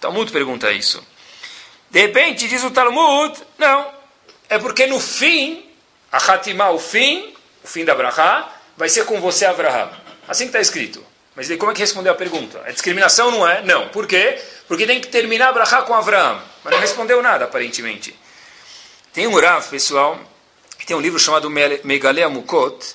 Talmud 0.00 0.32
pergunta 0.32 0.72
isso. 0.72 1.04
De 1.90 2.00
repente, 2.00 2.46
diz 2.48 2.62
o 2.64 2.70
Talmud, 2.70 3.36
não. 3.58 3.92
É 4.48 4.58
porque 4.58 4.86
no 4.86 5.00
fim, 5.00 5.64
a 6.10 6.18
Hatimah, 6.18 6.70
o 6.70 6.78
fim, 6.78 7.34
o 7.62 7.68
fim 7.68 7.84
da 7.84 7.94
Brachá, 7.94 8.48
vai 8.76 8.88
ser 8.88 9.04
com 9.04 9.20
você, 9.20 9.44
Avraham. 9.44 9.90
Assim 10.26 10.44
que 10.44 10.48
está 10.48 10.60
escrito. 10.60 11.04
Mas 11.34 11.48
como 11.56 11.70
é 11.70 11.74
que 11.74 11.80
respondeu 11.80 12.12
a 12.12 12.16
pergunta? 12.16 12.62
É 12.66 12.72
discriminação 12.72 13.30
não 13.30 13.46
é? 13.48 13.62
Não. 13.62 13.88
Por 13.88 14.06
quê? 14.06 14.40
Porque 14.66 14.86
tem 14.86 15.00
que 15.00 15.08
terminar 15.08 15.48
a 15.48 15.52
brachá 15.52 15.82
com 15.82 15.94
Avraham. 15.94 16.42
Mas 16.62 16.72
não 16.72 16.80
respondeu 16.80 17.22
nada, 17.22 17.44
aparentemente. 17.44 18.14
Tem 19.12 19.26
um 19.26 19.38
Rav, 19.38 19.68
pessoal, 19.68 20.18
que 20.78 20.86
tem 20.86 20.96
um 20.96 21.00
livro 21.00 21.18
chamado 21.18 21.50
Megalea 21.50 22.28
Mukot. 22.28 22.94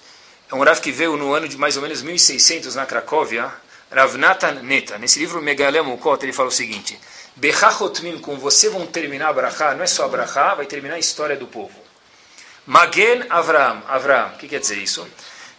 É 0.51 0.55
um 0.55 0.63
Rav 0.63 0.79
que 0.79 0.91
veio 0.91 1.17
no 1.17 1.34
ano 1.34 1.47
de 1.47 1.58
mais 1.58 1.75
ou 1.75 1.81
menos 1.81 2.01
1600 2.01 2.75
na 2.75 2.86
Cracóvia. 2.86 3.51
Rav 3.91 4.15
Natan 4.17 4.62
Neta. 4.62 4.97
Nesse 4.97 5.19
livro 5.19 5.41
Megalea 5.41 5.84
Mukot, 5.84 6.23
ele 6.23 6.34
fala 6.34 6.49
o 6.49 6.51
seguinte. 6.51 6.99
Bechachotmin, 7.36 8.19
com 8.19 8.38
você 8.38 8.69
vão 8.69 8.86
terminar 8.88 9.30
a 9.30 9.34
brachá, 9.34 9.74
não 9.76 9.84
é 9.84 9.88
só 9.88 10.06
a 10.06 10.08
brachá, 10.08 10.56
vai 10.56 10.65
terminar 10.65 10.95
a 10.95 11.00
história 11.00 11.36
do 11.36 11.48
povo. 11.48 11.78
Magen 12.65 13.26
Avraham. 13.30 13.84
Avraham, 13.88 14.34
o 14.34 14.38
que 14.38 14.48
quer 14.48 14.60
dizer 14.60 14.78
isso? 14.78 15.06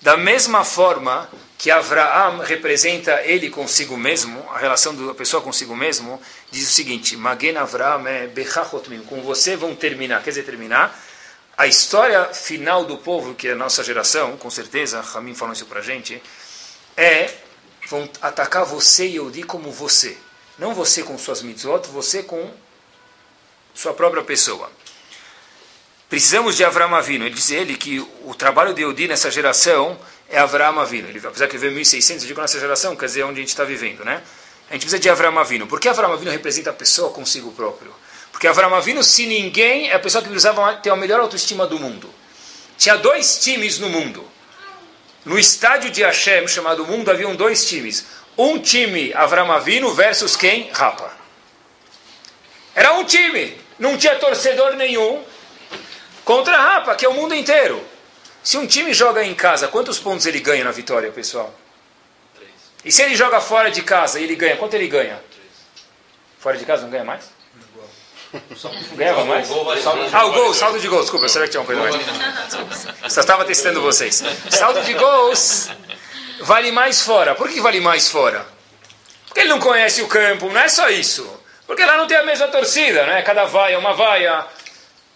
Da 0.01 0.17
mesma 0.17 0.65
forma 0.65 1.29
que 1.59 1.71
Avraham 1.71 2.39
representa 2.39 3.23
ele 3.23 3.51
consigo 3.51 3.97
mesmo, 3.97 4.45
a 4.51 4.59
relação 4.59 4.95
da 4.95 5.15
pessoa 5.15 5.43
consigo 5.43 5.77
mesmo, 5.77 6.21
diz 6.51 6.69
o 6.69 6.73
seguinte: 6.73 7.17
Magen 7.17 7.59
Avraham 7.59 8.07
é 8.07 8.27
Bechachotmim, 8.27 9.03
com 9.03 9.21
você 9.21 9.55
vão 9.55 9.75
terminar, 9.75 10.23
quer 10.23 10.31
dizer, 10.31 10.45
terminar. 10.45 10.99
A 11.59 11.67
história 11.67 12.25
final 12.27 12.85
do 12.85 12.99
povo, 12.99 13.35
que 13.35 13.49
é 13.49 13.53
a 13.53 13.57
nossa 13.57 13.85
geração, 13.85 14.37
com 14.37 14.51
certeza, 14.51 15.01
Ramin 15.01 15.35
falou 15.35 15.55
isso 15.55 15.67
pra 15.67 15.81
gente, 15.81 16.23
é 16.97 17.31
vão 17.89 18.09
atacar 18.21 18.65
você 18.65 19.07
e 19.07 19.13
Yehudi 19.13 19.43
como 19.43 19.71
você. 19.71 20.19
Não 20.59 20.75
você 20.75 21.03
com 21.03 21.19
suas 21.19 21.43
mitzvot, 21.43 21.89
você 21.89 22.23
com 22.23 22.51
sua 23.75 23.93
própria 23.93 24.23
pessoa. 24.23 24.71
Precisamos 26.09 26.57
de 26.57 26.65
Avram 26.65 26.95
Avinu. 26.95 27.27
Ele 27.27 27.35
diz 27.35 27.51
ele 27.51 27.77
que 27.77 27.99
o 28.25 28.35
trabalho 28.35 28.73
de 28.73 28.81
Yehudi 28.81 29.09
nessa 29.09 29.31
geração 29.31 29.99
é 30.29 30.39
Avram 30.39 30.79
Avinu. 30.79 31.09
Ele, 31.09 31.21
apesar 31.25 31.47
que 31.49 31.59
veio 31.59 31.73
1600, 31.73 32.23
eu 32.23 32.29
digo 32.29 32.41
nessa 32.41 32.59
geração, 32.59 32.95
quer 32.97 33.07
dizer, 33.07 33.25
onde 33.25 33.39
a 33.39 33.43
gente 33.43 33.49
está 33.49 33.65
vivendo, 33.65 34.05
né? 34.05 34.23
A 34.71 34.73
gente 34.73 34.83
precisa 34.83 34.99
de 34.99 35.11
Avram 35.11 35.39
Avinu. 35.39 35.67
Por 35.67 35.79
que 35.79 35.89
Avram 35.89 36.13
Avinu 36.13 36.31
representa 36.31 36.71
a 36.71 36.73
pessoa 36.73 37.13
consigo 37.13 37.53
próprio? 37.53 37.93
Porque 38.33 38.47
Avram 38.47 38.75
Avinu, 38.75 39.03
se 39.03 39.27
ninguém, 39.27 39.91
é 39.91 39.95
a 39.95 39.99
pessoa 39.99 40.23
que 40.23 40.29
precisava 40.29 40.75
ter 40.77 40.91
a 40.91 40.97
melhor 40.97 41.21
autoestima 41.21 41.67
do 41.67 41.79
mundo. 41.79 42.09
Tinha 42.79 42.97
dois 42.97 43.39
times 43.39 43.79
no 43.79 43.89
mundo. 43.89 44.25
No 45.25 45.39
estádio 45.39 45.91
de 45.91 46.03
Hashem, 46.03 46.47
chamado 46.47 46.87
Mundo, 46.87 47.11
haviam 47.11 47.35
dois 47.35 47.69
times. 47.69 48.07
Um 48.39 48.59
time, 48.59 49.13
Avram 49.15 49.51
Avinu, 49.51 49.93
versus 49.95 50.37
quem? 50.37 50.71
Rapa. 50.73 51.11
Era 52.75 52.93
um 52.95 53.05
time. 53.05 53.59
Não 53.79 53.97
tinha 53.97 54.17
torcedor 54.17 54.75
nenhum 54.75 55.23
contra 56.25 56.57
Rapa, 56.57 56.95
que 56.95 57.05
é 57.05 57.09
o 57.09 57.15
mundo 57.15 57.35
inteiro. 57.35 57.83
Se 58.43 58.59
um 58.59 58.67
time 58.67 58.93
joga 58.93 59.25
em 59.25 59.35
casa, 59.35 59.69
quantos 59.69 59.99
pontos 59.99 60.27
ele 60.27 60.41
ganha 60.41 60.65
na 60.65 60.71
vitória, 60.71 61.11
pessoal? 61.11 61.55
Três. 62.35 62.51
E 62.85 62.93
se 62.93 63.03
ele 63.03 63.17
joga 63.17 63.41
fora 63.41 63.71
de 63.71 63.83
casa 63.83 64.21
e 64.21 64.25
ele 64.25 64.37
ganha, 64.37 64.57
quanto 64.57 64.75
ele 64.75 64.87
ganha? 64.87 65.21
Três. 65.31 65.51
Fora 66.39 66.57
de 66.57 66.65
casa 66.65 66.83
não 66.83 66.91
ganha 66.91 67.05
mais? 67.05 67.25
Ganhava 68.95 69.25
mais? 69.25 69.49
Ah, 70.13 70.27
o 70.27 70.33
gol, 70.33 70.53
saldo 70.53 70.79
de 70.79 70.89
gol, 70.89 71.01
desculpa, 71.01 71.29
será 71.29 71.47
que 71.47 71.53
tinha 71.53 71.61
uma 71.61 71.67
coisa 71.67 71.83
mais? 71.83 73.13
Só 73.13 73.21
estava 73.21 73.45
testando 73.45 73.81
vocês. 73.81 74.23
Saldo 74.51 74.83
de 74.83 74.93
gols 74.95 75.71
vale 76.41 76.73
mais 76.73 77.03
fora. 77.03 77.35
Por 77.35 77.49
que 77.49 77.61
vale 77.61 77.81
mais 77.81 78.09
fora? 78.09 78.47
Porque 79.27 79.41
ele 79.41 79.49
não 79.49 79.61
conhece 79.61 80.03
o 80.03 80.09
campo, 80.09 80.51
não 80.51 80.61
é 80.61 80.69
só 80.69 80.89
isso. 80.89 81.29
Porque 81.67 81.85
lá 81.85 81.97
não 81.97 82.07
tem 82.07 82.17
a 82.17 82.25
mesma 82.25 82.49
torcida, 82.49 83.07
né? 83.07 83.23
Cada 83.23 83.45
vaia 83.45 83.75
é 83.75 83.79
uma 83.79 83.93
vaia. 83.93 84.47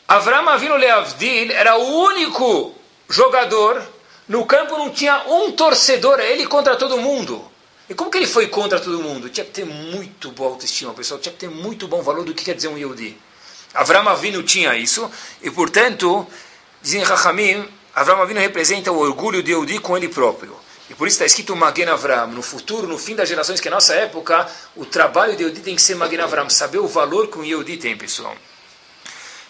Avram 0.08 0.48
Avinu 0.48 0.76
Leavdil 0.76 1.52
era 1.52 1.76
o 1.76 2.02
único 2.02 2.74
jogador, 3.08 3.82
no 4.28 4.44
campo 4.44 4.76
não 4.76 4.90
tinha 4.90 5.22
um 5.28 5.52
torcedor, 5.52 6.18
ele 6.20 6.46
contra 6.46 6.76
todo 6.76 6.98
mundo. 6.98 7.48
E 7.88 7.94
como 7.94 8.10
que 8.10 8.18
ele 8.18 8.26
foi 8.26 8.46
contra 8.48 8.78
todo 8.78 9.02
mundo? 9.02 9.28
Tinha 9.28 9.44
que 9.44 9.52
ter 9.52 9.64
muito 9.64 10.30
boa 10.30 10.50
autoestima, 10.50 10.94
pessoal. 10.94 11.18
Tinha 11.18 11.32
que 11.32 11.38
ter 11.38 11.50
muito 11.50 11.88
bom 11.88 12.02
valor 12.02 12.24
do 12.24 12.34
que 12.34 12.44
quer 12.44 12.54
dizer 12.54 12.68
um 12.68 12.78
Yehudi. 12.78 13.18
Avram 13.74 14.08
Avinu 14.08 14.42
tinha 14.42 14.74
isso, 14.76 15.10
e 15.42 15.50
portanto, 15.50 16.26
dizem 16.82 17.02
Rahamim, 17.02 17.68
Avram 17.94 18.20
Avinu 18.22 18.40
representa 18.40 18.90
o 18.90 18.98
orgulho 18.98 19.42
de 19.42 19.52
Yehudi 19.52 19.78
com 19.78 19.96
ele 19.96 20.08
próprio. 20.08 20.56
E 20.90 20.94
por 20.94 21.06
isso 21.06 21.14
está 21.14 21.24
escrito 21.24 21.54
Magen 21.54 21.88
Avram. 21.88 22.26
No 22.26 22.42
futuro, 22.42 22.88
no 22.88 22.98
fim 22.98 23.14
das 23.14 23.28
gerações, 23.28 23.60
que 23.60 23.68
é 23.68 23.70
a 23.70 23.74
nossa 23.74 23.94
época, 23.94 24.50
o 24.74 24.84
trabalho 24.84 25.36
de 25.36 25.44
Yehudi 25.44 25.60
tem 25.60 25.76
que 25.76 25.82
ser 25.82 25.94
Magen 25.94 26.20
Avram. 26.20 26.50
Saber 26.50 26.78
o 26.78 26.88
valor 26.88 27.28
que 27.28 27.38
um 27.38 27.44
Yehudi 27.44 27.76
tem, 27.76 27.96
pessoal. 27.96 28.36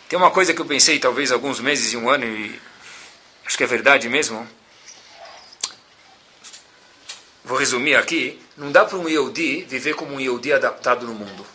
Tem 0.07 0.18
uma 0.18 0.30
coisa 0.30 0.53
que 0.53 0.61
eu 0.61 0.66
pensei 0.66 0.99
talvez 0.99 1.32
alguns 1.32 1.59
meses 1.59 1.95
e 1.95 1.97
um 1.97 2.11
ano, 2.11 2.26
e 2.26 2.61
acho 3.47 3.57
que 3.57 3.64
é 3.64 3.66
verdade 3.66 4.07
mesmo. 4.11 4.47
Vou 7.43 7.57
resumir 7.57 7.95
aqui. 7.95 8.38
Não 8.55 8.70
dá 8.70 8.84
para 8.84 8.99
um 8.99 9.09
Yehudi 9.09 9.62
viver 9.62 9.95
como 9.95 10.14
um 10.14 10.20
Yehudi 10.20 10.53
adaptado 10.53 11.07
no 11.07 11.14
mundo. 11.14 11.47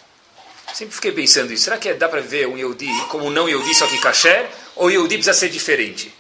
Sempre 0.73 0.95
fiquei 0.95 1.11
pensando 1.11 1.53
isso. 1.53 1.65
Será 1.65 1.77
que 1.77 1.93
dá 1.93 2.09
para 2.09 2.21
ver 2.21 2.47
um 2.47 2.57
Yehudi 2.57 2.89
como 3.09 3.25
um 3.25 3.29
não 3.29 3.47
Yehudi, 3.47 3.75
só 3.75 3.85
que 3.85 3.99
kasher? 3.99 4.49
Ou 4.75 4.89
Yehudi 4.89 5.17
precisa 5.17 5.33
ser 5.33 5.49
diferente? 5.49 6.11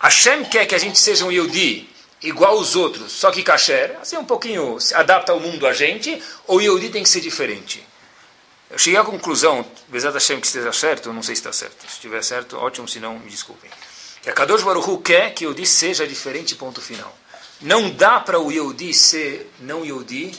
Hashem 0.00 0.44
quer 0.46 0.66
que 0.66 0.74
a 0.74 0.78
gente 0.78 0.98
seja 0.98 1.24
um 1.24 1.30
Yehudi 1.30 1.88
igual 2.22 2.58
aos 2.58 2.76
outros, 2.76 3.12
só 3.12 3.30
que 3.30 3.42
kasher, 3.42 3.96
assim 4.00 4.16
um 4.16 4.24
pouquinho 4.24 4.78
se 4.80 4.94
adapta 4.94 5.32
ao 5.32 5.40
mundo 5.40 5.66
a 5.66 5.72
gente, 5.72 6.22
ou 6.46 6.60
Yehudi 6.60 6.90
tem 6.90 7.02
que 7.02 7.08
ser 7.08 7.20
diferente? 7.20 7.86
Eu 8.70 8.78
cheguei 8.78 9.00
à 9.00 9.04
conclusão, 9.04 9.66
Bezat 9.88 10.14
Hashem 10.14 10.40
que 10.40 10.46
esteja 10.46 10.72
certo, 10.72 11.12
não 11.12 11.22
sei 11.22 11.34
se 11.34 11.40
está 11.40 11.52
certo. 11.52 11.80
Se 11.80 11.94
estiver 11.94 12.22
certo, 12.22 12.56
ótimo, 12.56 12.86
se 12.86 13.00
não, 13.00 13.18
me 13.18 13.28
desculpem. 13.28 13.68
Que 14.22 14.30
a 14.30 14.32
Kadosh 14.32 14.62
Baruch 14.62 14.88
Hu 14.88 14.98
quer 14.98 15.34
que 15.34 15.44
Yehudi 15.44 15.66
seja 15.66 16.06
diferente, 16.06 16.54
ponto 16.54 16.80
final. 16.80 17.12
Não 17.60 17.90
dá 17.90 18.20
para 18.20 18.38
o 18.38 18.52
Yehudi 18.52 18.94
ser 18.94 19.50
não 19.58 19.84
Yehudi 19.84 20.38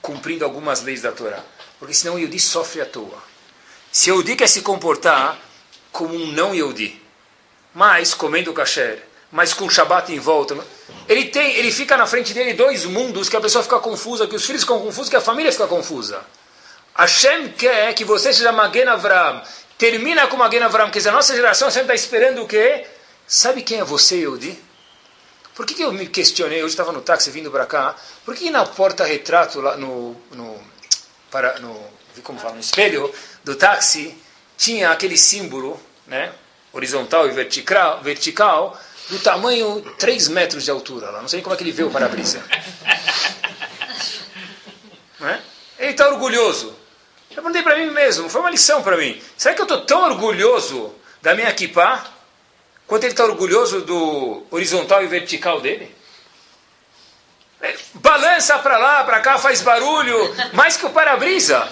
cumprindo 0.00 0.44
algumas 0.44 0.82
leis 0.82 1.02
da 1.02 1.10
Torá. 1.10 1.42
Porque 1.80 1.94
senão 1.94 2.14
o 2.14 2.18
Yehudi 2.18 2.38
sofre 2.38 2.80
à 2.80 2.86
toa. 2.86 3.22
Se 3.90 4.08
Yehudi 4.08 4.36
quer 4.36 4.48
se 4.48 4.62
comportar 4.62 5.38
como 5.90 6.14
um 6.14 6.26
não 6.28 6.54
Yehudi, 6.54 7.02
mas 7.74 8.14
comendo 8.14 8.52
kasher, 8.52 9.02
mas 9.32 9.54
com 9.54 9.68
Shabat 9.68 10.12
em 10.12 10.18
volta, 10.18 10.54
ele 11.08 11.24
tem, 11.24 11.54
ele 11.56 11.72
fica 11.72 11.96
na 11.96 12.06
frente 12.06 12.34
dele 12.34 12.52
dois 12.52 12.84
mundos 12.84 13.30
que 13.30 13.36
a 13.36 13.40
pessoa 13.40 13.64
fica 13.64 13.78
confusa, 13.78 14.26
que 14.26 14.36
os 14.36 14.44
filhos 14.44 14.62
ficam 14.62 14.78
confusos, 14.78 15.08
que 15.08 15.16
a 15.16 15.22
família 15.22 15.50
fica 15.50 15.66
confusa. 15.66 16.22
Hashem 16.94 17.48
quer 17.52 17.94
que 17.94 18.04
você 18.04 18.32
seja 18.34 18.52
Magen 18.52 18.88
Avram. 18.88 19.42
Termina 19.78 20.26
com 20.26 20.36
Magen 20.36 20.62
Avram. 20.62 20.90
Quer 20.90 20.98
dizer, 20.98 21.08
a 21.08 21.12
nossa 21.12 21.34
geração 21.34 21.70
sempre 21.70 21.94
está 21.94 21.94
esperando 21.94 22.42
o 22.42 22.46
quê? 22.46 22.86
Sabe 23.26 23.62
quem 23.62 23.80
é 23.80 23.84
você, 23.84 24.16
Yehudi? 24.16 24.56
Por 25.54 25.64
que, 25.64 25.74
que 25.74 25.82
eu 25.82 25.92
me 25.92 26.06
questionei? 26.06 26.62
Hoje 26.62 26.74
estava 26.74 26.92
no 26.92 27.00
táxi 27.00 27.30
vindo 27.30 27.50
para 27.50 27.64
cá. 27.64 27.96
Por 28.24 28.34
que 28.34 28.50
na 28.50 28.66
porta-retrato, 28.66 29.60
lá 29.60 29.76
no, 29.78 30.14
no, 30.32 30.60
para, 31.30 31.58
no, 31.58 31.74
como 32.22 32.38
fala, 32.38 32.54
no 32.54 32.60
espelho 32.60 33.12
do 33.42 33.56
táxi, 33.56 34.14
tinha 34.58 34.90
aquele 34.90 35.16
símbolo, 35.16 35.80
né? 36.06 36.32
Horizontal 36.72 37.26
e 37.26 37.32
vertical, 37.32 38.02
vertical 38.02 38.78
do 39.08 39.18
tamanho 39.18 39.80
3 39.98 40.28
metros 40.28 40.64
de 40.64 40.70
altura. 40.70 41.10
Lá. 41.10 41.20
Não 41.20 41.28
sei 41.28 41.42
como 41.42 41.54
é 41.54 41.56
que 41.56 41.64
ele 41.64 41.72
vê 41.72 41.82
o 41.82 41.90
para-brisa. 41.90 42.42
É? 45.20 45.38
Ele 45.78 45.90
está 45.92 46.08
orgulhoso. 46.08 46.76
Eu 47.30 47.36
perguntei 47.36 47.62
para 47.62 47.76
mim 47.76 47.90
mesmo, 47.90 48.28
foi 48.28 48.40
uma 48.40 48.50
lição 48.50 48.82
para 48.82 48.96
mim. 48.96 49.20
Será 49.36 49.54
que 49.54 49.60
eu 49.60 49.64
estou 49.64 49.82
tão 49.82 50.02
orgulhoso 50.04 50.94
da 51.22 51.34
minha 51.34 51.48
equipa 51.48 52.04
quanto 52.86 53.04
ele 53.04 53.12
está 53.12 53.24
orgulhoso 53.24 53.80
do 53.82 54.44
horizontal 54.50 55.02
e 55.02 55.06
vertical 55.06 55.60
dele? 55.60 55.94
Balança 57.94 58.58
para 58.58 58.76
lá, 58.76 59.04
para 59.04 59.20
cá, 59.20 59.38
faz 59.38 59.62
barulho, 59.62 60.34
mais 60.52 60.76
que 60.76 60.84
o 60.84 60.90
para-brisa. 60.90 61.68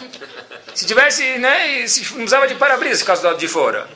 Se 0.75 0.87
tivesse, 0.87 1.39
né, 1.39 1.87
se 1.87 2.03
não 2.11 2.19
precisava 2.19 2.47
de 2.47 2.55
para-brisa, 2.55 3.05
caso 3.05 3.23
do 3.23 3.27
lado 3.29 3.39
de 3.39 3.49
fora. 3.49 3.91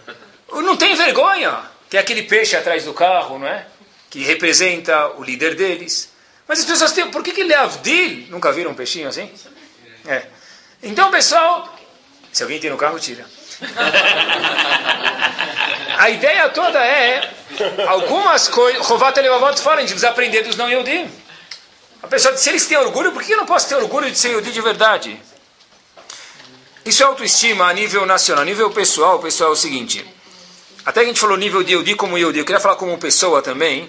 Não 0.53 0.76
tem 0.76 0.97
vergonha. 0.97 1.74
Tem 1.95 2.01
aquele 2.01 2.25
peixe 2.25 2.57
atrás 2.57 2.83
do 2.83 2.93
carro, 2.93 3.39
não 3.39 3.47
é? 3.47 3.69
Que 4.11 4.25
representa 4.25 5.17
o 5.17 5.23
líder 5.23 5.55
deles. 5.55 6.11
Mas 6.49 6.59
as 6.59 6.65
pessoas 6.65 6.91
têm. 6.91 7.09
Por 7.09 7.23
que, 7.23 7.31
que 7.31 7.43
ele 7.43 7.55
é? 7.55 7.71
Nunca 8.31 8.51
viram 8.51 8.73
um 8.73 8.75
peixinho 8.75 9.07
assim? 9.07 9.31
É. 10.05 10.25
Então, 10.83 11.09
pessoal, 11.13 11.73
se 12.33 12.43
alguém 12.43 12.59
tem 12.59 12.69
no 12.69 12.77
carro, 12.77 12.99
tira. 12.99 13.25
A 15.97 16.11
ideia 16.11 16.49
toda 16.49 16.85
é, 16.85 17.33
algumas 17.87 18.49
coisas, 18.49 18.85
Rovat 18.85 19.17
Levavot 19.17 19.61
fala, 19.61 19.77
a 19.77 19.81
gente 19.83 19.91
precisa 19.91 20.11
aprender 20.11 20.43
dos 20.43 20.57
não 20.57 20.69
Yodim. 20.69 21.09
A 22.03 22.09
pessoa 22.09 22.35
diz, 22.35 22.43
se 22.43 22.49
eles 22.49 22.67
têm 22.67 22.77
orgulho, 22.77 23.13
por 23.13 23.23
que 23.23 23.31
eu 23.31 23.39
não 23.39 23.47
posso 23.47 23.69
ter 23.69 23.77
orgulho 23.77 24.11
de 24.11 24.19
ser 24.19 24.33
Yodi 24.33 24.51
de 24.51 24.61
verdade? 24.61 25.17
Isso 26.85 27.05
é 27.05 27.07
autoestima 27.07 27.69
a 27.69 27.73
nível 27.73 28.05
nacional, 28.05 28.43
a 28.43 28.45
nível 28.45 28.69
pessoal, 28.71 29.21
pessoal, 29.21 29.51
é 29.51 29.53
o 29.53 29.57
seguinte. 29.57 30.05
Até 30.87 31.01
a 31.01 31.05
gente 31.05 31.18
falou 31.18 31.37
nível 31.37 31.62
de 31.62 31.72
Yodi 31.72 31.95
como 31.95 32.18
Yodi, 32.18 32.41
eu 32.41 32.45
queria 32.45 32.61
falar 32.61 32.76
como 32.76 32.97
pessoa 32.99 33.41
também, 33.41 33.89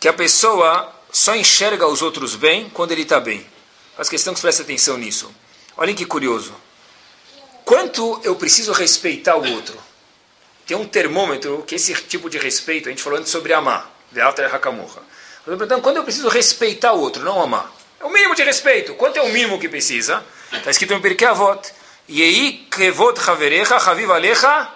que 0.00 0.08
a 0.08 0.12
pessoa 0.12 0.90
só 1.12 1.34
enxerga 1.36 1.86
os 1.86 2.00
outros 2.00 2.34
bem 2.34 2.70
quando 2.70 2.92
ele 2.92 3.02
está 3.02 3.20
bem. 3.20 3.46
Faz 3.94 4.08
questão 4.08 4.32
que 4.32 4.40
preste 4.40 4.62
atenção 4.62 4.96
nisso. 4.96 5.30
Olhem 5.76 5.94
que 5.94 6.06
curioso. 6.06 6.54
Quanto 7.64 8.20
eu 8.24 8.34
preciso 8.36 8.72
respeitar 8.72 9.36
o 9.36 9.52
outro? 9.52 9.76
Tem 10.66 10.76
um 10.76 10.86
termômetro 10.86 11.62
que 11.66 11.74
esse 11.74 11.94
tipo 11.94 12.30
de 12.30 12.38
respeito, 12.38 12.88
a 12.88 12.90
gente 12.90 13.02
falou 13.02 13.18
antes 13.18 13.30
sobre 13.30 13.52
amar. 13.52 13.92
Vealter 14.10 14.52
Hakamurra. 14.54 15.02
Então, 15.46 15.80
quando 15.80 15.98
eu 15.98 16.04
preciso 16.04 16.28
respeitar 16.28 16.92
o 16.94 17.00
outro, 17.00 17.22
não 17.22 17.42
amar? 17.42 17.70
É 18.00 18.04
o 18.04 18.10
mínimo 18.10 18.34
de 18.34 18.42
respeito. 18.42 18.94
Quanto 18.94 19.18
é 19.18 19.22
o 19.22 19.28
mínimo 19.28 19.58
que 19.58 19.68
precisa? 19.68 20.24
Está 20.52 20.70
escrito 20.70 20.94
em 20.94 21.00
Pirkei 21.00 21.28
Avot. 21.28 21.70
Yei 22.08 22.66
kevod 22.70 23.18
haverecha 23.18 23.78
chaviv 23.78 24.10
alecha 24.10 24.72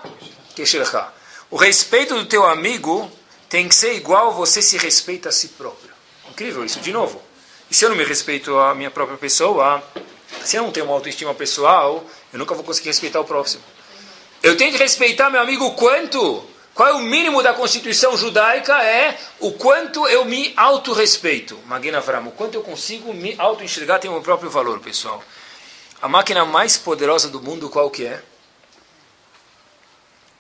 keshelcha. 0.55 1.18
O 1.51 1.57
respeito 1.57 2.15
do 2.15 2.27
teu 2.27 2.45
amigo 2.45 3.11
tem 3.49 3.67
que 3.69 3.75
ser 3.75 3.95
igual 3.95 4.35
você 4.35 4.61
se 4.61 4.77
respeita 4.77 5.31
a 5.31 5.33
si 5.33 5.49
próprio. 5.49 5.91
Incrível 6.29 6.63
isso, 6.63 6.79
de 6.81 6.93
novo. 6.93 7.23
E 7.71 7.75
se 7.75 7.85
eu 7.85 7.89
não 7.89 7.97
me 7.97 8.05
respeito 8.05 8.59
a 8.59 8.75
minha 8.75 8.91
própria 8.91 9.17
pessoa, 9.17 9.83
se 10.45 10.57
eu 10.57 10.63
não 10.63 10.71
tenho 10.71 10.85
uma 10.85 10.95
autoestima 10.95 11.35
pessoal, 11.35 12.05
eu 12.33 12.39
nunca 12.39 12.55
vou 12.55 12.65
conseguir 12.65 12.89
respeitar 12.89 13.21
o 13.21 13.25
próximo. 13.25 13.63
Eu 14.43 14.59
tenho 14.59 14.73
que 14.73 14.79
respeitar 14.79 15.31
meu 15.31 15.41
amigo 15.41 15.73
quanto? 15.73 16.45
Qual 16.75 16.89
é 16.89 16.93
o 16.93 17.01
mínimo 17.01 17.43
da 17.43 17.55
Constituição 17.55 18.17
judaica? 18.17 18.83
É 18.85 19.19
o 19.41 19.53
quanto 19.53 20.07
eu 20.07 20.27
me 20.27 20.53
autorrespeito. 20.55 21.59
Magna 21.67 21.99
Avram, 21.99 22.29
o 22.29 22.31
quanto 22.31 22.57
eu 22.57 22.63
consigo 22.63 23.13
me 23.15 23.35
auto-enxergar 23.39 23.99
tem 23.99 24.11
o 24.11 24.15
meu 24.15 24.23
próprio 24.23 24.51
valor, 24.51 24.81
pessoal. 24.81 25.25
A 26.01 26.09
máquina 26.09 26.45
mais 26.45 26.77
poderosa 26.77 27.29
do 27.29 27.43
mundo, 27.43 27.71
qual 27.71 27.91
que 27.91 28.05
é? 28.05 28.23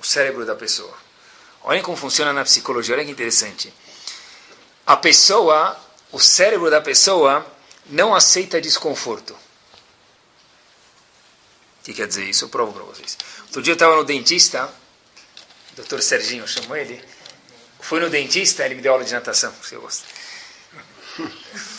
O 0.00 0.04
cérebro 0.04 0.44
da 0.46 0.54
pessoa. 0.54 0.96
Olhem 1.62 1.82
como 1.82 1.96
funciona 1.96 2.32
na 2.32 2.44
psicologia, 2.44 2.94
olha 2.94 3.04
que 3.04 3.10
interessante. 3.10 3.72
A 4.86 4.96
pessoa, 4.96 5.78
o 6.12 6.20
cérebro 6.20 6.70
da 6.70 6.80
pessoa, 6.80 7.46
não 7.86 8.14
aceita 8.14 8.60
desconforto. 8.60 9.32
O 9.32 9.38
que 11.84 11.92
quer 11.94 12.06
dizer 12.06 12.24
isso? 12.24 12.44
Eu 12.44 12.48
provo 12.48 12.72
para 12.72 12.84
vocês. 12.84 13.18
Outro 13.46 13.62
dia 13.62 13.72
eu 13.72 13.74
estava 13.74 13.96
no 13.96 14.04
dentista, 14.04 14.70
o 15.72 15.76
doutor 15.76 16.02
Serginho, 16.02 16.46
chamou 16.46 16.76
ele. 16.76 17.02
Fui 17.80 18.00
no 18.00 18.10
dentista, 18.10 18.64
ele 18.64 18.74
me 18.74 18.82
deu 18.82 18.92
aula 18.92 19.04
de 19.04 19.12
natação, 19.12 19.52
se 19.62 19.74
eu 19.74 19.80
gosto. 19.80 20.04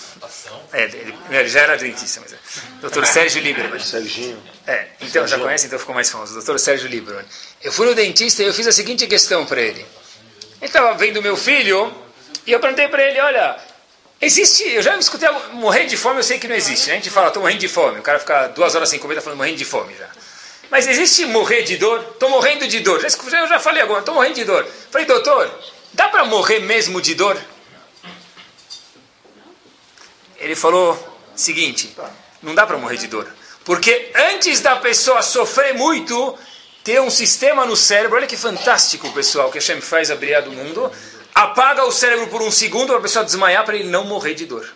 É, 0.71 0.83
ele, 0.83 1.15
ele, 1.29 1.49
já 1.49 1.61
era 1.61 1.77
dentista, 1.77 2.21
mas 2.21 2.33
é. 2.33 2.37
Doutor 2.81 3.05
Sérgio 3.05 3.41
Lieberman. 3.41 3.79
Serginho. 3.83 4.41
É, 4.67 4.87
então 5.01 5.27
já 5.27 5.37
conhece, 5.37 5.67
então 5.67 5.79
ficou 5.79 5.95
mais 5.95 6.09
famoso. 6.09 6.33
Doutor 6.33 6.59
Sérgio 6.59 6.87
Lieberman. 6.87 7.25
Eu 7.63 7.71
fui 7.71 7.87
no 7.87 7.95
dentista 7.95 8.43
e 8.43 8.45
eu 8.45 8.53
fiz 8.53 8.67
a 8.67 8.71
seguinte 8.71 9.05
questão 9.07 9.45
para 9.45 9.61
ele. 9.61 9.85
Ele 10.59 10.67
estava 10.67 10.93
vendo 10.93 11.21
meu 11.21 11.37
filho 11.37 11.93
e 12.45 12.51
eu 12.51 12.59
perguntei 12.59 12.87
para 12.87 13.03
ele, 13.03 13.19
olha, 13.19 13.57
existe, 14.21 14.67
eu 14.67 14.81
já 14.81 14.97
escutei 14.97 15.29
morrer 15.53 15.85
de 15.85 15.95
fome, 15.95 16.19
eu 16.19 16.23
sei 16.23 16.37
que 16.39 16.47
não 16.47 16.55
existe. 16.55 16.87
Né? 16.87 16.93
A 16.93 16.95
gente 16.97 17.09
fala, 17.09 17.27
estou 17.27 17.41
morrendo 17.41 17.59
de 17.59 17.67
fome. 17.67 17.99
O 17.99 18.03
cara 18.03 18.19
fica 18.19 18.47
duas 18.47 18.75
horas 18.75 18.89
sem 18.89 18.99
comer, 18.99 19.13
está 19.13 19.23
falando 19.23 19.37
morrendo 19.37 19.57
de 19.57 19.65
fome 19.65 19.95
já. 19.97 20.07
Mas 20.69 20.87
existe 20.87 21.25
morrer 21.25 21.63
de 21.63 21.77
dor? 21.77 21.99
Estou 22.13 22.29
morrendo 22.29 22.67
de 22.67 22.79
dor. 22.81 23.01
Já, 23.01 23.07
eu 23.07 23.47
já 23.47 23.59
falei 23.59 23.81
agora, 23.81 24.01
estou 24.01 24.13
morrendo 24.13 24.35
de 24.35 24.45
dor. 24.45 24.67
Falei, 24.91 25.07
doutor, 25.07 25.51
dá 25.93 26.09
para 26.09 26.25
morrer 26.25 26.59
mesmo 26.59 27.01
de 27.01 27.15
dor? 27.15 27.39
Ele 30.39 30.55
falou 30.55 30.97
seguinte, 31.35 31.95
não 32.41 32.53
dá 32.53 32.65
para 32.65 32.77
morrer 32.77 32.97
de 32.97 33.07
dor. 33.07 33.27
Porque 33.63 34.11
antes 34.33 34.61
da 34.61 34.75
pessoa 34.77 35.21
sofrer 35.21 35.73
muito, 35.73 36.37
ter 36.83 36.99
um 37.01 37.09
sistema 37.09 37.65
no 37.65 37.75
cérebro, 37.75 38.17
olha 38.17 38.27
que 38.27 38.37
fantástico, 38.37 39.11
pessoal, 39.11 39.51
que 39.51 39.57
a 39.57 39.61
Hashem 39.61 39.81
faz 39.81 40.09
abrir 40.09 40.41
do 40.41 40.51
mundo, 40.51 40.91
apaga 41.33 41.85
o 41.85 41.91
cérebro 41.91 42.27
por 42.27 42.41
um 42.41 42.51
segundo 42.51 42.87
para 42.87 42.97
a 42.97 43.01
pessoa 43.01 43.23
desmaiar 43.23 43.63
para 43.63 43.75
ele 43.75 43.89
não 43.89 44.05
morrer 44.05 44.33
de 44.33 44.45
dor. 44.45 44.69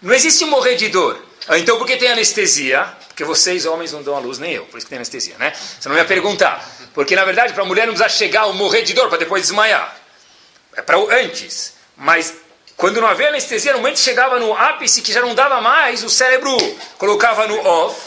Não 0.00 0.14
existe 0.14 0.44
morrer 0.44 0.76
de 0.76 0.88
dor. 0.88 1.22
Ah, 1.48 1.58
então, 1.58 1.76
por 1.76 1.86
que 1.86 1.96
tem 1.96 2.10
anestesia? 2.10 2.84
Porque 3.08 3.24
vocês, 3.24 3.66
homens, 3.66 3.92
não 3.92 4.02
dão 4.02 4.16
a 4.16 4.18
luz, 4.18 4.38
nem 4.38 4.52
eu. 4.52 4.64
Por 4.66 4.78
isso 4.78 4.86
que 4.86 4.90
tem 4.90 4.98
anestesia, 4.98 5.36
né? 5.38 5.52
Você 5.52 5.88
não 5.88 5.96
ia 5.96 6.04
perguntar. 6.04 6.68
Porque, 6.94 7.14
na 7.14 7.24
verdade, 7.24 7.52
para 7.52 7.62
a 7.62 7.66
mulher 7.66 7.86
não 7.86 7.94
precisa 7.94 8.08
chegar 8.08 8.46
ou 8.46 8.54
morrer 8.54 8.82
de 8.82 8.94
dor 8.94 9.08
para 9.08 9.18
depois 9.18 9.42
desmaiar. 9.42 9.96
É 10.74 10.82
para 10.82 10.98
o 10.98 11.10
antes. 11.10 11.74
Mas, 11.96 12.34
quando 12.76 13.00
não 13.00 13.08
havia 13.08 13.28
anestesia, 13.28 13.72
no 13.72 13.78
momento 13.78 13.98
chegava 13.98 14.38
no 14.38 14.56
ápice, 14.56 15.02
que 15.02 15.12
já 15.12 15.20
não 15.20 15.34
dava 15.34 15.60
mais, 15.60 16.02
o 16.02 16.10
cérebro 16.10 16.56
colocava 16.98 17.46
no 17.46 17.64
off, 17.66 18.00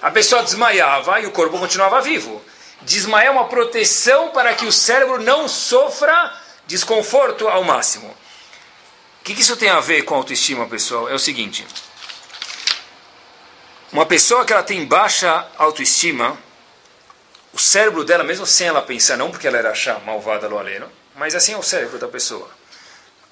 a 0.00 0.10
pessoa 0.10 0.42
desmaiava 0.42 1.20
e 1.20 1.26
o 1.26 1.30
corpo 1.30 1.58
continuava 1.58 2.00
vivo. 2.00 2.42
Desmaiar 2.82 3.26
é 3.26 3.30
uma 3.30 3.48
proteção 3.48 4.30
para 4.30 4.54
que 4.54 4.64
o 4.64 4.72
cérebro 4.72 5.20
não 5.20 5.48
sofra 5.48 6.34
desconforto 6.66 7.48
ao 7.48 7.64
máximo. 7.64 8.08
O 9.20 9.24
que, 9.24 9.34
que 9.34 9.42
isso 9.42 9.56
tem 9.56 9.68
a 9.68 9.80
ver 9.80 10.02
com 10.02 10.14
autoestima, 10.14 10.66
pessoal? 10.66 11.08
É 11.08 11.14
o 11.14 11.18
seguinte. 11.18 11.66
Uma 13.92 14.06
pessoa 14.06 14.44
que 14.44 14.52
ela 14.52 14.62
tem 14.62 14.86
baixa 14.86 15.46
autoestima, 15.58 16.38
o 17.52 17.58
cérebro 17.58 18.04
dela, 18.04 18.22
mesmo 18.22 18.46
sem 18.46 18.68
ela 18.68 18.80
pensar, 18.80 19.16
não 19.16 19.30
porque 19.30 19.46
ela 19.46 19.58
era 19.58 19.74
chá, 19.74 19.98
malvada, 20.06 20.48
loaleno, 20.48 20.90
mas 21.16 21.34
assim 21.34 21.52
é 21.52 21.58
o 21.58 21.62
cérebro 21.62 21.98
da 21.98 22.08
pessoa. 22.08 22.48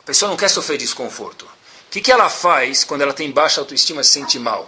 Pessoa 0.09 0.31
não 0.31 0.39
quer 0.39 0.49
sofrer 0.49 0.79
desconforto. 0.79 1.43
O 1.45 1.91
que, 1.91 2.01
que 2.01 2.11
ela 2.11 2.31
faz 2.31 2.83
quando 2.83 3.03
ela 3.03 3.13
tem 3.13 3.31
baixa 3.31 3.61
autoestima 3.61 4.01
e 4.01 4.05
se 4.05 4.13
sente 4.13 4.39
mal? 4.39 4.67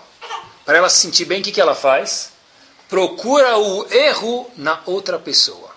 Para 0.66 0.76
ela 0.76 0.90
se 0.90 0.98
sentir 0.98 1.24
bem, 1.24 1.40
o 1.40 1.42
que, 1.42 1.50
que 1.50 1.62
ela 1.62 1.74
faz? 1.74 2.32
Procura 2.90 3.56
o 3.56 3.90
erro 3.90 4.50
na 4.54 4.82
outra 4.84 5.18
pessoa. 5.18 5.70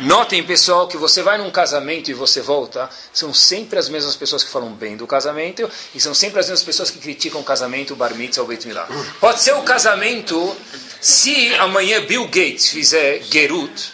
Notem, 0.00 0.42
pessoal, 0.42 0.88
que 0.88 0.96
você 0.96 1.22
vai 1.22 1.38
num 1.38 1.52
casamento 1.52 2.10
e 2.10 2.14
você 2.14 2.40
volta, 2.40 2.90
são 3.12 3.32
sempre 3.32 3.78
as 3.78 3.88
mesmas 3.88 4.16
pessoas 4.16 4.42
que 4.42 4.50
falam 4.50 4.72
bem 4.72 4.96
do 4.96 5.06
casamento 5.06 5.70
e 5.94 6.00
são 6.00 6.12
sempre 6.12 6.40
as 6.40 6.46
mesmas 6.46 6.64
pessoas 6.64 6.90
que 6.90 6.98
criticam 6.98 7.40
o 7.40 7.44
casamento, 7.44 7.92
o 7.92 7.96
bar 7.96 8.12
mitzvah 8.12 8.42
o 8.42 8.48
beit 8.48 8.66
milah. 8.66 8.88
Pode 9.20 9.40
ser 9.40 9.54
o 9.54 9.62
casamento, 9.62 10.56
se 11.00 11.54
amanhã 11.54 12.04
Bill 12.04 12.24
Gates 12.24 12.70
fizer 12.70 13.22
Gerut, 13.22 13.92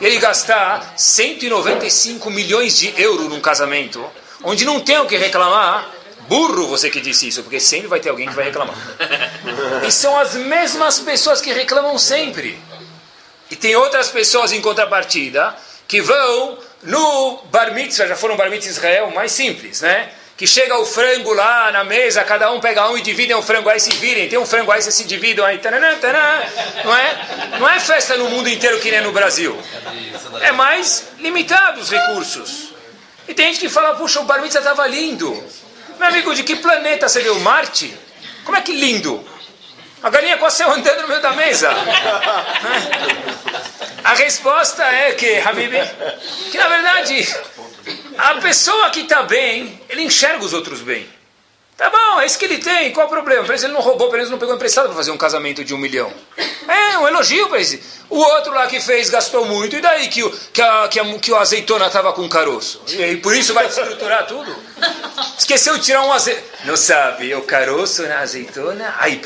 ele 0.00 0.18
gastar 0.18 0.94
195 0.96 2.28
milhões 2.30 2.76
de 2.76 2.92
euros 3.00 3.28
num 3.28 3.40
casamento, 3.40 4.04
onde 4.42 4.64
não 4.64 4.80
tem 4.80 4.98
o 4.98 5.06
que 5.06 5.16
reclamar, 5.16 5.88
burro 6.28 6.68
você 6.68 6.90
que 6.90 7.00
disse 7.00 7.28
isso, 7.28 7.42
porque 7.42 7.58
sempre 7.58 7.88
vai 7.88 8.00
ter 8.00 8.08
alguém 8.08 8.28
que 8.28 8.34
vai 8.34 8.44
reclamar. 8.44 8.76
E 9.86 9.90
são 9.90 10.16
as 10.18 10.34
mesmas 10.34 11.00
pessoas 11.00 11.40
que 11.40 11.52
reclamam 11.52 11.98
sempre. 11.98 12.58
E 13.50 13.56
tem 13.56 13.74
outras 13.74 14.08
pessoas 14.08 14.52
em 14.52 14.60
contrapartida 14.60 15.56
que 15.88 16.00
vão 16.00 16.58
no 16.82 17.42
bar 17.50 17.72
mitzvah, 17.72 18.06
já 18.06 18.14
foram 18.14 18.36
bar 18.36 18.48
mitzvah 18.48 18.70
Israel, 18.70 19.10
mais 19.10 19.32
simples, 19.32 19.80
né? 19.80 20.10
Que 20.36 20.46
chega 20.46 20.78
o 20.78 20.86
frango 20.86 21.32
lá 21.32 21.70
na 21.72 21.82
mesa, 21.84 22.22
cada 22.24 22.50
um 22.52 22.60
pega 22.60 22.88
um 22.88 22.96
e 22.96 23.02
dividem 23.02 23.34
o 23.34 23.42
frango, 23.42 23.68
aí 23.68 23.80
se 23.80 23.90
virem, 23.94 24.28
tem 24.28 24.38
um 24.38 24.46
frango 24.46 24.70
aí, 24.70 24.80
se 24.80 25.04
dividem 25.04 25.44
aí, 25.44 25.58
taranã, 25.58 25.96
taranã, 25.98 26.42
não 26.84 26.96
é? 26.96 27.58
Não 27.58 27.68
é 27.68 27.80
festa 27.80 28.16
no 28.16 28.30
mundo 28.30 28.48
inteiro 28.48 28.78
que 28.78 28.90
nem 28.90 29.02
no 29.02 29.12
Brasil. 29.12 29.58
É 30.40 30.52
mais 30.52 31.08
limitado 31.18 31.80
os 31.80 31.90
recursos. 31.90 32.69
E 33.30 33.34
tem 33.34 33.46
gente 33.46 33.60
que 33.60 33.68
fala, 33.68 33.94
puxa, 33.94 34.18
o 34.18 34.24
bar 34.24 34.42
mitzvah 34.42 34.58
estava 34.58 34.88
lindo. 34.88 35.30
Meu 36.00 36.08
amigo, 36.08 36.34
de 36.34 36.42
que 36.42 36.56
planeta 36.56 37.08
você 37.08 37.22
viu 37.22 37.38
Marte? 37.38 37.96
Como 38.44 38.56
é 38.56 38.60
que 38.60 38.72
lindo? 38.72 39.24
A 40.02 40.10
galinha 40.10 40.36
quase 40.36 40.56
saiu 40.56 40.72
andando 40.72 41.02
no 41.02 41.08
meio 41.08 41.22
da 41.22 41.30
mesa. 41.30 41.70
A 44.02 44.14
resposta 44.14 44.82
é 44.82 45.12
que, 45.12 45.38
Habib, 45.38 45.72
que 46.50 46.58
na 46.58 46.66
verdade, 46.66 47.36
a 48.18 48.34
pessoa 48.36 48.90
que 48.90 49.02
está 49.02 49.22
bem, 49.22 49.80
ele 49.88 50.02
enxerga 50.02 50.44
os 50.44 50.52
outros 50.52 50.80
bem. 50.80 51.08
Tá 51.80 51.88
bom, 51.88 52.20
é 52.20 52.26
isso 52.26 52.38
que 52.38 52.44
ele 52.44 52.58
tem, 52.58 52.92
qual 52.92 53.06
o 53.06 53.08
problema? 53.08 53.42
Parece 53.42 53.64
ele 53.64 53.72
não 53.72 53.80
roubou, 53.80 54.10
parece 54.10 54.26
ele 54.26 54.32
não 54.32 54.38
pegou 54.38 54.54
emprestado 54.54 54.88
para 54.88 54.94
fazer 54.94 55.12
um 55.12 55.16
casamento 55.16 55.64
de 55.64 55.72
um 55.72 55.78
milhão. 55.78 56.12
É, 56.68 56.98
um 56.98 57.08
elogio 57.08 57.48
para 57.48 57.58
esse. 57.58 57.82
O 58.10 58.18
outro 58.18 58.52
lá 58.52 58.66
que 58.66 58.78
fez 58.82 59.08
gastou 59.08 59.46
muito, 59.46 59.74
e 59.74 59.80
daí 59.80 60.08
que 60.08 60.22
o, 60.22 60.30
que 60.30 60.60
a, 60.60 60.88
que 60.88 61.00
a, 61.00 61.18
que 61.18 61.32
o 61.32 61.36
azeitona 61.38 61.86
estava 61.86 62.12
com 62.12 62.28
caroço? 62.28 62.82
E, 62.86 63.16
por 63.16 63.34
isso 63.34 63.54
vai 63.54 63.64
estruturar 63.64 64.26
tudo? 64.26 64.54
Esqueceu 65.38 65.78
de 65.78 65.84
tirar 65.84 66.02
um 66.02 66.12
azeite. 66.12 66.44
Não 66.66 66.76
sabe, 66.76 67.34
o 67.34 67.40
caroço 67.44 68.02
na 68.02 68.18
azeitona, 68.18 68.94
ai. 68.98 69.18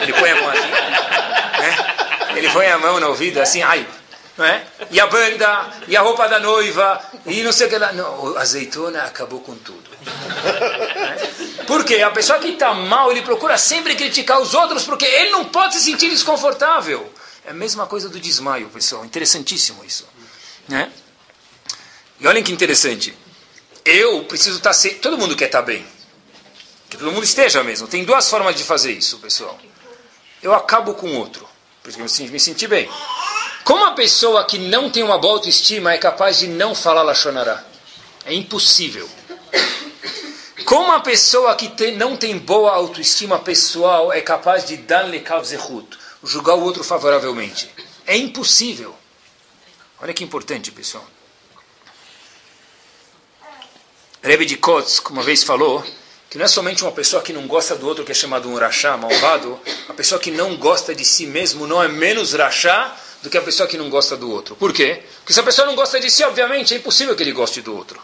Ele 0.00 0.12
põe 0.12 0.30
a 0.30 0.36
mão 0.36 0.50
aqui. 0.50 0.70
Né? 0.70 2.36
Ele 2.36 2.48
põe 2.50 2.66
a 2.68 2.78
mão 2.78 3.00
no 3.00 3.08
ouvido 3.08 3.40
assim, 3.40 3.60
ai. 3.60 3.84
Não 4.36 4.44
é? 4.44 4.62
E 4.92 5.00
a 5.00 5.06
banda, 5.08 5.66
e 5.88 5.96
a 5.96 6.00
roupa 6.00 6.28
da 6.28 6.38
noiva, 6.38 7.02
e 7.26 7.42
não 7.42 7.50
sei 7.50 7.66
o 7.66 7.70
que 7.70 7.76
lá. 7.76 7.92
Não, 7.92 8.36
a 8.36 8.42
azeitona 8.42 9.02
acabou 9.02 9.40
com 9.40 9.56
tudo. 9.56 9.90
É? 10.04 11.47
Porque 11.68 11.96
a 11.96 12.10
pessoa 12.10 12.38
que 12.38 12.48
está 12.48 12.72
mal, 12.72 13.12
ele 13.12 13.20
procura 13.20 13.58
sempre 13.58 13.94
criticar 13.94 14.40
os 14.40 14.54
outros, 14.54 14.84
porque 14.84 15.04
ele 15.04 15.28
não 15.28 15.44
pode 15.44 15.74
se 15.74 15.82
sentir 15.82 16.08
desconfortável. 16.08 17.12
É 17.44 17.50
a 17.50 17.54
mesma 17.54 17.86
coisa 17.86 18.08
do 18.08 18.18
desmaio, 18.18 18.70
pessoal. 18.70 19.04
Interessantíssimo 19.04 19.84
isso. 19.84 20.08
Né? 20.66 20.90
E 22.18 22.26
olhem 22.26 22.42
que 22.42 22.50
interessante. 22.50 23.14
Eu 23.84 24.24
preciso 24.24 24.56
estar. 24.56 24.70
Tá 24.70 24.74
se... 24.74 24.94
Todo 24.94 25.18
mundo 25.18 25.36
quer 25.36 25.44
estar 25.44 25.60
tá 25.60 25.66
bem. 25.66 25.86
Que 26.88 26.96
todo 26.96 27.12
mundo 27.12 27.24
esteja 27.24 27.62
mesmo. 27.62 27.86
Tem 27.86 28.02
duas 28.02 28.30
formas 28.30 28.56
de 28.56 28.64
fazer 28.64 28.92
isso, 28.92 29.18
pessoal. 29.18 29.58
Eu 30.42 30.54
acabo 30.54 30.94
com 30.94 31.06
o 31.06 31.18
outro. 31.18 31.46
Porque 31.82 32.00
eu 32.00 32.30
me 32.30 32.40
senti 32.40 32.66
bem. 32.66 32.88
Como 33.62 33.84
a 33.84 33.92
pessoa 33.92 34.42
que 34.46 34.56
não 34.56 34.88
tem 34.88 35.02
uma 35.02 35.18
boa 35.18 35.34
autoestima 35.34 35.92
é 35.92 35.98
capaz 35.98 36.38
de 36.38 36.46
não 36.46 36.74
falar 36.74 37.02
Lachonará? 37.02 37.62
É 38.24 38.32
impossível. 38.32 39.17
Como 40.68 40.92
a 40.92 41.00
pessoa 41.00 41.56
que 41.56 41.68
tem, 41.68 41.96
não 41.96 42.14
tem 42.14 42.36
boa 42.36 42.72
autoestima 42.72 43.38
pessoal 43.38 44.12
é 44.12 44.20
capaz 44.20 44.66
de 44.66 44.76
dar 44.76 45.00
lekav 45.08 45.42
zehut, 45.42 45.96
julgar 46.22 46.56
o 46.56 46.60
outro 46.62 46.84
favoravelmente? 46.84 47.70
É 48.06 48.14
impossível. 48.14 48.94
Olha 49.98 50.12
que 50.12 50.22
importante, 50.22 50.70
pessoal. 50.70 51.06
Rebbe 54.22 54.44
de 54.44 54.58
Kotsk 54.58 55.08
uma 55.08 55.22
vez 55.22 55.42
falou 55.42 55.82
que 56.28 56.36
não 56.36 56.44
é 56.44 56.48
somente 56.48 56.82
uma 56.82 56.92
pessoa 56.92 57.22
que 57.22 57.32
não 57.32 57.46
gosta 57.46 57.74
do 57.74 57.88
outro 57.88 58.04
que 58.04 58.12
é 58.12 58.14
chamado 58.14 58.46
um 58.50 58.58
rachá, 58.58 58.94
malvado, 58.94 59.58
a 59.88 59.94
pessoa 59.94 60.20
que 60.20 60.30
não 60.30 60.54
gosta 60.58 60.94
de 60.94 61.02
si 61.02 61.24
mesmo 61.24 61.66
não 61.66 61.82
é 61.82 61.88
menos 61.88 62.34
rachá 62.34 62.94
do 63.22 63.30
que 63.30 63.38
a 63.38 63.42
pessoa 63.42 63.66
que 63.66 63.78
não 63.78 63.88
gosta 63.88 64.18
do 64.18 64.30
outro. 64.30 64.54
Por 64.54 64.74
quê? 64.74 65.02
Porque 65.20 65.32
se 65.32 65.40
a 65.40 65.44
pessoa 65.44 65.66
não 65.66 65.74
gosta 65.74 65.98
de 65.98 66.10
si, 66.10 66.22
obviamente, 66.24 66.74
é 66.74 66.76
impossível 66.76 67.16
que 67.16 67.22
ele 67.22 67.32
goste 67.32 67.62
do 67.62 67.74
outro. 67.74 67.98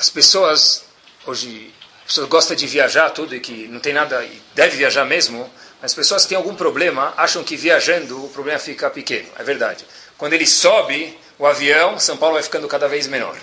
As 0.00 0.08
pessoas, 0.08 0.84
hoje, 1.26 1.74
as 1.98 2.06
pessoas 2.06 2.26
gostam 2.26 2.56
de 2.56 2.66
viajar 2.66 3.10
tudo 3.10 3.36
e 3.36 3.38
que 3.38 3.68
não 3.68 3.78
tem 3.78 3.92
nada, 3.92 4.24
e 4.24 4.42
deve 4.54 4.78
viajar 4.78 5.04
mesmo, 5.04 5.40
mas 5.78 5.90
as 5.90 5.94
pessoas 5.94 6.22
que 6.22 6.30
têm 6.30 6.38
algum 6.38 6.54
problema 6.54 7.12
acham 7.18 7.44
que 7.44 7.54
viajando 7.54 8.24
o 8.24 8.30
problema 8.30 8.58
fica 8.58 8.88
pequeno. 8.88 9.28
É 9.38 9.42
verdade. 9.42 9.84
Quando 10.16 10.32
ele 10.32 10.46
sobe 10.46 11.18
o 11.38 11.44
avião, 11.46 12.00
São 12.00 12.16
Paulo 12.16 12.36
vai 12.36 12.42
ficando 12.42 12.66
cada 12.66 12.88
vez 12.88 13.06
menor. 13.08 13.36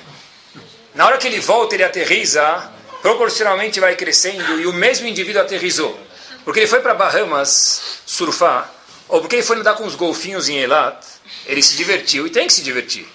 Na 0.95 1.05
hora 1.05 1.19
que 1.19 1.27
ele 1.27 1.39
volta, 1.39 1.75
ele 1.75 1.83
aterriza, 1.83 2.71
proporcionalmente 3.03 3.79
vai 3.79 3.95
crescendo 3.95 4.59
e 4.59 4.65
o 4.65 4.73
mesmo 4.73 5.05
indivíduo 5.05 5.43
aterrizou. 5.43 5.95
Porque 6.43 6.61
ele 6.61 6.67
foi 6.67 6.79
para 6.79 6.95
Bahamas 6.95 8.01
surfar 8.03 8.73
ou 9.07 9.21
porque 9.21 9.35
ele 9.35 9.43
foi 9.43 9.57
nadar 9.57 9.75
com 9.75 9.85
os 9.85 9.93
golfinhos 9.93 10.49
em 10.49 10.57
Elat, 10.57 11.05
ele 11.45 11.61
se 11.61 11.75
divertiu 11.75 12.25
e 12.25 12.31
tem 12.31 12.47
que 12.47 12.53
se 12.53 12.63
divertir. 12.63 13.07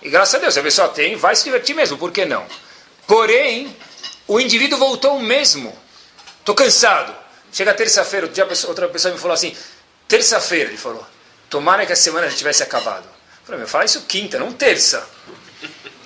E 0.00 0.08
graças 0.08 0.36
a 0.36 0.38
Deus, 0.38 0.56
a 0.56 0.62
pessoa 0.62 0.88
tem, 0.88 1.16
vai 1.16 1.34
se 1.34 1.42
divertir 1.42 1.74
mesmo, 1.74 1.98
por 1.98 2.12
que 2.12 2.24
não? 2.24 2.46
Porém, 3.06 3.74
o 4.26 4.40
indivíduo 4.40 4.78
voltou 4.78 5.18
mesmo. 5.20 5.76
Estou 6.40 6.54
cansado. 6.54 7.14
Chega 7.52 7.72
terça-feira, 7.72 8.30
outra 8.68 8.88
pessoa 8.88 9.14
me 9.14 9.20
falou 9.20 9.34
assim, 9.34 9.56
terça-feira, 10.06 10.68
ele 10.68 10.76
falou, 10.76 11.06
tomara 11.48 11.86
que 11.86 11.92
a 11.92 11.96
semana 11.96 12.28
já 12.28 12.36
tivesse 12.36 12.62
acabado. 12.62 13.04
Eu 13.04 13.44
falei, 13.44 13.58
meu, 13.60 13.68
fala 13.68 13.84
isso 13.84 14.02
quinta, 14.02 14.38
não 14.38 14.52
terça. 14.52 15.08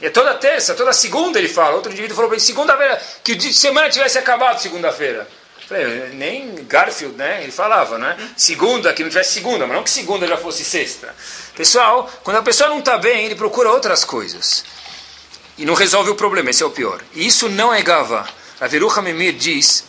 E 0.01 0.07
é 0.07 0.11
toda 0.11 0.35
terça, 0.35 0.75
toda 0.75 0.93
segunda 0.93 1.39
ele 1.39 1.49
fala. 1.49 1.77
Outro 1.77 1.93
indivíduo 1.93 2.17
falou 2.17 2.39
segunda-feira, 2.39 3.03
que 3.23 3.33
a 3.33 3.53
semana 3.53 3.91
tivesse 3.91 4.19
acabado 4.19 4.61
segunda-feira. 4.61 5.29
Falei, 5.67 6.11
nem 6.15 6.65
Garfield, 6.65 7.17
né? 7.17 7.43
Ele 7.43 7.53
falava, 7.53 7.99
né? 7.99 8.17
Segunda, 8.37 8.93
que 8.93 9.03
não 9.03 9.11
tivesse 9.11 9.35
segunda, 9.35 9.67
mas 9.67 9.77
não 9.77 9.85
que 9.85 9.91
segunda 9.91 10.27
já 10.27 10.37
fosse 10.37 10.65
sexta. 10.65 11.15
Pessoal, 11.55 12.11
quando 12.25 12.39
a 12.39 12.43
pessoa 12.43 12.71
não 12.71 12.81
está 12.81 12.99
bem, 12.99 13.27
ele 13.27 13.35
procura 13.35 13.71
outras 13.71 14.05
coisas. 14.05 14.65
E 15.61 15.67
não 15.67 15.75
resolve 15.75 16.09
o 16.09 16.15
problema, 16.15 16.49
esse 16.49 16.63
é 16.63 16.67
o 16.67 16.71
pior. 16.71 17.03
E 17.15 17.27
isso 17.27 17.47
não 17.47 17.73
é 17.73 17.83
gavá. 17.83 18.27
A 18.59 18.67
Veruha 18.67 19.03
Memir 19.03 19.35
diz 19.35 19.85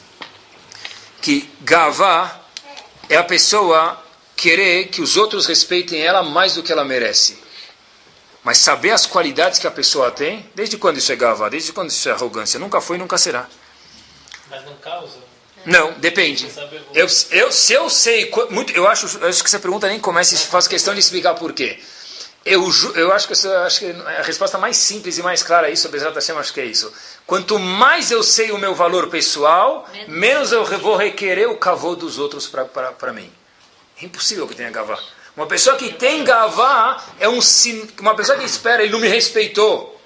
que 1.22 1.50
gavá 1.62 2.42
é 3.08 3.16
a 3.16 3.24
pessoa 3.24 3.98
querer 4.36 4.90
que 4.90 5.02
os 5.02 5.16
outros 5.16 5.46
respeitem 5.46 6.02
ela 6.02 6.24
mais 6.24 6.56
do 6.56 6.62
que 6.62 6.74
ela 6.74 6.84
merece. 6.84 7.40
Mas 8.44 8.58
saber 8.58 8.92
as 8.92 9.06
qualidades 9.06 9.60
que 9.60 9.68
a 9.68 9.72
pessoa 9.72 10.12
tem, 10.12 10.46
desde 10.54 10.76
quando 10.76 10.98
isso 10.98 11.10
é 11.10 11.16
gavá? 11.16 11.48
Desde 11.48 11.72
quando 11.72 11.90
isso 11.90 12.10
é 12.10 12.12
arrogância? 12.12 12.60
Nunca 12.60 12.82
foi 12.82 12.98
e 12.98 13.00
nunca 13.00 13.18
será. 13.18 13.48
Mas 14.50 14.66
não 14.66 14.76
causa? 14.76 15.20
Não, 15.66 15.94
depende. 15.94 16.52
Eu, 16.94 17.08
eu, 17.32 17.50
se 17.50 17.72
eu 17.72 17.90
sei, 17.90 18.30
muito, 18.50 18.74
eu 18.74 18.90
acho, 18.90 19.06
acho 19.26 19.42
que 19.42 19.48
essa 19.48 19.60
pergunta 19.60 19.88
nem 19.88 20.02
começa 20.02 20.36
e 20.36 20.38
faço 20.38 20.70
questão 20.70 20.94
de 20.94 21.00
explicar 21.00 21.36
por 21.36 21.54
quê. 21.54 21.80
Eu, 22.44 22.68
eu 22.96 23.14
acho 23.14 23.28
que 23.28 23.34
essa, 23.34 23.66
acho 23.66 23.80
que 23.80 23.92
a 23.92 24.24
resposta 24.24 24.58
mais 24.58 24.76
simples 24.76 25.18
e 25.18 25.22
mais 25.22 25.44
clara 25.44 25.68
a 25.68 25.70
isso, 25.70 25.88
Bezerra 25.90 26.12
Hashem, 26.12 26.36
acho 26.38 26.52
que 26.52 26.60
é 26.60 26.66
isso. 26.66 26.92
Quanto 27.28 27.60
mais 27.60 28.10
eu 28.10 28.24
sei 28.24 28.52
o 28.52 28.58
meu 28.58 28.74
valor 28.74 29.10
pessoal, 29.10 29.88
menos 30.08 30.52
eu 30.52 30.66
vou 30.80 30.96
requerer 30.96 31.48
o 31.50 31.58
cavô 31.58 31.96
dos 31.96 32.18
outros 32.18 32.48
para 32.48 33.14
mim. 33.14 33.32
É 34.02 34.06
impossível 34.06 34.48
que 34.48 34.56
tenha 34.56 34.72
gavá. 34.72 34.98
Uma 35.38 35.46
pessoa 35.46 35.78
que 35.78 35.94
tem 35.94 36.24
gavá 36.24 37.04
é 37.20 37.30
um 37.30 37.40
uma 38.00 38.16
pessoa 38.16 38.38
que 38.38 38.44
espera, 38.44 38.82
ele 38.82 38.92
não 38.92 39.00
me 39.00 39.08
respeitou. 39.08 40.02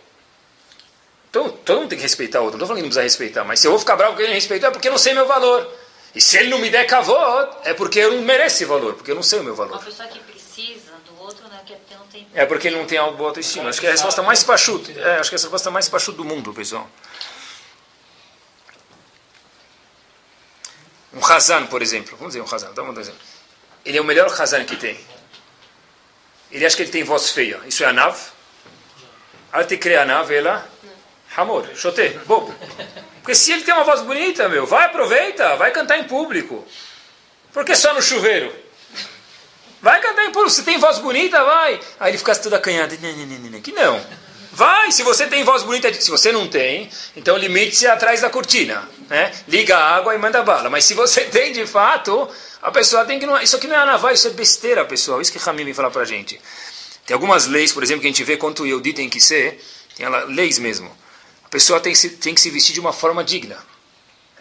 Então, 1.30 1.50
todo 1.50 1.80
mundo 1.80 1.90
tem 1.90 1.98
que 1.98 2.04
respeitar 2.04 2.42
o 2.42 2.44
outro. 2.44 2.58
Não 2.58 2.66
estou 2.66 2.68
falando 2.68 2.82
que 2.82 2.84
não 2.84 2.90
precisa 2.90 3.04
respeitar, 3.04 3.44
mas 3.46 3.60
se 3.60 3.68
eu 3.68 3.72
vou 3.72 3.80
ficar 3.80 3.96
bravo 3.96 4.12
porque 4.12 4.24
ele 4.24 4.30
não 4.30 4.36
respeitou, 4.36 4.70
é 4.70 4.72
porque 4.72 4.88
eu 4.88 4.92
não 4.92 4.98
sei 4.98 5.14
meu 5.14 5.26
valor. 5.26 5.68
E 6.14 6.22
se 6.22 6.38
ele 6.38 6.50
não 6.50 6.60
me 6.60 6.70
der 6.70 6.86
cavô, 6.86 7.18
é 7.64 7.74
porque 7.74 8.00
eu 8.00 8.14
não 8.14 8.22
mereço 8.22 8.58
esse 8.58 8.66
valor, 8.66 8.94
porque 8.94 9.12
eu 9.12 9.16
não 9.16 9.24
sei 9.24 9.40
o 9.40 9.44
meu 9.44 9.56
valor. 9.56 9.74
Uma 9.74 9.84
pessoa 9.84 10.08
que 10.08 10.20
precisa 10.20 10.95
é. 11.74 12.44
É 12.44 12.46
porque 12.46 12.68
ele 12.68 12.78
não 12.78 12.86
tem 12.86 12.98
algo 12.98 13.18
boa 13.18 13.30
autoestima. 13.30 13.70
Acho 13.70 13.80
que 13.80 13.86
é 13.86 13.90
a 13.90 13.94
resposta 13.94 14.22
mais 14.22 14.44
pachuta. 14.44 14.92
É, 14.92 15.20
acho 15.20 15.30
que 15.30 15.36
é 15.36 15.40
a 15.40 15.42
resposta 15.42 15.72
mais 15.72 15.90
pachuta 15.90 16.18
do 16.18 16.26
mundo, 16.26 16.54
pessoal. 16.54 16.90
Um 21.14 21.26
Hazan, 21.26 21.68
por 21.68 21.82
exemplo. 21.82 22.18
Vamos 22.18 22.34
dizer 22.34 22.42
um 22.42 22.54
Hazan. 22.54 22.74
Dá 22.74 22.84
um 22.84 23.00
exemplo. 23.00 23.20
Ele 23.86 23.98
é 23.98 24.02
o 24.02 24.06
melhor 24.06 24.28
Hazan 24.28 24.64
que 24.66 24.76
tem. 24.76 25.00
Ele 26.52 26.66
acha 26.66 26.76
que 26.76 26.84
ele 26.84 26.92
tem 26.92 27.04
voz 27.04 27.32
feia. 27.32 27.60
Isso 27.66 27.84
é 27.84 27.92
nave? 27.92 28.20
Te 29.68 29.96
a 29.96 30.06
nave, 30.06 30.36
ela 30.36 30.70
Amor, 31.38 31.70
chote, 31.76 32.10
bobo. 32.26 32.56
Porque 33.22 33.36
se 33.36 33.52
ele 33.52 33.64
tem 33.64 33.74
uma 33.74 33.84
voz 33.84 34.02
bonita, 34.02 34.48
meu, 34.48 34.66
vai, 34.66 34.86
aproveita, 34.86 35.58
vai 35.58 35.72
cantar 35.72 35.98
em 35.98 36.06
público. 36.06 36.66
Por 37.52 37.66
que 37.66 37.76
só 37.76 37.94
no 37.94 38.02
chuveiro? 38.02 38.54
Vai 39.86 40.02
cantar 40.02 40.26
em 40.26 40.32
público, 40.32 40.50
se 40.50 40.64
tem 40.64 40.80
voz 40.80 40.98
bonita, 40.98 41.44
vai. 41.44 41.80
Aí 42.00 42.10
ele 42.10 42.18
fica 42.18 42.36
todo 42.36 42.56
acanhado. 42.56 42.98
Que 43.62 43.72
não. 43.72 44.02
Vai, 44.52 44.92
se 44.92 45.04
você 45.04 45.28
tem 45.28 45.44
voz 45.44 45.62
bonita, 45.62 45.94
se 45.94 46.10
você 46.10 46.32
não 46.32 46.48
tem, 46.48 46.90
então 47.16 47.38
limite-se 47.38 47.86
atrás 47.86 48.22
da 48.22 48.30
cortina. 48.32 48.90
Né? 49.08 49.32
Liga 49.48 49.78
a 49.78 49.96
água 49.96 50.16
e 50.16 50.18
manda 50.18 50.42
bala. 50.42 50.72
Mas 50.72 50.86
se 50.86 50.96
você 50.96 51.22
tem 51.30 51.54
de 51.54 51.68
fato, 51.68 52.28
a 52.64 52.72
pessoa 52.72 53.06
tem 53.06 53.20
que. 53.20 53.28
Não, 53.28 53.40
isso 53.40 53.58
aqui 53.58 53.68
não 53.68 53.76
é 53.76 53.80
anavar, 53.80 54.12
isso 54.12 54.28
é 54.28 54.32
besteira, 54.32 54.84
pessoal. 54.86 55.22
Isso 55.22 55.32
que 55.32 55.38
Ramim 55.38 55.64
vem 55.66 55.74
falar 55.76 55.92
pra 55.92 56.04
gente. 56.04 56.42
Tem 57.06 57.14
algumas 57.14 57.46
leis, 57.46 57.72
por 57.72 57.84
exemplo, 57.84 58.02
que 58.02 58.08
a 58.08 58.10
gente 58.10 58.24
vê 58.24 58.38
quanto 58.38 58.66
Yehudi 58.66 58.92
tem 58.92 59.08
que 59.08 59.22
ser, 59.22 59.64
tem 59.96 60.08
leis 60.30 60.58
mesmo 60.58 60.92
pessoa 61.56 61.80
tem 61.80 61.94
que, 61.94 61.98
se, 61.98 62.10
tem 62.10 62.36
que 62.36 62.42
se 62.42 62.50
vestir 62.50 62.74
de 62.74 62.82
uma 62.82 62.92
forma 62.92 63.24
digna. 63.24 63.58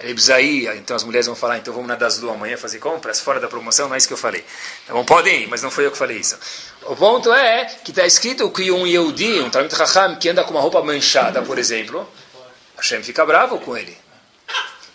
Ir, 0.03 0.77
então 0.77 0.97
as 0.97 1.05
mulheres 1.05 1.27
vão 1.27 1.37
falar, 1.37 1.59
então 1.59 1.73
vamos 1.73 1.89
na 1.89 1.95
Daslu 1.95 2.29
amanhã 2.29 2.57
fazer 2.57 2.79
compras, 2.79 3.21
fora 3.21 3.39
da 3.39 3.47
promoção, 3.47 3.89
não 3.89 3.95
é 3.95 3.99
isso 3.99 4.09
que 4.09 4.13
eu 4.13 4.19
falei. 4.19 4.45
Então 4.85 5.05
podem 5.05 5.43
ir, 5.43 5.47
mas 5.47 5.63
não 5.63 5.71
foi 5.71 5.87
eu 5.87 5.93
que 5.93 5.97
falei 5.97 6.19
isso. 6.19 6.37
O 6.83 6.97
ponto 6.97 7.33
é 7.33 7.65
que 7.65 7.93
está 7.93 8.05
escrito 8.05 8.51
que 8.51 8.71
um 8.73 8.87
Yehudi, 8.87 9.41
um 9.41 9.51
Talmud 9.51 9.73
Raham, 9.75 10.17
que 10.17 10.29
anda 10.29 10.43
com 10.43 10.51
uma 10.51 10.61
roupa 10.61 10.83
manchada, 10.83 11.43
por 11.43 11.59
exemplo, 11.59 12.09
Hashem 12.77 13.03
fica 13.05 13.25
bravo 13.25 13.61
com 13.61 13.77
ele. 13.77 13.97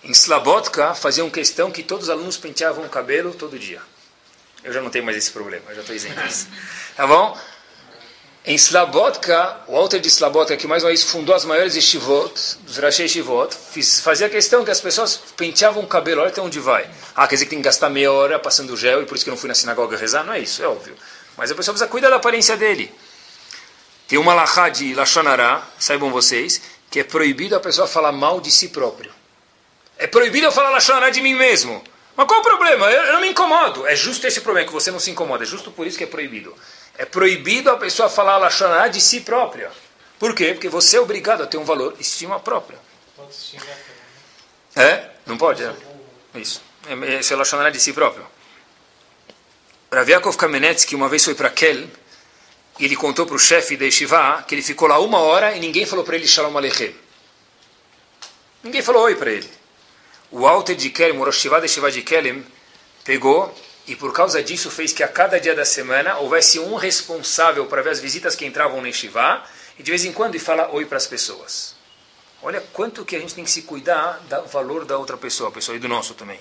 Em 0.03 0.11
Slabotka, 0.11 0.93
faziam 0.93 1.29
questão 1.29 1.71
que 1.71 1.81
todos 1.81 2.05
os 2.05 2.09
alunos 2.09 2.37
penteavam 2.37 2.85
o 2.85 2.89
cabelo 2.89 3.33
todo 3.33 3.57
dia. 3.57 3.81
Eu 4.63 4.73
já 4.73 4.81
não 4.81 4.89
tenho 4.89 5.05
mais 5.05 5.15
esse 5.15 5.31
problema, 5.31 5.63
eu 5.69 5.75
já 5.75 5.81
estou 5.81 5.95
isento 5.95 6.21
disso. 6.21 6.47
Tá 6.95 7.07
bom? 7.07 7.37
Em 8.45 8.55
Slabotka, 8.55 9.57
o 9.67 9.75
Alter 9.75 9.99
de 9.99 10.07
Slabotka, 10.07 10.55
que 10.55 10.65
mais 10.65 10.81
uma 10.81 10.89
vez 10.89 11.03
fundou 11.03 11.35
as 11.35 11.43
maiores 11.43 11.75
estivot, 11.75 12.33
dos 12.61 12.77
Rashi 12.77 13.07
Shivot, 13.07 13.53
fazia 14.01 14.29
questão 14.29 14.63
que 14.63 14.71
as 14.71 14.79
pessoas 14.79 15.19
penteavam 15.35 15.83
o 15.83 15.87
cabelo, 15.87 16.21
olha 16.21 16.29
até 16.29 16.41
onde 16.41 16.57
vai. 16.57 16.89
Ah, 17.13 17.27
quer 17.27 17.35
dizer 17.35 17.45
que 17.45 17.49
tem 17.49 17.59
que 17.59 17.65
gastar 17.65 17.89
meia 17.89 18.11
hora 18.13 18.39
passando 18.39 18.77
gel 18.77 19.01
e 19.01 19.05
por 19.05 19.15
isso 19.15 19.25
que 19.25 19.29
eu 19.29 19.33
não 19.33 19.37
fui 19.37 19.49
na 19.49 19.55
sinagoga 19.55 19.97
rezar? 19.97 20.23
Não 20.23 20.31
é 20.31 20.39
isso, 20.39 20.63
é 20.63 20.67
óbvio. 20.67 20.95
Mas 21.35 21.51
a 21.51 21.55
pessoa 21.55 21.73
precisa 21.73 21.89
cuidar 21.91 22.09
da 22.09 22.15
aparência 22.15 22.55
dele. 22.55 22.93
Tem 24.07 24.17
uma 24.17 24.33
lahá 24.33 24.69
de 24.69 24.95
Lashonará, 24.95 25.67
saibam 25.77 26.09
vocês, 26.09 26.61
que 26.89 27.01
é 27.01 27.03
proibido 27.03 27.57
a 27.57 27.59
pessoa 27.59 27.87
falar 27.87 28.13
mal 28.13 28.39
de 28.39 28.51
si 28.51 28.69
próprio. 28.69 29.11
É 29.97 30.07
proibido 30.07 30.47
eu 30.47 30.51
falar 30.51 30.69
Lashonará 30.69 31.09
de 31.09 31.21
mim 31.21 31.35
mesmo. 31.35 31.83
Mas 32.15 32.25
qual 32.25 32.39
o 32.39 32.43
problema? 32.43 32.89
Eu, 32.89 33.03
eu 33.03 33.13
não 33.13 33.21
me 33.21 33.29
incomodo. 33.29 33.85
É 33.85 33.97
justo 33.97 34.25
esse 34.25 34.39
problema, 34.39 34.65
que 34.65 34.73
você 34.73 34.91
não 34.91 34.99
se 34.99 35.11
incomoda. 35.11 35.43
É 35.43 35.47
justo 35.47 35.71
por 35.71 35.85
isso 35.85 35.97
que 35.97 36.05
é 36.05 36.07
proibido. 36.07 36.55
É 36.99 37.05
proibido 37.05 37.71
a 37.71 37.77
pessoa 37.77 38.09
falar 38.09 38.37
Lashonará 38.37 38.89
de 38.89 38.99
si 38.99 39.21
própria. 39.21 39.71
Por 40.19 40.35
quê? 40.35 40.53
Porque 40.53 40.67
você 40.67 40.97
é 40.97 40.99
obrigado 40.99 41.41
a 41.41 41.47
ter 41.47 41.55
um 41.55 41.63
valor, 41.63 41.95
estima 41.97 42.41
própria. 42.41 42.77
Pode 43.15 43.33
xingar 43.33 43.77
É? 44.75 45.09
Não 45.25 45.37
pode? 45.37 45.63
É. 45.63 45.73
Isso. 46.35 46.61
Esse 47.17 47.31
é 47.31 47.37
Lashonará 47.37 47.69
de 47.69 47.79
si 47.79 47.93
próprio. 47.93 48.27
Rav 49.89 50.09
Yaakov 50.09 50.35
Kamenetsky 50.35 50.93
uma 50.93 51.07
vez 51.07 51.23
foi 51.23 51.35
para 51.35 51.49
Kel 51.49 51.87
e 52.77 52.83
ele 52.83 52.97
contou 52.97 53.25
para 53.25 53.35
o 53.35 53.39
chefe 53.39 53.77
da 53.77 53.85
Yeshiva 53.85 54.43
que 54.45 54.53
ele 54.53 54.61
ficou 54.61 54.89
lá 54.89 54.99
uma 54.99 55.19
hora 55.19 55.55
e 55.55 55.59
ninguém 55.61 55.85
falou 55.85 56.03
para 56.03 56.17
ele 56.17 56.27
Shalom 56.27 56.57
Aleichem. 56.57 56.93
Ninguém 58.61 58.81
falou 58.81 59.03
oi 59.03 59.15
para 59.15 59.31
ele. 59.31 59.49
O 60.29 60.45
Alter 60.45 60.75
de 60.75 60.89
Kelm, 60.89 61.21
o 61.21 61.23
Rosh 61.23 61.39
Shiva 61.39 61.61
de 61.61 61.69
Shiva 61.69 61.89
de 61.89 62.01
Kelm, 62.01 62.41
pegou 63.05 63.55
e 63.89 63.95
por 63.95 64.13
causa 64.13 64.43
disso 64.43 64.69
fez 64.69 64.93
que 64.93 65.01
a 65.01 65.07
cada 65.07 65.39
dia 65.39 65.55
da 65.55 65.65
semana 65.65 66.17
houvesse 66.19 66.59
um 66.59 66.75
responsável 66.75 67.65
para 67.65 67.81
ver 67.81 67.89
as 67.89 67.99
visitas 67.99 68.35
que 68.35 68.45
entravam 68.45 68.79
no 68.79 68.93
Shivá 68.93 69.43
e 69.79 69.83
de 69.83 69.89
vez 69.89 70.05
em 70.05 70.13
quando 70.13 70.39
falar 70.39 70.69
oi 70.69 70.85
para 70.85 70.97
as 70.97 71.07
pessoas. 71.07 71.75
Olha 72.43 72.61
quanto 72.71 73.03
que 73.03 73.15
a 73.15 73.19
gente 73.19 73.33
tem 73.33 73.43
que 73.43 73.49
se 73.49 73.63
cuidar 73.63 74.19
do 74.29 74.45
valor 74.45 74.85
da 74.85 74.95
outra 74.95 75.17
pessoa, 75.17 75.49
a 75.49 75.51
pessoa 75.51 75.75
e 75.75 75.79
do 75.79 75.87
nosso 75.87 76.13
também. 76.13 76.39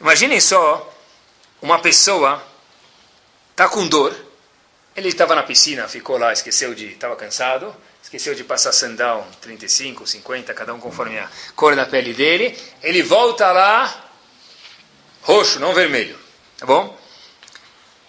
Imaginem 0.00 0.40
só 0.40 0.92
uma 1.62 1.78
pessoa 1.78 2.42
está 3.52 3.68
com 3.68 3.86
dor, 3.86 4.12
ele 4.96 5.08
estava 5.08 5.36
na 5.36 5.44
piscina, 5.44 5.86
ficou 5.86 6.18
lá, 6.18 6.32
esqueceu 6.32 6.74
de, 6.74 6.86
estava 6.86 7.14
cansado, 7.14 7.74
esqueceu 8.02 8.34
de 8.34 8.42
passar 8.42 8.72
sandal 8.72 9.24
35, 9.40 10.04
50, 10.04 10.52
cada 10.52 10.74
um 10.74 10.80
conforme 10.80 11.16
a 11.16 11.30
cor 11.54 11.76
da 11.76 11.86
pele 11.86 12.12
dele, 12.12 12.58
ele 12.82 13.04
volta 13.04 13.52
lá, 13.52 14.07
roxo, 15.22 15.60
não 15.60 15.74
vermelho. 15.74 16.18
Tá 16.58 16.66
bom? 16.66 16.98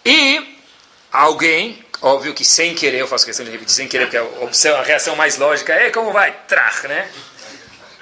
E 0.04 0.58
alguém, 1.12 1.84
óbvio 2.00 2.34
que 2.34 2.44
sem 2.44 2.74
querer, 2.74 3.00
eu 3.00 3.06
faço 3.06 3.24
questão 3.24 3.44
de 3.44 3.50
repetir 3.52 3.74
sem 3.74 3.88
querer, 3.88 4.06
porque 4.06 4.68
a, 4.68 4.82
reação 4.82 5.14
mais 5.16 5.36
lógica 5.36 5.72
é 5.72 5.90
como 5.90 6.12
vai? 6.12 6.32
Trach, 6.48 6.86
né? 6.88 7.08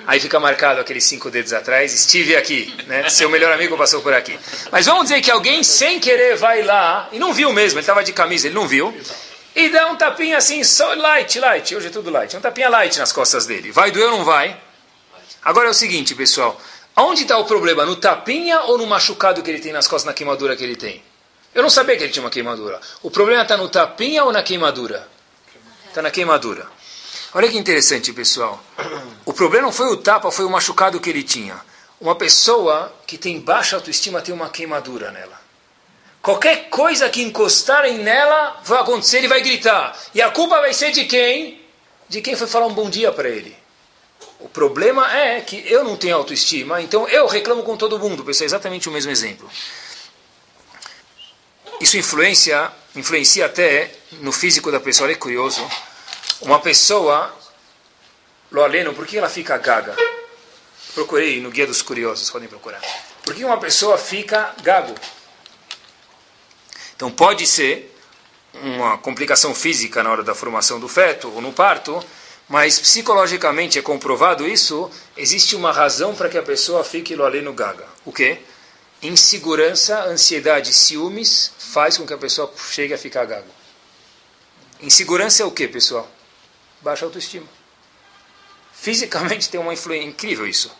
Aí 0.06 0.20
fica 0.20 0.40
marcado 0.40 0.80
aqueles 0.80 1.04
cinco 1.04 1.30
dedos 1.30 1.52
atrás, 1.52 1.92
estive 1.92 2.34
aqui, 2.34 2.74
né? 2.86 3.08
Seu 3.10 3.28
melhor 3.28 3.52
amigo 3.52 3.76
passou 3.76 4.00
por 4.00 4.14
aqui. 4.14 4.38
Mas 4.70 4.86
vamos 4.86 5.04
dizer 5.04 5.20
que 5.20 5.30
alguém 5.30 5.62
sem 5.62 6.00
querer 6.00 6.36
vai 6.36 6.62
lá, 6.62 7.08
e 7.12 7.18
não 7.18 7.34
viu 7.34 7.52
mesmo, 7.52 7.78
ele 7.78 7.82
estava 7.82 8.02
de 8.02 8.12
camisa, 8.12 8.46
ele 8.46 8.54
não 8.54 8.66
viu, 8.66 8.96
e 9.54 9.68
dá 9.68 9.88
um 9.88 9.96
tapinha 9.96 10.38
assim, 10.38 10.62
só 10.64 10.94
light, 10.94 11.38
light, 11.38 11.74
hoje 11.74 11.88
é 11.88 11.90
tudo 11.90 12.10
light, 12.10 12.34
um 12.36 12.40
tapinha 12.40 12.68
light 12.68 12.98
nas 12.98 13.12
costas 13.12 13.44
dele. 13.44 13.70
Vai 13.72 13.90
doer 13.90 14.06
ou 14.06 14.18
não 14.18 14.24
vai? 14.24 14.56
Agora 15.42 15.66
é 15.66 15.70
o 15.70 15.74
seguinte, 15.74 16.14
pessoal, 16.14 16.58
Onde 17.00 17.22
está 17.22 17.38
o 17.38 17.44
problema? 17.44 17.86
No 17.86 17.94
tapinha 17.94 18.62
ou 18.62 18.76
no 18.76 18.84
machucado 18.84 19.40
que 19.40 19.48
ele 19.48 19.60
tem 19.60 19.72
nas 19.72 19.86
costas, 19.86 20.06
na 20.06 20.12
queimadura 20.12 20.56
que 20.56 20.64
ele 20.64 20.74
tem? 20.74 21.00
Eu 21.54 21.62
não 21.62 21.70
sabia 21.70 21.96
que 21.96 22.02
ele 22.02 22.12
tinha 22.12 22.24
uma 22.24 22.30
queimadura. 22.30 22.80
O 23.02 23.08
problema 23.10 23.42
está 23.42 23.56
no 23.56 23.68
tapinha 23.68 24.24
ou 24.24 24.32
na 24.32 24.42
queimadura? 24.42 25.08
Está 25.86 26.02
na 26.02 26.10
queimadura. 26.10 26.66
Olha 27.32 27.48
que 27.48 27.56
interessante, 27.56 28.12
pessoal. 28.12 28.60
O 29.24 29.32
problema 29.32 29.66
não 29.66 29.72
foi 29.72 29.86
o 29.86 29.96
tapa, 29.96 30.32
foi 30.32 30.44
o 30.44 30.50
machucado 30.50 30.98
que 30.98 31.08
ele 31.08 31.22
tinha. 31.22 31.60
Uma 32.00 32.16
pessoa 32.16 32.92
que 33.06 33.16
tem 33.16 33.38
baixa 33.38 33.76
autoestima 33.76 34.20
tem 34.20 34.34
uma 34.34 34.48
queimadura 34.48 35.12
nela. 35.12 35.40
Qualquer 36.20 36.68
coisa 36.68 37.08
que 37.08 37.22
encostarem 37.22 37.98
nela 37.98 38.60
vai 38.64 38.80
acontecer, 38.80 39.18
ele 39.18 39.28
vai 39.28 39.40
gritar. 39.40 39.96
E 40.12 40.20
a 40.20 40.30
culpa 40.30 40.60
vai 40.60 40.72
ser 40.72 40.90
de 40.90 41.04
quem? 41.04 41.64
De 42.08 42.20
quem 42.20 42.34
foi 42.34 42.48
falar 42.48 42.66
um 42.66 42.74
bom 42.74 42.90
dia 42.90 43.12
para 43.12 43.28
ele. 43.28 43.56
O 44.40 44.48
problema 44.48 45.12
é 45.16 45.40
que 45.40 45.64
eu 45.66 45.82
não 45.82 45.96
tenho 45.96 46.16
autoestima, 46.16 46.80
então 46.80 47.08
eu 47.08 47.26
reclamo 47.26 47.62
com 47.62 47.76
todo 47.76 47.98
mundo. 47.98 48.24
Pessoal, 48.24 48.44
é 48.44 48.46
exatamente 48.46 48.88
o 48.88 48.92
mesmo 48.92 49.10
exemplo. 49.10 49.50
Isso 51.80 51.96
influencia, 51.96 52.70
influencia 52.94 53.46
até 53.46 53.92
no 54.20 54.32
físico 54.32 54.70
da 54.70 54.80
pessoa. 54.80 55.06
Olha 55.06 55.14
que 55.14 55.20
curioso. 55.20 55.68
Uma 56.40 56.60
pessoa, 56.60 57.34
lo 58.50 58.62
aleno, 58.62 58.94
por 58.94 59.06
que 59.06 59.18
ela 59.18 59.28
fica 59.28 59.56
gaga? 59.58 59.96
Procurei 60.94 61.40
no 61.40 61.50
Guia 61.50 61.66
dos 61.66 61.82
Curiosos, 61.82 62.30
podem 62.30 62.48
procurar. 62.48 62.80
Por 63.22 63.34
que 63.34 63.44
uma 63.44 63.58
pessoa 63.58 63.98
fica 63.98 64.54
gago? 64.62 64.94
Então 66.96 67.10
pode 67.10 67.46
ser 67.46 67.94
uma 68.54 68.98
complicação 68.98 69.54
física 69.54 70.02
na 70.02 70.10
hora 70.10 70.22
da 70.22 70.34
formação 70.34 70.80
do 70.80 70.88
feto 70.88 71.32
ou 71.32 71.40
no 71.40 71.52
parto, 71.52 72.04
mas 72.48 72.78
psicologicamente 72.78 73.78
é 73.78 73.82
comprovado 73.82 74.48
isso, 74.48 74.90
existe 75.16 75.54
uma 75.54 75.70
razão 75.70 76.14
para 76.14 76.30
que 76.30 76.38
a 76.38 76.42
pessoa 76.42 76.82
fique 76.82 77.14
ali 77.20 77.42
no 77.42 77.52
gaga. 77.52 77.86
O 78.06 78.12
quê? 78.12 78.38
Insegurança, 79.02 80.04
ansiedade, 80.04 80.72
ciúmes 80.72 81.52
faz 81.58 81.98
com 81.98 82.06
que 82.06 82.14
a 82.14 82.18
pessoa 82.18 82.52
chegue 82.70 82.94
a 82.94 82.98
ficar 82.98 83.26
gago. 83.26 83.46
Insegurança 84.80 85.42
é 85.42 85.46
o 85.46 85.50
quê, 85.50 85.68
pessoal? 85.68 86.10
Baixa 86.80 87.04
autoestima. 87.04 87.46
Fisicamente 88.72 89.50
tem 89.50 89.60
uma 89.60 89.74
influência 89.74 90.08
incrível 90.08 90.46
isso. 90.46 90.72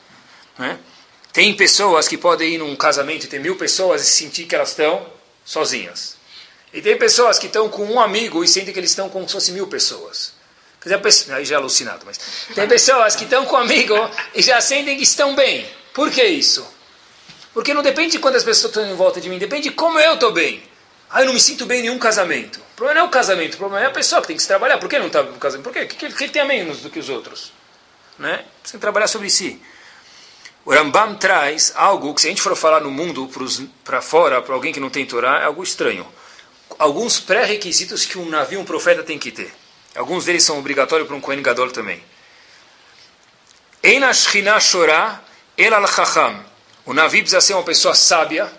Né? 0.59 0.79
Tem 1.33 1.55
pessoas 1.55 2.09
que 2.09 2.17
podem 2.17 2.55
ir 2.55 2.59
num 2.59 2.75
casamento 2.77 3.25
e 3.25 3.29
ter 3.29 3.41
mil 3.41 3.57
pessoas 3.57 4.03
e 4.03 4.07
sentir 4.07 4.47
que 4.47 4.55
elas 4.55 4.71
estão 4.71 5.07
sozinhas. 5.45 6.17
E 6.73 6.81
tem 6.81 6.97
pessoas 6.97 7.39
que 7.39 7.47
estão 7.47 7.69
com 7.69 7.85
um 7.85 8.01
amigo 8.01 8.43
e 8.43 8.49
sentem 8.49 8.73
que 8.73 8.81
eles 8.81 8.91
estão 8.91 9.09
como 9.09 9.27
se 9.27 9.35
fossem 9.35 9.55
mil 9.55 9.67
pessoas. 9.67 10.38
Quer 10.89 11.09
dizer, 11.09 11.33
aí 11.35 11.45
já 11.45 11.57
é 11.57 11.59
alucinado, 11.59 12.05
mas 12.07 12.19
tem 12.55 12.67
pessoas 12.67 13.15
que 13.15 13.25
estão 13.25 13.45
com 13.45 13.57
amigo 13.57 13.95
e 14.35 14.43
já 14.43 14.61
sentem 14.61 14.97
que 14.97 15.03
estão 15.03 15.35
bem. 15.35 15.69
Por 15.93 16.11
que 16.11 16.23
isso? 16.23 16.67
Porque 17.53 17.75
não 17.75 17.83
depende 17.83 18.13
de 18.13 18.19
quantas 18.19 18.45
pessoas 18.45 18.71
estão 18.71 18.89
em 18.89 18.95
volta 18.95 19.21
de 19.21 19.29
mim, 19.29 19.39
depende 19.39 19.69
de 19.69 19.75
como 19.75 19.99
eu 19.99 20.15
estou 20.15 20.33
bem. 20.33 20.63
Ah, 21.11 21.23
eu 21.23 21.27
não 21.27 21.33
me 21.33 21.41
sinto 21.41 21.67
bem 21.67 21.81
em 21.81 21.83
nenhum 21.83 21.99
casamento. 21.99 22.61
O 22.61 22.77
problema 22.77 23.01
não 23.01 23.07
é 23.07 23.09
o 23.09 23.11
casamento, 23.11 23.55
o 23.55 23.57
problema 23.57 23.85
é 23.85 23.89
a 23.89 23.91
pessoa 23.91 24.21
que 24.21 24.29
tem 24.29 24.37
que 24.37 24.43
se 24.43 24.49
trabalhar. 24.49 24.79
Por 24.79 24.89
que 24.89 24.99
não 24.99 25.07
está 25.07 25.23
no 25.23 25.39
casamento? 25.39 25.65
Por 25.65 25.73
quê? 25.73 25.87
Que, 25.87 25.97
que 25.97 26.25
ele 26.25 26.33
tem 26.33 26.43
a 26.43 26.45
menos 26.45 26.81
do 26.81 26.91
que 26.91 26.99
os 26.99 27.09
outros? 27.09 27.53
Né? 28.19 28.45
Você 28.63 28.73
tem 28.73 28.79
que 28.79 28.79
trabalhar 28.79 29.09
sobre 29.09 29.31
si. 29.31 29.61
O 30.65 30.73
Rambam 30.73 31.15
traz 31.15 31.73
algo 31.75 32.15
que, 32.15 32.21
se 32.21 32.27
a 32.27 32.31
gente 32.31 32.43
for 32.43 32.55
falar 32.55 32.81
no 32.81 32.91
mundo 32.91 33.29
para 33.83 34.03
fora, 34.03 34.43
para 34.43 34.55
alguém 34.55 34.73
que 34.73 34.79
não 34.79 34.91
tem 34.91 35.07
Torá, 35.07 35.41
é 35.41 35.45
algo 35.45 35.63
estranho. 35.63 36.07
Alguns 36.79 37.19
pré-requisitos 37.19 38.05
que 38.05 38.19
um 38.19 38.29
navio, 38.29 38.61
um 38.61 38.65
profeta 38.65 39.03
tem 39.03 39.19
que 39.19 39.33
ter. 39.33 39.53
Alguns 39.95 40.25
deles 40.25 40.43
são 40.43 40.59
obrigatórios 40.59 41.07
para 41.07 41.17
um 41.17 41.21
Kohen 41.21 41.43
Gadol 41.43 41.71
também. 41.71 42.03
Eina 43.83 44.13
Shchina 44.13 44.61
Shorah 44.61 45.23
El 45.57 45.75
Al 45.75 45.87
Chacham. 45.89 46.45
O 46.85 46.95
navio 46.95 47.21
precisa 47.21 47.41
ser 47.41 47.55
uma 47.55 47.65
pessoa 47.65 47.95
sábia, 47.95 48.51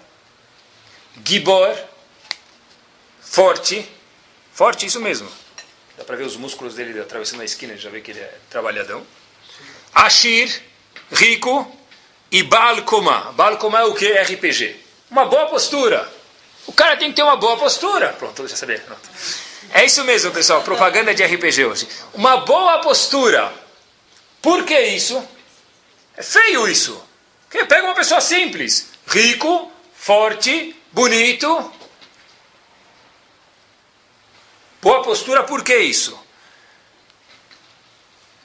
Gibor, 1.25 1.75
forte. 3.21 3.89
Forte, 4.53 4.85
isso 4.85 4.99
mesmo. 4.99 5.29
Dá 5.97 6.03
para 6.03 6.15
ver 6.15 6.25
os 6.25 6.35
músculos 6.35 6.75
dele 6.75 6.99
atravessando 6.99 7.41
a 7.41 7.45
esquina, 7.45 7.75
já 7.77 7.89
vê 7.89 8.01
que 8.01 8.11
ele 8.11 8.19
é 8.19 8.37
trabalhadão. 8.49 9.05
Ashir, 9.93 10.61
rico. 11.11 11.75
E. 12.31 12.43
Baal 12.43 12.83
Koma 12.83 13.79
é 13.79 13.83
o 13.85 13.95
que? 13.95 14.07
RPG. 14.07 14.75
Uma 15.09 15.25
boa 15.25 15.47
postura. 15.47 16.07
O 16.67 16.71
cara 16.73 16.95
tem 16.97 17.09
que 17.09 17.15
ter 17.15 17.23
uma 17.23 17.35
boa 17.35 17.57
postura. 17.57 18.13
Pronto, 18.13 18.47
já 18.47 18.55
sabia. 18.55 18.79
Pronto. 18.79 19.01
É 19.71 19.85
isso 19.85 20.03
mesmo, 20.03 20.31
pessoal. 20.31 20.63
Propaganda 20.63 21.13
de 21.13 21.23
RPG 21.23 21.65
hoje. 21.65 21.87
Uma 22.13 22.37
boa 22.37 22.79
postura. 22.81 23.53
Por 24.41 24.65
que 24.65 24.79
isso? 24.79 25.23
É 26.15 26.23
feio 26.23 26.67
isso. 26.67 27.03
Porque 27.49 27.65
pega 27.65 27.85
uma 27.85 27.95
pessoa 27.95 28.21
simples, 28.21 28.89
rico, 29.07 29.71
forte, 29.95 30.75
bonito. 30.91 31.73
Boa 34.81 35.01
postura, 35.01 35.43
por 35.43 35.63
que 35.63 35.75
isso? 35.77 36.17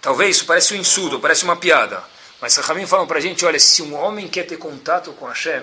Talvez 0.01 0.37
isso 0.37 0.47
parece 0.47 0.75
um 0.75 0.77
insulto, 0.77 1.21
parece 1.21 1.45
uma 1.45 1.57
piada. 1.57 2.03
Mas 2.41 2.57
Rahamim 2.57 2.87
falam 2.87 3.07
para 3.07 3.19
a 3.19 3.21
gente, 3.21 3.45
olha, 3.45 3.59
se 3.59 3.83
um 3.83 3.95
homem 3.95 4.29
quer 4.29 4.45
ter 4.45 4.57
contato 4.57 5.13
com 5.13 5.27
Hashem, 5.27 5.63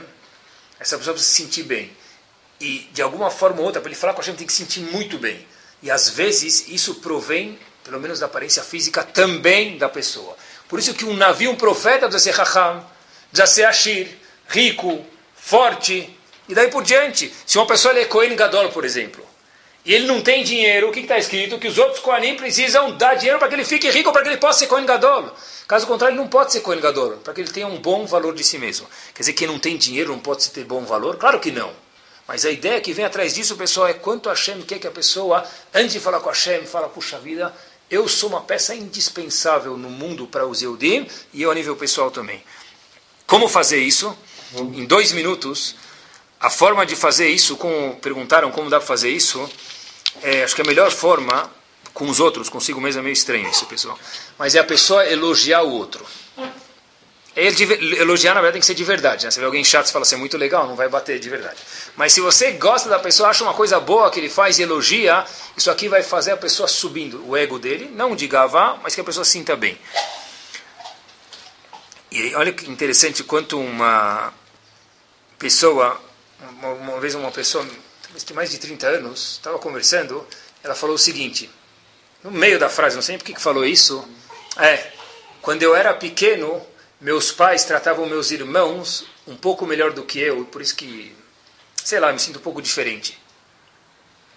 essa 0.79 0.97
pessoa 0.97 1.13
precisa 1.13 1.35
se 1.35 1.43
sentir 1.43 1.63
bem. 1.63 1.95
E 2.59 2.89
de 2.93 3.01
alguma 3.01 3.29
forma 3.29 3.59
ou 3.59 3.65
outra, 3.65 3.81
para 3.81 3.89
ele 3.89 3.99
falar 3.99 4.13
com 4.13 4.21
Hashem, 4.21 4.35
tem 4.35 4.47
que 4.47 4.53
se 4.53 4.59
sentir 4.59 4.79
muito 4.79 5.17
bem. 5.17 5.47
E 5.81 5.89
às 5.89 6.09
vezes 6.09 6.67
isso 6.67 6.95
provém, 6.95 7.57
pelo 7.83 7.99
menos 7.99 8.19
da 8.19 8.27
aparência 8.27 8.63
física, 8.63 9.03
também 9.03 9.77
da 9.77 9.89
pessoa. 9.89 10.35
Por 10.67 10.79
isso 10.79 10.93
que 10.93 11.05
um 11.05 11.13
navio, 11.13 11.51
um 11.51 11.55
profeta, 11.55 12.07
precisa 12.07 12.33
ser 12.33 12.39
Raham, 12.39 12.85
precisa 13.31 13.47
ser 13.47 13.65
Ashir, 13.65 14.07
rico, 14.47 15.03
forte, 15.35 16.15
e 16.47 16.53
daí 16.53 16.69
por 16.69 16.83
diante. 16.83 17.33
Se 17.45 17.57
uma 17.57 17.65
pessoa 17.65 17.97
é 17.97 18.05
Kohen 18.05 18.35
Gadol, 18.35 18.69
por 18.69 18.85
exemplo, 18.85 19.25
e 19.83 19.93
ele 19.93 20.05
não 20.05 20.21
tem 20.21 20.43
dinheiro, 20.43 20.89
o 20.89 20.91
que 20.91 20.99
está 20.99 21.17
escrito? 21.17 21.57
Que 21.57 21.67
os 21.67 21.77
outros 21.79 21.99
Kohanim 21.99 22.35
precisam 22.35 22.95
dar 22.97 23.15
dinheiro 23.15 23.39
para 23.39 23.47
que 23.47 23.55
ele 23.55 23.65
fique 23.65 23.89
rico, 23.89 24.13
para 24.13 24.21
que 24.21 24.29
ele 24.29 24.37
possa 24.37 24.59
ser 24.59 24.67
Kohen 24.67 24.85
Gadol. 24.85 25.31
Caso 25.67 25.87
contrário, 25.87 26.13
ele 26.13 26.21
não 26.21 26.29
pode 26.29 26.51
ser 26.51 26.61
Kohen 26.61 26.79
Gadol, 26.79 27.17
para 27.17 27.33
que 27.33 27.41
ele 27.41 27.49
tenha 27.49 27.65
um 27.65 27.77
bom 27.77 28.05
valor 28.05 28.35
de 28.35 28.43
si 28.43 28.59
mesmo. 28.59 28.87
Quer 29.13 29.21
dizer, 29.21 29.33
quem 29.33 29.47
não 29.47 29.57
tem 29.57 29.77
dinheiro 29.77 30.11
não 30.11 30.19
pode 30.19 30.47
ter 30.51 30.63
bom 30.63 30.85
valor? 30.85 31.17
Claro 31.17 31.39
que 31.39 31.51
não. 31.51 31.71
Mas 32.31 32.45
a 32.45 32.49
ideia 32.49 32.79
que 32.79 32.93
vem 32.93 33.03
atrás 33.03 33.33
disso, 33.33 33.57
pessoal, 33.57 33.89
é 33.89 33.93
quanto 33.93 34.29
Hashem 34.29 34.61
quer 34.61 34.79
que 34.79 34.87
a 34.87 34.91
pessoa, 34.91 35.45
antes 35.73 35.91
de 35.91 35.99
falar 35.99 36.21
com 36.21 36.29
Hashem, 36.29 36.65
fala, 36.65 36.87
puxa 36.87 37.19
vida, 37.19 37.53
eu 37.89 38.07
sou 38.07 38.29
uma 38.29 38.39
peça 38.39 38.73
indispensável 38.73 39.75
no 39.75 39.89
mundo 39.89 40.25
para 40.25 40.47
os 40.47 40.61
Eudim 40.61 41.05
e 41.33 41.41
eu 41.41 41.51
a 41.51 41.53
nível 41.53 41.75
pessoal 41.75 42.09
também. 42.09 42.41
Como 43.27 43.49
fazer 43.49 43.79
isso? 43.79 44.17
Em 44.55 44.85
dois 44.85 45.11
minutos, 45.11 45.75
a 46.39 46.49
forma 46.49 46.85
de 46.85 46.95
fazer 46.95 47.27
isso, 47.27 47.57
como 47.57 47.97
perguntaram 47.97 48.49
como 48.49 48.69
dá 48.69 48.77
para 48.77 48.87
fazer 48.87 49.09
isso, 49.09 49.49
é, 50.21 50.45
acho 50.45 50.55
que 50.55 50.61
a 50.61 50.65
melhor 50.65 50.89
forma, 50.89 51.51
com 51.93 52.09
os 52.09 52.21
outros, 52.21 52.47
consigo 52.47 52.79
mesmo 52.79 53.01
é 53.01 53.03
meio 53.03 53.11
estranho 53.11 53.49
isso, 53.49 53.65
pessoal, 53.65 53.99
mas 54.39 54.55
é 54.55 54.59
a 54.59 54.63
pessoa 54.63 55.05
elogiar 55.05 55.63
o 55.63 55.71
outro. 55.73 56.05
Elogiar, 57.33 58.33
na 58.33 58.41
verdade, 58.41 58.53
tem 58.53 58.59
que 58.59 58.65
ser 58.65 58.73
de 58.73 58.83
verdade. 58.83 59.23
Né? 59.23 59.31
Você 59.31 59.39
vê 59.39 59.45
alguém 59.45 59.63
chato 59.63 59.87
e 59.87 59.91
fala 59.91 60.03
assim, 60.03 60.17
muito 60.17 60.37
legal, 60.37 60.67
não 60.67 60.75
vai 60.75 60.89
bater 60.89 61.17
de 61.17 61.29
verdade. 61.29 61.57
Mas 61.95 62.11
se 62.11 62.19
você 62.19 62.51
gosta 62.51 62.89
da 62.89 62.99
pessoa, 62.99 63.29
acha 63.29 63.43
uma 63.43 63.53
coisa 63.53 63.79
boa 63.79 64.11
que 64.11 64.19
ele 64.19 64.29
faz 64.29 64.59
e 64.59 64.63
elogia, 64.63 65.23
isso 65.55 65.71
aqui 65.71 65.87
vai 65.87 66.03
fazer 66.03 66.31
a 66.31 66.37
pessoa 66.37 66.67
subindo 66.67 67.25
o 67.25 67.37
ego 67.37 67.57
dele, 67.57 67.89
não 67.93 68.15
de 68.15 68.27
gavá, 68.27 68.77
mas 68.83 68.93
que 68.93 69.01
a 69.01 69.03
pessoa 69.03 69.23
sinta 69.23 69.55
bem. 69.55 69.77
E 72.11 72.35
olha 72.35 72.51
que 72.51 72.69
interessante 72.69 73.23
quanto 73.23 73.57
uma 73.57 74.33
pessoa, 75.39 75.97
uma, 76.41 76.69
uma 76.73 76.99
vez 76.99 77.15
uma 77.15 77.31
pessoa, 77.31 77.65
talvez 78.03 78.23
tem 78.25 78.35
mais 78.35 78.51
de 78.51 78.57
30 78.57 78.85
anos, 78.85 79.33
estava 79.33 79.57
conversando, 79.57 80.27
ela 80.61 80.75
falou 80.75 80.95
o 80.95 80.99
seguinte, 80.99 81.49
no 82.21 82.29
meio 82.29 82.59
da 82.59 82.67
frase, 82.67 82.95
não 82.95 83.01
sei 83.01 83.17
por 83.17 83.23
que 83.23 83.39
falou 83.39 83.65
isso, 83.65 84.05
é, 84.57 84.91
quando 85.41 85.63
eu 85.63 85.73
era 85.73 85.93
pequeno, 85.93 86.61
meus 87.01 87.31
pais 87.31 87.65
tratavam 87.65 88.05
meus 88.05 88.29
irmãos 88.29 89.05
um 89.27 89.35
pouco 89.35 89.65
melhor 89.65 89.91
do 89.91 90.03
que 90.03 90.19
eu, 90.19 90.45
por 90.45 90.61
isso 90.61 90.75
que, 90.75 91.15
sei 91.83 91.99
lá, 91.99 92.13
me 92.13 92.19
sinto 92.19 92.37
um 92.37 92.41
pouco 92.41 92.61
diferente. 92.61 93.19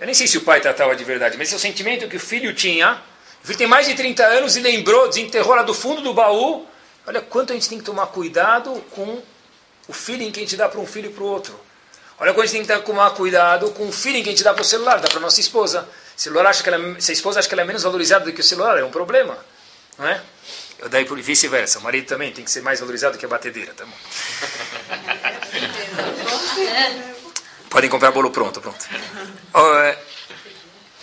Eu 0.00 0.06
nem 0.06 0.14
sei 0.14 0.26
se 0.26 0.38
o 0.38 0.40
pai 0.40 0.60
tratava 0.62 0.96
de 0.96 1.04
verdade, 1.04 1.36
mas 1.36 1.48
esse 1.48 1.54
é 1.54 1.58
o 1.58 1.60
sentimento 1.60 2.08
que 2.08 2.16
o 2.16 2.20
filho 2.20 2.54
tinha. 2.54 3.02
O 3.42 3.46
filho 3.46 3.58
tem 3.58 3.66
mais 3.66 3.86
de 3.86 3.94
30 3.94 4.24
anos 4.24 4.56
e 4.56 4.60
lembrou, 4.60 5.08
desenterrou 5.08 5.54
lá 5.54 5.62
do 5.62 5.74
fundo 5.74 6.00
do 6.00 6.14
baú. 6.14 6.66
Olha 7.06 7.20
quanto 7.20 7.52
a 7.52 7.54
gente 7.54 7.68
tem 7.68 7.78
que 7.78 7.84
tomar 7.84 8.06
cuidado 8.06 8.82
com 8.90 9.22
o 9.86 9.92
feeling 9.92 10.32
que 10.32 10.40
a 10.40 10.42
gente 10.42 10.56
dá 10.56 10.66
para 10.66 10.80
um 10.80 10.86
filho 10.86 11.10
e 11.10 11.12
para 11.12 11.22
o 11.22 11.26
outro. 11.26 11.58
Olha 12.18 12.32
quanto 12.32 12.44
a 12.44 12.46
gente 12.46 12.66
tem 12.66 12.78
que 12.78 12.84
tomar 12.84 13.10
cuidado 13.10 13.70
com 13.72 13.86
o 13.86 13.92
feeling 13.92 14.22
que 14.22 14.30
a 14.30 14.32
gente 14.32 14.42
dá 14.42 14.54
para 14.54 14.62
o 14.62 14.64
celular, 14.64 15.00
dá 15.00 15.08
para 15.08 15.20
nossa 15.20 15.38
esposa. 15.38 15.86
O 16.16 16.20
celular 16.20 16.46
acha 16.46 16.62
que 16.62 16.68
ela, 16.70 17.00
se 17.00 17.10
a 17.10 17.14
esposa 17.14 17.40
acha 17.40 17.48
que 17.48 17.54
ela 17.54 17.62
é 17.62 17.66
menos 17.66 17.82
valorizada 17.82 18.24
do 18.24 18.32
que 18.32 18.40
o 18.40 18.44
celular, 18.44 18.78
é 18.78 18.84
um 18.84 18.90
problema. 18.90 19.36
Não 19.98 20.08
é? 20.08 20.22
Daí 20.90 21.04
por 21.04 21.20
vice-versa. 21.20 21.78
O 21.78 21.82
marido 21.82 22.06
também 22.06 22.32
tem 22.32 22.44
que 22.44 22.50
ser 22.50 22.62
mais 22.62 22.80
valorizado 22.80 23.16
que 23.16 23.24
a 23.24 23.28
batedeira, 23.28 23.72
tá 23.74 23.84
bom? 23.84 23.96
Podem 27.70 27.90
comprar 27.90 28.10
bolo 28.10 28.30
pronto, 28.30 28.60
pronto. 28.60 28.86
É, 29.54 29.98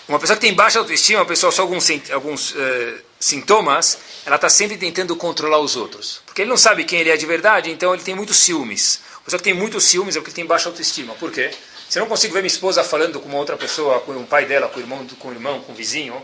uma 0.08 0.20
pessoa 0.20 0.36
que 0.36 0.42
tem 0.42 0.54
baixa 0.54 0.78
autoestima, 0.80 1.20
uma 1.20 1.26
pessoa 1.26 1.52
só 1.52 1.62
alguns, 1.62 1.90
alguns 2.12 2.52
uh, 2.52 3.00
sintomas, 3.20 3.98
ela 4.26 4.36
está 4.36 4.50
sempre 4.50 4.78
tentando 4.78 5.16
controlar 5.16 5.60
os 5.60 5.76
outros. 5.76 6.22
Porque 6.26 6.42
ele 6.42 6.50
não 6.50 6.58
sabe 6.58 6.84
quem 6.84 7.00
ele 7.00 7.10
é 7.10 7.18
de 7.18 7.26
verdade, 7.26 7.72
então 7.72 7.94
ele 7.94 8.04
tem 8.04 8.14
muitos 8.14 8.38
ciúmes. 8.38 9.00
A 9.18 9.20
pessoa 9.22 9.38
que 9.38 9.44
tem 9.44 9.54
muitos 9.54 9.86
ciúmes 9.86 10.16
é 10.16 10.20
porque 10.20 10.34
tem 10.34 10.46
baixa 10.46 10.70
autoestima. 10.70 11.14
Por 11.16 11.32
quê? 11.32 11.52
Se 11.90 11.98
eu 12.00 12.02
não 12.02 12.10
consigo 12.10 12.34
ver 12.34 12.42
minha 12.42 12.48
esposa 12.48 12.84
falando 12.84 13.20
com 13.20 13.28
uma 13.30 13.38
outra 13.38 13.58
pessoa, 13.58 14.00
com 14.02 14.14
o 14.14 14.26
pai 14.26 14.46
dela, 14.46 14.68
com 14.68 14.80
o 14.80 14.82
irmão, 14.82 15.06
com 15.20 15.28
o 15.30 15.32
irmão, 15.32 15.62
com 15.62 15.72
o 15.72 15.76
vizinho, 15.76 16.22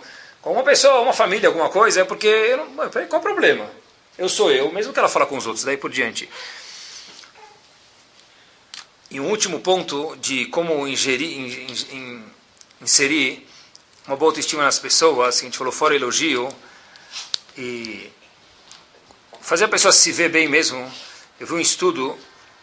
com 0.48 0.54
uma 0.54 0.64
pessoa, 0.64 1.02
uma 1.02 1.12
família, 1.12 1.50
alguma 1.50 1.68
coisa, 1.68 2.02
é 2.02 2.04
porque. 2.06 2.26
Eu 2.26 2.58
não, 2.58 2.90
qual 2.90 3.20
o 3.20 3.22
problema? 3.22 3.70
Eu 4.18 4.30
sou 4.30 4.50
eu, 4.50 4.72
mesmo 4.72 4.94
que 4.94 5.00
ela 5.00 5.10
fala 5.10 5.26
com 5.26 5.36
os 5.36 5.46
outros, 5.46 5.66
daí 5.66 5.76
por 5.76 5.92
diante. 5.92 6.30
E 9.12 9.20
um 9.20 9.30
último 9.30 9.60
ponto 9.60 10.16
de 10.22 10.46
como 10.46 10.88
ingerir, 10.88 11.68
inserir 12.82 13.46
uma 14.08 14.16
boa 14.16 14.32
autoestima 14.32 14.64
nas 14.64 14.80
pessoas, 14.80 15.40
que 15.40 15.46
a 15.46 15.50
gente 15.50 15.58
falou 15.58 15.74
fora 15.74 15.94
elogio, 15.94 16.48
e 17.58 18.10
fazer 19.42 19.66
a 19.66 19.68
pessoa 19.68 19.92
se 19.92 20.14
ver 20.14 20.30
bem 20.30 20.48
mesmo. 20.48 20.90
Eu 21.42 21.46
vi 21.46 21.56
um 21.56 21.60
estudo 21.60 22.18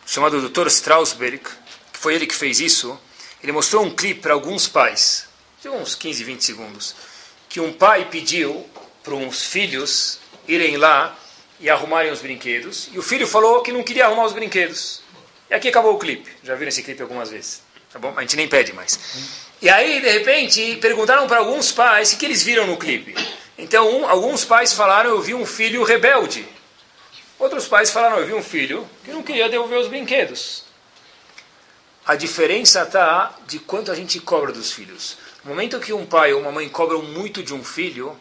chamado 0.06 0.48
Dr. 0.48 0.68
Strausberg, 0.68 1.38
que 1.38 1.98
foi 1.98 2.14
ele 2.14 2.26
que 2.26 2.34
fez 2.34 2.60
isso. 2.60 2.98
Ele 3.42 3.52
mostrou 3.52 3.84
um 3.84 3.94
clipe 3.94 4.20
para 4.20 4.32
alguns 4.32 4.66
pais, 4.66 5.28
de 5.60 5.68
uns 5.68 5.94
15, 5.94 6.24
20 6.24 6.42
segundos 6.42 7.13
que 7.54 7.60
um 7.60 7.72
pai 7.72 8.08
pediu 8.10 8.68
para 9.04 9.14
uns 9.14 9.44
filhos 9.44 10.18
irem 10.48 10.76
lá 10.76 11.16
e 11.60 11.70
arrumarem 11.70 12.10
os 12.10 12.20
brinquedos, 12.20 12.90
e 12.92 12.98
o 12.98 13.02
filho 13.02 13.28
falou 13.28 13.62
que 13.62 13.70
não 13.70 13.84
queria 13.84 14.06
arrumar 14.06 14.24
os 14.24 14.32
brinquedos. 14.32 15.02
E 15.48 15.54
aqui 15.54 15.68
acabou 15.68 15.94
o 15.94 15.98
clipe. 16.00 16.28
Já 16.42 16.56
viram 16.56 16.70
esse 16.70 16.82
clipe 16.82 17.00
algumas 17.00 17.30
vezes? 17.30 17.62
Tá 17.92 18.00
bom? 18.00 18.12
A 18.16 18.22
gente 18.22 18.34
nem 18.34 18.48
pede 18.48 18.72
mais. 18.72 18.98
E 19.62 19.68
aí, 19.68 20.00
de 20.00 20.10
repente, 20.10 20.78
perguntaram 20.82 21.28
para 21.28 21.38
alguns 21.38 21.70
pais 21.70 22.12
o 22.12 22.16
que 22.16 22.24
eles 22.24 22.42
viram 22.42 22.66
no 22.66 22.76
clipe. 22.76 23.14
Então, 23.56 24.00
um, 24.00 24.08
alguns 24.08 24.44
pais 24.44 24.72
falaram: 24.72 25.10
Eu 25.10 25.22
vi 25.22 25.32
um 25.32 25.46
filho 25.46 25.84
rebelde. 25.84 26.44
Outros 27.38 27.68
pais 27.68 27.88
falaram: 27.88 28.18
Eu 28.18 28.26
vi 28.26 28.34
um 28.34 28.42
filho 28.42 28.84
que 29.04 29.12
não 29.12 29.22
queria 29.22 29.48
devolver 29.48 29.78
os 29.78 29.86
brinquedos. 29.86 30.64
A 32.04 32.16
diferença 32.16 32.82
está 32.82 33.32
de 33.46 33.60
quanto 33.60 33.92
a 33.92 33.94
gente 33.94 34.18
cobra 34.18 34.50
dos 34.50 34.72
filhos. 34.72 35.18
No 35.44 35.50
momento 35.50 35.78
que 35.78 35.92
um 35.92 36.06
pai 36.06 36.32
ou 36.32 36.40
uma 36.40 36.50
mãe 36.50 36.68
cobram 36.68 37.02
muito 37.02 37.42
de 37.42 37.52
um 37.52 37.62
filho, 37.62 38.18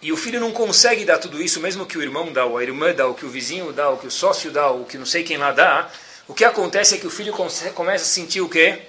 e 0.00 0.12
o 0.12 0.16
filho 0.16 0.38
não 0.38 0.52
consegue 0.52 1.04
dar 1.04 1.18
tudo 1.18 1.42
isso, 1.42 1.60
mesmo 1.60 1.86
que 1.86 1.96
o 1.96 2.02
irmão 2.02 2.32
dá, 2.32 2.44
ou 2.44 2.58
a 2.58 2.62
irmã 2.62 2.92
dá, 2.92 3.06
ou 3.06 3.14
que 3.14 3.24
o 3.24 3.30
vizinho 3.30 3.72
dá, 3.72 3.88
ou 3.88 3.96
que 3.96 4.06
o 4.06 4.10
sócio 4.10 4.50
dá, 4.50 4.68
ou 4.68 4.84
que 4.84 4.98
não 4.98 5.06
sei 5.06 5.22
quem 5.22 5.36
lá 5.36 5.52
dá, 5.52 5.90
o 6.28 6.34
que 6.34 6.44
acontece 6.44 6.94
é 6.94 6.98
que 6.98 7.06
o 7.06 7.10
filho 7.10 7.32
começa 7.32 8.04
a 8.04 8.06
sentir 8.06 8.40
o 8.40 8.48
quê? 8.48 8.82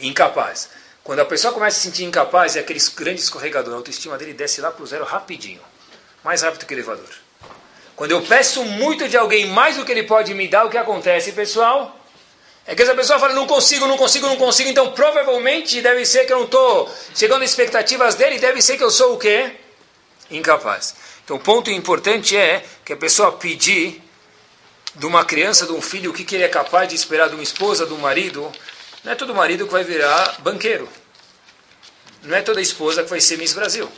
incapaz. 0.00 0.68
Quando 1.02 1.20
a 1.20 1.24
pessoa 1.24 1.54
começa 1.54 1.76
a 1.76 1.80
se 1.80 1.86
sentir 1.86 2.04
incapaz, 2.04 2.56
é 2.56 2.60
aquele 2.60 2.80
grande 2.94 3.20
escorregador, 3.20 3.74
a 3.74 3.76
autoestima 3.76 4.18
dele 4.18 4.34
desce 4.34 4.60
lá 4.60 4.70
para 4.70 4.82
o 4.82 4.86
zero 4.86 5.04
rapidinho. 5.04 5.60
Mais 6.24 6.42
rápido 6.42 6.66
que 6.66 6.74
o 6.74 6.76
elevador. 6.76 7.08
Quando 7.94 8.10
eu 8.10 8.20
peço 8.22 8.64
muito 8.64 9.08
de 9.08 9.16
alguém 9.16 9.46
mais 9.46 9.76
do 9.76 9.84
que 9.84 9.92
ele 9.92 10.02
pode 10.02 10.34
me 10.34 10.48
dar, 10.48 10.64
o 10.64 10.70
que 10.70 10.76
acontece, 10.76 11.32
pessoal? 11.32 11.98
É 12.66 12.74
que 12.74 12.82
essa 12.82 12.94
pessoa 12.94 13.18
fala, 13.18 13.32
não 13.32 13.46
consigo, 13.46 13.86
não 13.86 13.96
consigo, 13.96 14.26
não 14.26 14.36
consigo, 14.36 14.68
então 14.68 14.90
provavelmente 14.90 15.80
deve 15.80 16.04
ser 16.04 16.26
que 16.26 16.32
eu 16.32 16.38
não 16.38 16.44
estou 16.46 16.92
chegando 17.14 17.42
às 17.42 17.50
expectativas 17.50 18.16
dele, 18.16 18.38
deve 18.38 18.60
ser 18.60 18.76
que 18.76 18.82
eu 18.82 18.90
sou 18.90 19.14
o 19.14 19.18
quê? 19.18 19.52
Incapaz. 20.30 20.94
Então 21.24 21.36
o 21.36 21.40
ponto 21.40 21.70
importante 21.70 22.36
é 22.36 22.64
que 22.84 22.92
a 22.92 22.96
pessoa 22.96 23.32
pedir 23.32 24.02
de 24.96 25.06
uma 25.06 25.24
criança, 25.24 25.64
de 25.64 25.72
um 25.72 25.80
filho, 25.80 26.10
o 26.10 26.14
que, 26.14 26.24
que 26.24 26.34
ele 26.34 26.44
é 26.44 26.48
capaz 26.48 26.88
de 26.88 26.96
esperar 26.96 27.28
de 27.28 27.34
uma 27.34 27.42
esposa, 27.42 27.86
de 27.86 27.92
um 27.92 27.98
marido, 27.98 28.50
não 29.04 29.12
é 29.12 29.14
todo 29.14 29.32
marido 29.34 29.66
que 29.66 29.72
vai 29.72 29.84
virar 29.84 30.40
banqueiro. 30.40 30.88
Não 32.22 32.36
é 32.36 32.42
toda 32.42 32.60
esposa 32.60 33.04
que 33.04 33.10
vai 33.10 33.20
ser 33.20 33.38
Miss 33.38 33.52
Brasil. 33.52 33.88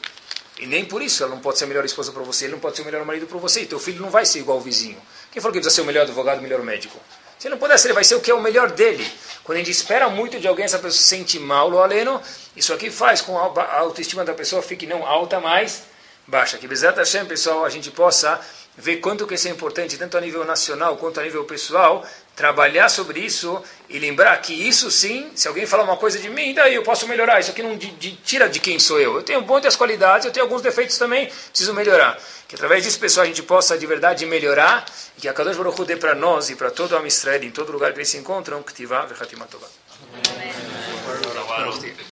E 0.59 0.67
nem 0.67 0.85
por 0.85 1.01
isso 1.01 1.23
ela 1.23 1.35
não 1.35 1.41
pode 1.41 1.57
ser 1.57 1.65
a 1.65 1.67
melhor 1.69 1.85
esposa 1.85 2.13
para 2.13 2.23
você, 2.23 2.45
ele 2.45 2.53
não 2.53 2.61
pode 2.61 2.77
ser 2.77 2.83
o 2.83 2.85
melhor 2.85 3.05
marido 3.07 3.27
para 3.27 3.39
você. 3.39 3.63
E 3.63 3.67
teu 3.67 3.79
filho 3.79 4.03
não 4.03 4.11
vai 4.11 4.27
ser 4.27 4.41
igual 4.41 4.59
ao 4.59 4.63
vizinho. 4.63 5.01
Quem 5.31 5.41
falou 5.41 5.53
que 5.53 5.61
precisa 5.61 5.75
ser 5.75 5.81
o 5.81 5.85
melhor 5.85 6.03
advogado, 6.03 6.41
o 6.41 6.43
melhor 6.43 6.63
médico? 6.63 7.01
Se 7.39 7.49
não 7.49 7.57
puder 7.57 7.79
ser, 7.79 7.93
vai 7.93 8.03
ser 8.03 8.17
o 8.17 8.21
que 8.21 8.31
é 8.31 8.35
o 8.35 8.41
melhor 8.41 8.73
dele. 8.73 9.09
Quando 9.45 9.57
a 9.57 9.59
gente 9.61 9.71
espera 9.71 10.09
muito 10.09 10.41
de 10.41 10.49
alguém, 10.49 10.65
essa 10.65 10.79
pessoa 10.79 10.93
se 10.93 11.05
sente 11.05 11.39
mal, 11.39 11.69
lo 11.69 11.81
aleno, 11.81 12.21
isso 12.57 12.73
aqui 12.75 12.91
faz 12.91 13.21
com 13.21 13.39
a 13.39 13.77
autoestima 13.79 14.25
da 14.25 14.35
pessoa 14.35 14.61
fique 14.61 14.87
não 14.87 15.07
alta, 15.07 15.39
mas 15.39 15.85
baixa. 16.27 16.59
Que 16.59 16.67
Bezerra 16.67 16.97
Hashem, 16.97 17.25
pessoal, 17.27 17.65
a 17.65 17.71
gente 17.71 17.91
possa 17.91 18.41
ver 18.77 18.99
quanto 18.99 19.27
que 19.27 19.35
isso 19.35 19.49
é 19.49 19.51
importante, 19.51 19.97
tanto 19.97 20.17
a 20.17 20.21
nível 20.21 20.45
nacional 20.45 20.97
quanto 20.97 21.19
a 21.19 21.23
nível 21.23 21.45
pessoal, 21.45 22.07
trabalhar 22.37 22.89
sobre 22.89 23.19
isso 23.19 23.61
e 23.89 23.99
lembrar 23.99 24.41
que 24.41 24.53
isso 24.53 24.89
sim, 24.91 25.31
se 25.35 25.49
alguém 25.49 25.67
falar 25.67 25.83
uma 25.83 25.97
coisa 25.97 26.19
de 26.19 26.29
mim, 26.29 26.55
daí 26.55 26.77
eu 26.77 26.85
posso 26.85 27.09
melhorar. 27.09 27.41
Isso 27.41 27.51
aqui 27.51 27.63
não 27.63 27.77
de, 27.77 27.91
de, 27.93 28.13
tira 28.17 28.49
de 28.49 28.61
quem 28.61 28.79
sou 28.79 29.01
eu. 29.01 29.17
Eu 29.17 29.23
tenho 29.23 29.43
muitas 29.43 29.75
qualidades, 29.75 30.27
eu 30.27 30.33
tenho 30.33 30.47
alguns 30.47 30.63
defeitos 30.63 30.97
também, 30.97 31.27
preciso 31.51 31.75
melhorar. 31.75 32.17
Que 32.49 32.55
através 32.55 32.83
disso, 32.83 32.99
pessoal, 32.99 33.25
a 33.25 33.27
gente 33.27 33.43
possa 33.43 33.77
de 33.77 33.87
verdade 33.87 34.25
melhorar 34.25 34.87
e 35.19 35.21
que 35.21 35.29
a 35.29 35.35
Kadosh 35.35 35.59
Baruch 35.59 35.79
Hu 35.79 35.85
dê 35.85 35.97
para 35.97 36.15
nós 36.15 36.49
e 36.49 36.57
para 36.57 36.71
todo 36.71 36.93
o 36.93 36.97
Amisrael, 36.97 37.45
em 37.45 37.51
todo 37.51 37.71
lugar 37.71 37.93
que 37.93 37.99
eles 37.99 38.09
se 38.09 38.17
encontram, 38.17 38.63
que 38.63 38.73
tivá 38.73 39.05
v'chatimah 39.05 39.47